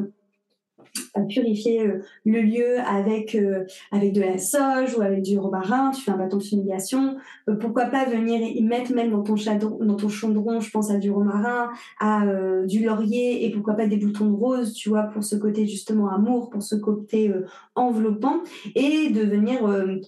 purifier 1.29 1.87
euh, 1.87 1.99
le 2.25 2.41
lieu 2.41 2.79
avec 2.79 3.35
euh, 3.35 3.65
avec 3.91 4.13
de 4.13 4.21
la 4.21 4.37
sauge 4.37 4.95
ou 4.97 5.01
avec 5.01 5.21
du 5.23 5.37
romarin, 5.37 5.91
tu 5.91 6.01
fais 6.01 6.11
un 6.11 6.17
bâton 6.17 6.37
de 6.37 6.43
fumigation. 6.43 7.17
Euh, 7.49 7.55
pourquoi 7.55 7.85
pas 7.85 8.05
venir 8.05 8.41
y 8.41 8.63
mettre 8.63 8.93
même 8.93 9.11
dans 9.11 9.23
ton 9.23 9.35
chadron, 9.35 9.77
dans 9.83 9.95
ton 9.95 10.09
chaudron, 10.09 10.59
je 10.59 10.69
pense 10.69 10.91
à 10.91 10.97
du 10.97 11.11
romarin, 11.11 11.69
à 11.99 12.25
du 12.65 12.83
laurier 12.83 13.45
et 13.45 13.51
pourquoi 13.51 13.73
pas 13.75 13.87
des 13.87 13.97
boutons 13.97 14.25
de 14.25 14.35
rose, 14.35 14.73
tu 14.73 14.89
vois, 14.89 15.03
pour 15.03 15.23
ce 15.23 15.35
côté 15.35 15.65
justement 15.67 16.09
amour, 16.09 16.49
pour 16.49 16.61
ce 16.61 16.75
côté 16.75 17.31
enveloppant 17.75 18.41
et 18.75 19.09
de 19.09 19.21
venir, 19.21 19.59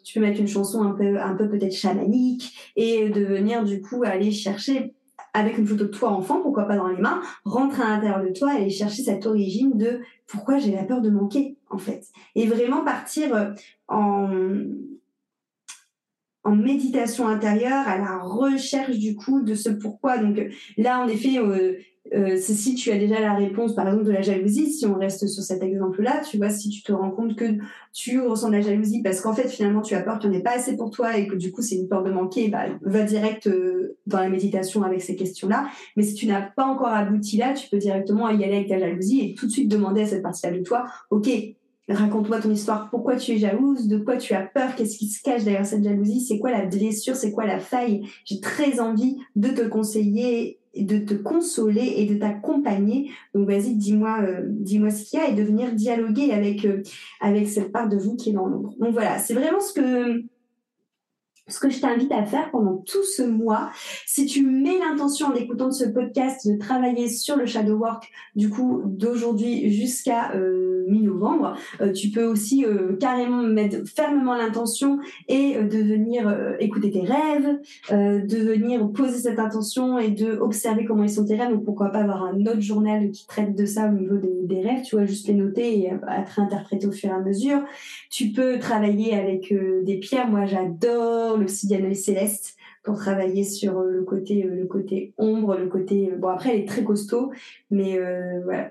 tu 0.04 0.20
peux 0.20 0.26
mettre 0.26 0.40
une 0.40 0.48
chanson 0.48 0.82
un 0.84 0.92
peu 0.92 1.20
un 1.20 1.36
peu 1.36 1.50
peut-être 1.50 1.76
chamanique 1.76 2.72
et 2.76 3.10
de 3.10 3.24
venir 3.24 3.64
du 3.64 3.82
coup 3.82 4.04
aller 4.04 4.32
chercher 4.32 4.94
avec 5.40 5.58
une 5.58 5.66
photo 5.66 5.86
de 5.86 5.90
toi 5.90 6.10
enfant, 6.10 6.42
pourquoi 6.42 6.66
pas 6.66 6.76
dans 6.76 6.88
les 6.88 7.02
mains, 7.02 7.22
rentrer 7.46 7.84
à 7.84 7.90
l'intérieur 7.90 8.24
de 8.24 8.30
toi 8.30 8.54
et 8.54 8.58
aller 8.58 8.70
chercher 8.70 9.04
cette 9.04 9.26
origine 9.26 9.78
de 9.78 10.02
pourquoi 10.28 10.60
j'ai 10.60 10.72
la 10.72 10.84
peur 10.84 11.02
de 11.02 11.10
manquer, 11.10 11.58
en 11.70 11.78
fait. 11.78 12.06
Et 12.36 12.46
vraiment 12.48 12.84
partir 12.84 13.36
euh, 13.36 13.54
en, 13.88 14.60
méditation 16.56 17.28
intérieure, 17.28 17.88
à 17.88 17.98
la 17.98 18.18
recherche 18.20 18.98
du 18.98 19.16
coup 19.16 19.42
de 19.42 19.54
ce 19.54 19.70
pourquoi. 19.70 20.18
Donc 20.18 20.40
là, 20.78 21.00
en 21.00 21.08
effet, 21.08 21.38
euh, 21.38 21.78
euh, 22.14 22.38
si 22.38 22.76
tu 22.76 22.92
as 22.92 22.98
déjà 22.98 23.20
la 23.20 23.36
réponse, 23.36 23.76
par 23.76 23.88
exemple, 23.88 24.06
de 24.06 24.12
la 24.12 24.22
jalousie, 24.22 24.72
si 24.72 24.86
on 24.86 24.96
reste 24.96 25.28
sur 25.28 25.44
cet 25.44 25.64
exemple-là, 25.64 26.22
tu 26.30 26.38
vois, 26.38 26.50
si 26.50 26.70
tu 26.70 26.82
te 26.82 26.92
rends 26.92 27.12
compte 27.12 27.36
que 27.36 27.46
tu 27.94 28.20
ressens 28.22 28.50
de 28.50 28.54
la 28.54 28.62
jalousie 28.62 29.02
parce 29.02 29.22
qu'en 29.22 29.34
fait, 29.34 29.48
finalement, 29.48 29.82
tu 29.82 29.96
as 29.96 30.02
peur 30.02 30.20
qu'il 30.20 30.32
n'y 30.32 30.42
pas 30.42 30.56
assez 30.56 30.76
pour 30.76 30.90
toi 30.92 31.18
et 31.18 31.28
que 31.28 31.36
du 31.36 31.52
coup, 31.52 31.62
c'est 31.62 31.76
une 31.76 31.88
peur 31.88 32.04
de 32.04 32.12
manquer, 32.12 32.50
bah, 32.50 32.66
va 32.82 33.04
direct 33.04 33.48
euh, 33.48 33.98
dans 34.08 34.20
la 34.20 34.30
méditation 34.30 34.84
avec 34.84 35.02
ces 35.02 35.16
questions-là. 35.16 35.68
Mais 35.96 36.04
si 36.04 36.16
tu 36.16 36.26
n'as 36.26 36.42
pas 36.42 36.66
encore 36.66 36.88
abouti 36.88 37.38
là, 37.38 37.54
tu 37.54 37.70
peux 37.70 37.78
directement 37.78 38.30
y 38.30 38.44
aller 38.44 38.56
avec 38.56 38.70
ta 38.70 38.80
jalousie 38.80 39.22
et 39.22 39.34
tout 39.34 39.46
de 39.46 39.52
suite 39.52 39.70
demander 39.70 40.02
à 40.02 40.06
cette 40.08 40.24
partie-là 40.24 40.58
de 40.58 40.64
toi, 40.64 40.86
OK, 41.12 41.30
Raconte-moi 41.90 42.40
ton 42.40 42.52
histoire. 42.52 42.92
Pourquoi 42.92 43.16
tu 43.16 43.32
es 43.32 43.38
jalouse? 43.40 43.88
De 43.88 43.98
quoi 43.98 44.18
tu 44.18 44.36
as 44.36 44.44
peur? 44.44 44.76
Qu'est-ce 44.76 44.96
qui 44.96 45.08
se 45.08 45.24
cache 45.24 45.44
derrière 45.44 45.66
cette 45.66 45.84
jalousie? 45.84 46.22
C'est 46.22 46.38
quoi 46.38 46.52
la 46.52 46.68
blessure? 46.68 47.16
C'est 47.16 47.32
quoi 47.32 47.48
la 47.48 47.60
faille? 47.60 48.04
J'ai 48.26 48.40
très 48.40 48.80
envie 48.80 49.18
de 49.36 49.50
te 49.50 49.68
conseiller 49.68 50.59
de 50.76 51.00
te 51.00 51.14
consoler 51.14 51.94
et 51.98 52.06
de 52.06 52.20
t'accompagner. 52.20 53.12
Donc 53.34 53.48
vas-y, 53.48 53.76
dis-moi, 53.76 54.20
euh, 54.22 54.42
dis-moi 54.46 54.92
ce 54.92 55.04
qu'il 55.04 55.20
y 55.20 55.22
a 55.22 55.30
et 55.30 55.34
de 55.34 55.44
venir 55.44 55.74
dialoguer 55.74 56.32
avec 56.32 56.66
euh, 56.66 56.82
avec 57.22 57.48
cette 57.48 57.72
part 57.72 57.90
de 57.90 57.98
vous 57.98 58.16
qui 58.16 58.30
est 58.30 58.34
dans 58.34 58.46
l'ombre. 58.46 58.74
Donc 58.80 58.94
voilà, 58.94 59.20
c'est 59.20 59.34
vraiment 59.34 59.60
ce 59.60 59.74
que 59.74 60.24
ce 61.50 61.60
que 61.60 61.70
je 61.70 61.80
t'invite 61.80 62.12
à 62.12 62.26
faire 62.26 62.52
pendant 62.52 62.78
tout 62.78 63.04
ce 63.04 63.24
mois, 63.24 63.72
si 64.06 64.26
tu 64.26 64.46
mets 64.46 64.78
l'intention 64.80 65.28
en 65.28 65.34
écoutant 65.34 65.72
ce 65.72 65.86
podcast 65.86 66.48
de 66.48 66.58
travailler 66.58 67.10
sur 67.10 67.36
le 67.36 67.46
shadow 67.46 67.78
work, 67.78 68.10
du 68.36 68.50
coup 68.50 68.82
d'aujourd'hui 68.86 69.72
jusqu'à 69.72 70.32
euh, 70.36 70.86
mi-novembre, 70.88 71.56
euh, 71.82 71.92
tu 71.92 72.10
peux 72.10 72.26
aussi 72.26 72.66
euh, 72.66 72.96
carrément 72.98 73.42
mettre 73.42 73.88
fermement 73.88 74.36
l'intention 74.36 75.00
et 75.28 75.56
de 75.56 75.78
venir 75.78 76.36
écouter 76.60 76.92
tes 76.92 77.02
rêves, 77.02 77.60
de 77.92 78.38
venir 78.38 78.90
poser 78.92 79.18
cette 79.18 79.40
intention 79.40 80.00
et 80.00 80.10
de 80.10 80.38
observer 80.38 80.86
comment 80.86 81.04
ils 81.04 81.10
sont 81.10 81.26
tes 81.26 81.36
rêves. 81.36 81.52
Donc 81.52 81.66
pourquoi 81.66 81.90
pas 81.90 82.00
avoir 82.00 82.24
un 82.24 82.42
autre 82.42 82.62
journal 82.62 83.12
qui 83.12 83.26
traite 83.28 83.56
de 83.56 83.66
ça 83.66 83.88
au 83.88 83.92
niveau 83.92 84.18
des, 84.18 84.34
des 84.44 84.62
rêves, 84.62 84.84
tu 84.84 84.96
vois, 84.96 85.06
juste 85.06 85.28
les 85.28 85.34
noter 85.34 85.80
et 85.80 85.86
être 85.88 86.40
interprété 86.40 86.88
au 86.88 86.92
fur 86.92 87.10
et 87.10 87.14
à 87.14 87.20
mesure. 87.20 87.62
Tu 88.10 88.32
peux 88.32 88.60
travailler 88.60 89.16
avec 89.16 89.54
des 89.84 89.98
pierres. 89.98 90.28
Moi, 90.28 90.46
j'adore 90.46 91.39
l'obsidienne 91.40 91.94
céleste 91.96 92.56
pour 92.84 92.98
travailler 92.98 93.44
sur 93.44 93.80
euh, 93.80 93.92
le 93.92 94.04
côté 94.04 94.46
euh, 94.46 94.56
le 94.56 94.66
côté 94.66 95.14
ombre, 95.18 95.56
le 95.58 95.68
côté 95.68 96.12
euh, 96.12 96.18
bon 96.18 96.30
après 96.30 96.54
elle 96.54 96.62
est 96.62 96.68
très 96.68 96.84
costaud, 96.84 97.32
mais 97.70 98.00
voilà 98.44 98.70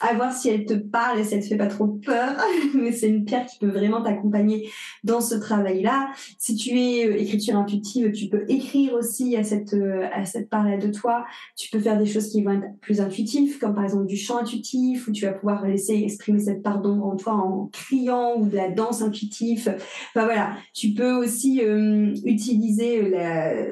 à 0.00 0.14
voir 0.14 0.32
si 0.32 0.48
elle 0.48 0.64
te 0.64 0.74
parle 0.74 1.18
et 1.18 1.24
si 1.24 1.34
elle 1.34 1.42
te 1.42 1.46
fait 1.46 1.56
pas 1.56 1.66
trop 1.66 1.86
peur, 1.86 2.36
mais 2.74 2.92
c'est 2.92 3.08
une 3.08 3.24
pierre 3.24 3.46
qui 3.46 3.58
peut 3.58 3.70
vraiment 3.70 4.02
t'accompagner 4.02 4.70
dans 5.04 5.20
ce 5.20 5.34
travail-là. 5.34 6.10
Si 6.38 6.54
tu 6.54 6.78
es 6.78 7.06
euh, 7.06 7.18
écriture 7.18 7.56
intuitive, 7.56 8.12
tu 8.12 8.28
peux 8.28 8.44
écrire 8.48 8.94
aussi 8.94 9.36
à 9.36 9.42
cette 9.42 9.74
euh, 9.74 10.06
à 10.12 10.24
cette 10.24 10.48
part-là 10.48 10.76
de 10.76 10.88
toi. 10.88 11.24
Tu 11.56 11.70
peux 11.70 11.80
faire 11.80 11.98
des 11.98 12.06
choses 12.06 12.30
qui 12.30 12.42
vont 12.42 12.52
être 12.52 12.78
plus 12.80 13.00
intuitives, 13.00 13.58
comme 13.58 13.74
par 13.74 13.84
exemple 13.84 14.06
du 14.06 14.16
chant 14.16 14.38
intuitif, 14.38 15.08
où 15.08 15.12
tu 15.12 15.24
vas 15.24 15.32
pouvoir 15.32 15.66
laisser 15.66 15.94
exprimer 15.94 16.38
cette 16.38 16.62
part 16.62 16.80
d'ombre 16.80 17.06
en 17.06 17.16
toi 17.16 17.32
en 17.34 17.68
criant 17.72 18.36
ou 18.38 18.46
de 18.46 18.56
la 18.56 18.68
danse 18.68 19.02
intuitive. 19.02 19.76
Enfin 20.14 20.24
voilà, 20.24 20.52
tu 20.74 20.90
peux 20.90 21.12
aussi 21.12 21.60
euh, 21.62 22.14
utiliser 22.24 23.02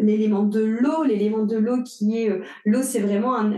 l'élément 0.01 0.43
de 0.43 0.61
l'eau, 0.61 1.05
l'élément 1.05 1.45
de 1.45 1.57
l'eau 1.57 1.83
qui 1.83 2.19
est 2.19 2.31
l'eau, 2.65 2.83
c'est 2.83 3.01
vraiment 3.01 3.37
un, 3.37 3.53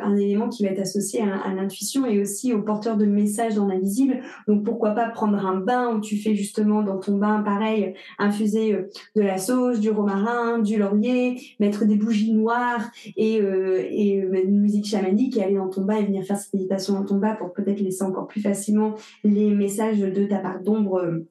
un 0.00 0.16
élément 0.16 0.48
qui 0.48 0.64
va 0.64 0.70
être 0.70 0.80
associé 0.80 1.22
à, 1.22 1.36
à 1.36 1.54
l'intuition 1.54 2.07
et 2.08 2.20
aussi 2.20 2.52
aux 2.52 2.62
porteurs 2.62 2.96
de 2.96 3.06
messages 3.06 3.54
dans 3.54 3.66
l'invisible. 3.66 4.20
Donc 4.46 4.64
pourquoi 4.64 4.90
pas 4.90 5.08
prendre 5.08 5.44
un 5.44 5.56
bain 5.56 5.94
où 5.94 6.00
tu 6.00 6.16
fais 6.16 6.34
justement 6.34 6.82
dans 6.82 6.98
ton 6.98 7.16
bain 7.16 7.42
pareil, 7.42 7.94
infuser 8.18 8.74
euh, 8.74 8.90
de 9.16 9.22
la 9.22 9.38
sauge, 9.38 9.80
du 9.80 9.90
romarin, 9.90 10.58
du 10.58 10.78
laurier, 10.78 11.40
mettre 11.60 11.84
des 11.84 11.96
bougies 11.96 12.32
noires 12.32 12.90
et, 13.16 13.40
euh, 13.40 13.84
et 13.90 14.22
euh, 14.22 14.42
une 14.44 14.60
musique 14.60 14.86
chamanique 14.86 15.36
et 15.36 15.42
aller 15.42 15.56
dans 15.56 15.68
ton 15.68 15.82
bain 15.82 15.96
et 15.96 16.04
venir 16.04 16.24
faire 16.24 16.38
cette 16.38 16.54
méditation 16.54 16.94
dans 16.94 17.04
ton 17.04 17.16
bain 17.16 17.34
pour 17.34 17.52
peut-être 17.52 17.80
laisser 17.80 18.02
encore 18.02 18.26
plus 18.26 18.40
facilement 18.40 18.94
les 19.24 19.50
messages 19.50 20.00
de 20.00 20.24
ta 20.24 20.38
part 20.38 20.60
d'ombre 20.60 21.24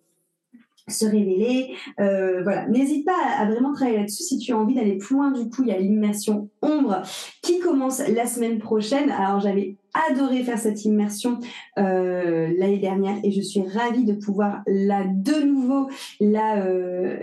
se 0.88 1.06
révéler. 1.06 1.74
Euh, 2.00 2.42
voilà, 2.44 2.68
n'hésite 2.68 3.06
pas 3.06 3.18
à, 3.38 3.46
vraiment 3.46 3.74
travailler 3.74 3.98
là-dessus 3.98 4.24
si 4.24 4.38
tu 4.38 4.54
as 4.54 4.58
envie 4.58 4.76
d'aller 4.76 4.98
plus 4.98 5.16
loin. 5.16 5.32
Du 5.32 5.50
coup, 5.50 5.64
il 5.64 5.70
y 5.70 5.72
a 5.72 5.80
l'immersion 5.80 6.50
ombre 6.62 7.02
qui 7.42 7.60
commence 7.60 8.00
la 8.08 8.26
semaine 8.26 8.60
prochaine. 8.60 9.10
Alors, 9.12 9.40
j'avais 9.40 9.76
adoré 10.10 10.44
faire 10.44 10.60
cette 10.60 10.86
immersion 10.86 11.40
euh, 11.78 12.54
l'année 12.58 12.80
dernière 12.80 13.18
et 13.24 13.32
je 13.32 13.42
suis 13.42 13.62
ravie 13.62 14.06
de 14.06 14.14
pouvoir 14.14 14.62
la 14.68 15.04
de 15.06 15.46
nouveau 15.46 15.90
la 16.20 16.64
euh, 16.64 17.18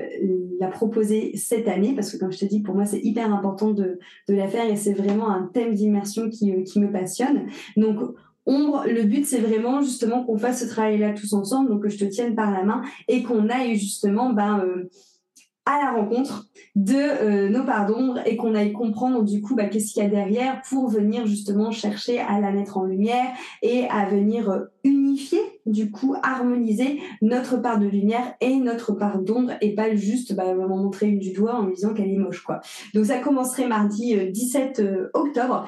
la 0.60 0.68
proposer 0.68 1.36
cette 1.36 1.68
année 1.68 1.94
parce 1.94 2.12
que 2.12 2.16
comme 2.16 2.32
je 2.32 2.38
te 2.38 2.44
dis 2.44 2.60
pour 2.60 2.74
moi 2.74 2.84
c'est 2.84 3.00
hyper 3.00 3.32
important 3.32 3.70
de, 3.70 3.98
de 4.28 4.34
la 4.34 4.48
faire 4.48 4.68
et 4.68 4.76
c'est 4.76 4.92
vraiment 4.92 5.30
un 5.30 5.50
thème 5.52 5.74
d'immersion 5.74 6.30
qui, 6.30 6.52
euh, 6.52 6.62
qui 6.62 6.80
me 6.80 6.90
passionne. 6.90 7.46
Donc 7.76 7.98
Ombre, 8.46 8.84
le 8.86 9.04
but 9.04 9.24
c'est 9.24 9.40
vraiment 9.40 9.80
justement 9.80 10.22
qu'on 10.22 10.36
fasse 10.36 10.60
ce 10.60 10.68
travail-là 10.68 11.14
tous 11.14 11.32
ensemble, 11.32 11.70
donc 11.70 11.82
que 11.82 11.88
je 11.88 11.96
te 11.96 12.04
tienne 12.04 12.34
par 12.34 12.50
la 12.50 12.62
main 12.62 12.82
et 13.08 13.22
qu'on 13.22 13.48
aille 13.48 13.76
justement 13.76 14.34
ben, 14.34 14.60
euh, 14.60 14.90
à 15.66 15.78
la 15.78 15.92
rencontre 15.92 16.46
de 16.76 16.94
euh, 16.94 17.48
nos 17.48 17.64
parts 17.64 17.86
d'ombre 17.86 18.18
et 18.26 18.36
qu'on 18.36 18.54
aille 18.54 18.72
comprendre 18.72 19.22
du 19.22 19.40
coup 19.40 19.54
bah, 19.54 19.66
qu'est-ce 19.66 19.92
qu'il 19.92 20.02
y 20.02 20.06
a 20.06 20.10
derrière 20.10 20.60
pour 20.68 20.88
venir 20.88 21.26
justement 21.26 21.70
chercher 21.70 22.20
à 22.20 22.38
la 22.40 22.50
mettre 22.52 22.76
en 22.76 22.84
lumière 22.84 23.26
et 23.62 23.86
à 23.88 24.06
venir 24.06 24.50
euh, 24.50 24.60
unifier 24.84 25.40
du 25.64 25.90
coup 25.90 26.14
harmoniser 26.22 27.00
notre 27.22 27.56
part 27.56 27.78
de 27.78 27.86
lumière 27.86 28.34
et 28.42 28.56
notre 28.56 28.92
part 28.92 29.20
d'ombre 29.20 29.52
et 29.62 29.74
pas 29.74 29.94
juste 29.94 30.34
bah, 30.34 30.54
vraiment 30.54 30.76
montrer 30.76 31.08
une 31.08 31.18
du 31.18 31.32
doigt 31.32 31.54
en 31.54 31.68
disant 31.68 31.94
qu'elle 31.94 32.10
est 32.10 32.18
moche 32.18 32.42
quoi. 32.42 32.60
Donc 32.92 33.06
ça 33.06 33.18
commencerait 33.18 33.66
mardi 33.66 34.14
17 34.30 34.80
euh, 34.80 35.08
octobre 35.14 35.66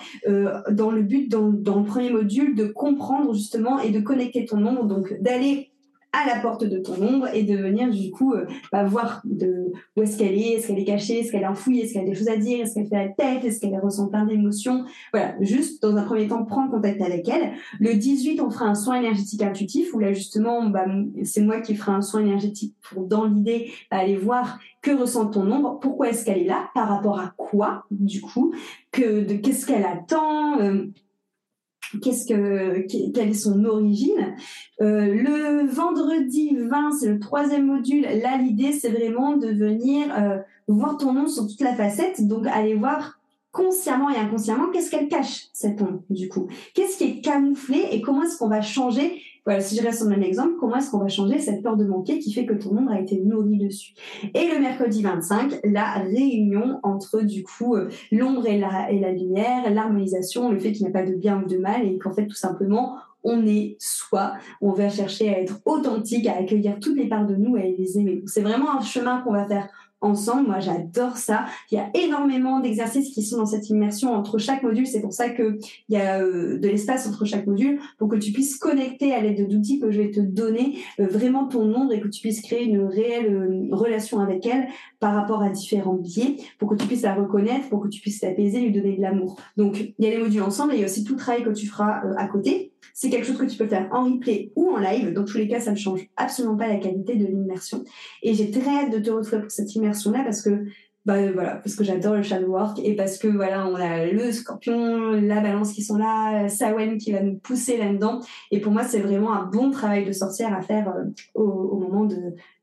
dans 0.70 0.90
le 0.90 1.02
but 1.02 1.30
dans, 1.30 1.48
dans 1.48 1.78
le 1.78 1.84
premier 1.84 2.10
module 2.10 2.54
de 2.54 2.66
comprendre 2.66 3.32
justement 3.32 3.78
et 3.80 3.90
de 3.90 4.00
connecter 4.00 4.44
ton 4.44 4.64
ombre 4.66 4.84
donc 4.84 5.14
d'aller 5.20 5.70
à 6.12 6.26
la 6.26 6.40
porte 6.40 6.64
de 6.64 6.78
ton 6.78 6.94
ombre 7.02 7.28
et 7.34 7.42
de 7.42 7.56
venir 7.56 7.90
du 7.90 8.10
coup 8.10 8.32
euh, 8.32 8.46
bah, 8.72 8.84
voir 8.84 9.20
de, 9.24 9.72
où 9.96 10.02
est-ce 10.02 10.16
qu'elle 10.16 10.34
est, 10.34 10.54
est-ce 10.54 10.68
qu'elle 10.68 10.78
est 10.78 10.84
cachée, 10.84 11.20
est-ce 11.20 11.30
qu'elle 11.30 11.42
est 11.42 11.46
enfouie, 11.46 11.80
est-ce 11.80 11.92
qu'elle 11.92 12.02
a 12.02 12.06
des 12.06 12.14
choses 12.14 12.28
à 12.28 12.36
dire, 12.36 12.60
est-ce 12.62 12.74
qu'elle 12.74 12.88
fait 12.88 12.96
la 12.96 13.08
tête, 13.08 13.44
est-ce 13.44 13.60
qu'elle 13.60 13.78
ressent 13.78 14.08
plein 14.08 14.24
d'émotions. 14.24 14.84
Voilà, 15.12 15.34
juste 15.40 15.82
dans 15.82 15.96
un 15.96 16.04
premier 16.04 16.26
temps, 16.26 16.44
prendre 16.44 16.70
contact 16.70 17.02
avec 17.02 17.28
elle. 17.28 17.52
Le 17.80 17.94
18, 17.94 18.40
on 18.40 18.50
fera 18.50 18.66
un 18.66 18.74
soin 18.74 18.96
énergétique 18.96 19.42
intuitif 19.42 19.92
où 19.94 19.98
là 19.98 20.12
justement, 20.12 20.66
bah, 20.68 20.86
c'est 21.24 21.42
moi 21.42 21.60
qui 21.60 21.74
ferai 21.74 21.92
un 21.92 22.02
soin 22.02 22.20
énergétique 22.20 22.74
pour, 22.82 23.04
dans 23.04 23.24
l'idée, 23.24 23.70
bah, 23.90 23.98
aller 23.98 24.16
voir 24.16 24.58
que 24.82 24.92
ressent 24.92 25.26
ton 25.26 25.50
ombre, 25.50 25.78
pourquoi 25.80 26.08
est-ce 26.08 26.24
qu'elle 26.24 26.38
est 26.38 26.46
là, 26.46 26.70
par 26.74 26.88
rapport 26.88 27.18
à 27.18 27.34
quoi, 27.36 27.84
du 27.90 28.20
coup, 28.20 28.54
que 28.92 29.24
de 29.24 29.34
qu'est-ce 29.34 29.66
qu'elle 29.66 29.84
attend. 29.84 30.60
Euh, 30.60 30.86
qu'est-ce 32.02 32.26
que 32.26 32.86
quelle 33.12 33.30
est 33.30 33.34
son 33.34 33.64
origine. 33.64 34.34
Euh, 34.80 35.06
le 35.06 35.66
vendredi 35.66 36.56
20, 36.56 36.92
c'est 36.92 37.08
le 37.08 37.18
troisième 37.18 37.66
module. 37.66 38.02
Là, 38.02 38.38
l'idée, 38.38 38.72
c'est 38.72 38.90
vraiment 38.90 39.36
de 39.36 39.48
venir 39.48 40.06
euh, 40.18 40.38
voir 40.68 40.96
ton 40.96 41.12
nom 41.12 41.26
sur 41.26 41.46
toute 41.46 41.60
la 41.60 41.74
facette, 41.74 42.26
donc 42.26 42.46
aller 42.46 42.74
voir 42.74 43.18
consciemment 43.52 44.10
et 44.10 44.16
inconsciemment 44.16 44.70
qu'est-ce 44.70 44.90
qu'elle 44.90 45.08
cache 45.08 45.46
cette 45.54 45.80
ombre 45.80 46.02
du 46.10 46.28
coup? 46.28 46.48
Qu'est-ce 46.74 46.98
qui 46.98 47.04
est 47.04 47.20
camouflé 47.22 47.86
et 47.90 48.02
comment 48.02 48.22
est-ce 48.22 48.36
qu'on 48.36 48.48
va 48.48 48.60
changer 48.60 49.22
voilà, 49.46 49.60
si 49.60 49.76
je 49.76 49.82
reste 49.82 49.98
sur 49.98 50.08
même 50.08 50.24
exemple, 50.24 50.54
comment 50.58 50.76
est-ce 50.76 50.90
qu'on 50.90 50.98
va 50.98 51.08
changer 51.08 51.38
cette 51.38 51.62
peur 51.62 51.76
de 51.76 51.84
manquer 51.84 52.18
qui 52.18 52.32
fait 52.32 52.46
que 52.46 52.54
ton 52.54 52.76
ombre 52.76 52.90
a 52.90 53.00
été 53.00 53.20
nourri 53.20 53.56
dessus? 53.56 53.94
Et 54.34 54.48
le 54.48 54.60
mercredi 54.60 55.02
25, 55.02 55.60
la 55.62 55.92
réunion 55.92 56.80
entre 56.82 57.22
du 57.22 57.44
coup 57.44 57.76
euh, 57.76 57.88
l'ombre 58.10 58.46
et 58.48 58.58
la, 58.58 58.90
et 58.90 58.98
la 58.98 59.12
lumière, 59.12 59.72
l'harmonisation, 59.72 60.50
le 60.50 60.58
fait 60.58 60.72
qu'il 60.72 60.82
n'y 60.82 60.88
a 60.88 60.92
pas 60.92 61.06
de 61.06 61.14
bien 61.14 61.40
ou 61.40 61.48
de 61.48 61.58
mal 61.58 61.86
et 61.86 61.96
qu'en 61.98 62.12
fait 62.12 62.26
tout 62.26 62.34
simplement 62.34 62.96
on 63.22 63.46
est 63.46 63.76
soi, 63.80 64.34
on 64.60 64.72
va 64.72 64.88
chercher 64.88 65.34
à 65.34 65.40
être 65.40 65.60
authentique, 65.64 66.26
à 66.28 66.36
accueillir 66.36 66.78
toutes 66.80 66.96
les 66.96 67.08
parts 67.08 67.26
de 67.26 67.34
nous 67.34 67.56
et 67.56 67.62
à 67.62 67.64
les 67.64 67.98
aimer. 67.98 68.22
C'est 68.26 68.40
vraiment 68.40 68.76
un 68.76 68.80
chemin 68.80 69.20
qu'on 69.20 69.32
va 69.32 69.46
faire 69.46 69.68
ensemble. 70.00 70.48
Moi, 70.48 70.60
j'adore 70.60 71.16
ça. 71.16 71.46
Il 71.70 71.76
y 71.76 71.78
a 71.78 71.90
énormément 71.94 72.60
d'exercices 72.60 73.12
qui 73.12 73.22
sont 73.22 73.38
dans 73.38 73.46
cette 73.46 73.68
immersion 73.70 74.12
entre 74.12 74.38
chaque 74.38 74.62
module. 74.62 74.86
C'est 74.86 75.00
pour 75.00 75.12
ça 75.12 75.30
qu'il 75.30 75.58
y 75.88 75.96
a 75.96 76.20
euh, 76.20 76.58
de 76.58 76.68
l'espace 76.68 77.06
entre 77.06 77.24
chaque 77.24 77.46
module 77.46 77.80
pour 77.98 78.08
que 78.08 78.16
tu 78.16 78.32
puisses 78.32 78.58
connecter 78.58 79.14
à 79.14 79.20
l'aide 79.20 79.48
d'outils 79.48 79.80
que 79.80 79.90
je 79.90 80.02
vais 80.02 80.10
te 80.10 80.20
donner 80.20 80.78
euh, 81.00 81.06
vraiment 81.06 81.46
ton 81.46 81.74
ombre 81.74 81.92
et 81.92 82.00
que 82.00 82.08
tu 82.08 82.20
puisses 82.20 82.40
créer 82.42 82.64
une 82.64 82.84
réelle 82.84 83.34
euh, 83.34 83.74
relation 83.74 84.20
avec 84.20 84.46
elle 84.46 84.68
par 85.00 85.14
rapport 85.14 85.42
à 85.42 85.50
différents 85.50 85.94
biais 85.94 86.36
pour 86.58 86.68
que 86.68 86.74
tu 86.74 86.86
puisses 86.86 87.02
la 87.02 87.14
reconnaître, 87.14 87.68
pour 87.68 87.80
que 87.80 87.88
tu 87.88 88.00
puisses 88.00 88.22
l'apaiser, 88.22 88.60
lui 88.60 88.72
donner 88.72 88.96
de 88.96 89.02
l'amour. 89.02 89.38
Donc, 89.56 89.80
il 89.80 90.04
y 90.04 90.06
a 90.06 90.10
les 90.10 90.18
modules 90.18 90.42
ensemble 90.42 90.72
et 90.72 90.76
il 90.76 90.80
y 90.80 90.84
a 90.84 90.86
aussi 90.86 91.04
tout 91.04 91.14
le 91.14 91.18
travail 91.18 91.44
que 91.44 91.50
tu 91.50 91.66
feras 91.66 92.02
à 92.16 92.26
côté. 92.26 92.72
C'est 92.94 93.10
quelque 93.10 93.26
chose 93.26 93.38
que 93.38 93.46
tu 93.46 93.56
peux 93.56 93.66
faire 93.66 93.88
en 93.92 94.04
replay 94.04 94.52
ou 94.56 94.70
en 94.70 94.78
live. 94.78 95.12
Dans 95.12 95.24
tous 95.24 95.38
les 95.38 95.48
cas, 95.48 95.60
ça 95.60 95.72
ne 95.72 95.76
change 95.76 96.06
absolument 96.16 96.56
pas 96.56 96.68
la 96.68 96.76
qualité 96.76 97.16
de 97.16 97.26
l'immersion. 97.26 97.84
Et 98.22 98.34
j'ai 98.34 98.50
très 98.50 98.70
hâte 98.70 98.92
de 98.92 98.98
te 98.98 99.10
retrouver 99.10 99.42
pour 99.42 99.50
cette 99.50 99.74
immersion-là 99.74 100.22
parce 100.24 100.42
que 100.42 100.66
bah 101.06 101.30
voilà 101.32 101.54
parce 101.56 101.76
que 101.76 101.84
j'adore 101.84 102.16
le 102.16 102.22
shadow 102.24 102.48
work 102.48 102.80
et 102.82 102.96
parce 102.96 103.16
que 103.16 103.28
voilà 103.28 103.68
on 103.68 103.76
a 103.76 104.06
le 104.06 104.32
scorpion 104.32 105.12
la 105.12 105.40
balance 105.40 105.72
qui 105.72 105.82
sont 105.82 105.96
là 105.96 106.48
Sawen 106.48 106.98
qui 106.98 107.12
va 107.12 107.22
nous 107.22 107.36
pousser 107.36 107.78
là 107.78 107.92
dedans 107.92 108.20
et 108.50 108.60
pour 108.60 108.72
moi 108.72 108.82
c'est 108.82 108.98
vraiment 108.98 109.32
un 109.32 109.44
bon 109.44 109.70
travail 109.70 110.04
de 110.04 110.10
sorcière 110.10 110.52
à 110.52 110.62
faire 110.62 110.88
euh, 110.88 111.04
au, 111.34 111.78
moment 111.78 112.08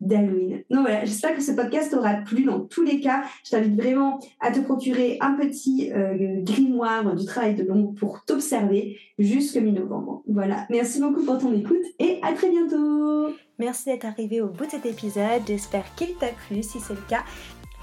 d'Halloween. 0.01 0.63
Donc 0.69 0.81
voilà 0.81 1.05
j'espère 1.05 1.33
que 1.35 1.41
ce 1.41 1.53
podcast 1.53 1.93
aura 1.93 2.15
plu 2.15 2.43
dans 2.43 2.59
tous 2.59 2.83
les 2.83 2.99
cas. 2.99 3.23
Je 3.45 3.51
t'invite 3.51 3.79
vraiment 3.79 4.19
à 4.41 4.51
te 4.51 4.59
procurer 4.59 5.17
un 5.21 5.35
petit 5.35 5.93
euh, 5.93 6.41
grimoire 6.41 7.15
du 7.15 7.25
travail 7.25 7.55
de 7.55 7.63
l'ombre 7.63 7.93
pour 7.93 8.25
t'observer 8.25 8.97
jusque 9.17 9.55
mi-novembre. 9.55 10.21
Voilà 10.27 10.67
merci 10.69 10.99
beaucoup 10.99 11.23
pour 11.23 11.37
ton 11.37 11.53
écoute 11.53 11.85
et 11.99 12.19
à 12.21 12.33
très 12.33 12.49
bientôt. 12.49 13.33
Merci 13.59 13.85
d'être 13.85 14.05
arrivé 14.05 14.41
au 14.41 14.47
bout 14.47 14.65
de 14.65 14.71
cet 14.71 14.85
épisode. 14.85 15.43
J'espère 15.47 15.85
qu'il 15.95 16.15
t'a 16.15 16.27
plu. 16.47 16.63
Si 16.63 16.79
c'est 16.79 16.95
le 16.95 17.07
cas, 17.07 17.23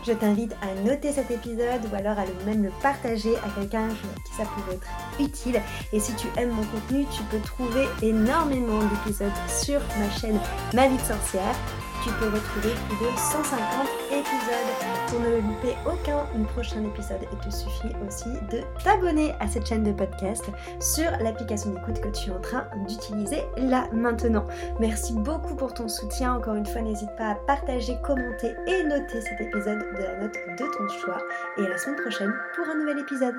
je 0.06 0.12
t'invite 0.12 0.52
à 0.62 0.74
noter 0.82 1.12
cet 1.12 1.30
épisode 1.30 1.80
ou 1.90 1.94
alors 1.94 2.18
à 2.18 2.24
le, 2.24 2.32
même 2.46 2.62
le 2.62 2.70
partager 2.82 3.36
à 3.36 3.48
quelqu'un 3.58 3.88
qui 4.24 4.32
ça 4.34 4.44
pourrait 4.44 4.76
être 4.76 5.20
utile. 5.20 5.60
Et 5.92 6.00
si 6.00 6.14
tu 6.14 6.26
aimes 6.38 6.50
mon 6.50 6.64
contenu, 6.64 7.04
tu 7.10 7.22
peux 7.24 7.40
trouver 7.40 7.86
énormément 8.02 8.80
d'épisodes 8.80 9.30
sur 9.48 9.80
ma 9.98 10.10
chaîne 10.10 10.38
Ma 10.74 10.88
vie 10.88 10.96
de 10.96 11.02
sorcière. 11.02 11.54
Tu 12.02 12.10
peux 12.12 12.26
retrouver 12.26 12.74
plus 12.88 13.06
de 13.06 13.16
150 13.16 13.88
épisodes. 14.10 14.70
Pour 15.08 15.20
ne 15.20 15.36
louper 15.36 15.76
aucun 15.86 16.24
prochain 16.54 16.82
épisode, 16.84 17.20
il 17.30 17.38
te 17.38 17.54
suffit 17.54 17.94
aussi 18.06 18.30
de 18.50 18.62
t'abonner 18.82 19.34
à 19.40 19.48
cette 19.48 19.66
chaîne 19.66 19.82
de 19.82 19.92
podcast 19.92 20.44
sur 20.80 21.10
l'application 21.20 21.72
d'écoute 21.72 22.00
que 22.00 22.08
tu 22.08 22.30
es 22.30 22.32
en 22.32 22.40
train 22.40 22.66
d'utiliser 22.86 23.42
là 23.56 23.86
maintenant. 23.92 24.46
Merci 24.78 25.12
beaucoup 25.12 25.54
pour 25.54 25.74
ton 25.74 25.88
soutien. 25.88 26.34
Encore 26.34 26.54
une 26.54 26.66
fois, 26.66 26.80
n'hésite 26.80 27.14
pas 27.16 27.30
à 27.30 27.34
partager, 27.34 27.96
commenter 28.02 28.54
et 28.66 28.82
noter 28.84 29.20
cet 29.20 29.40
épisode 29.40 29.80
de 29.96 30.02
la 30.02 30.16
note 30.20 30.36
de 30.58 30.64
ton 30.64 30.88
choix. 31.00 31.18
Et 31.58 31.66
à 31.66 31.68
la 31.68 31.76
semaine 31.76 32.00
prochaine 32.00 32.32
pour 32.54 32.66
un 32.66 32.78
nouvel 32.78 32.98
épisode. 32.98 33.34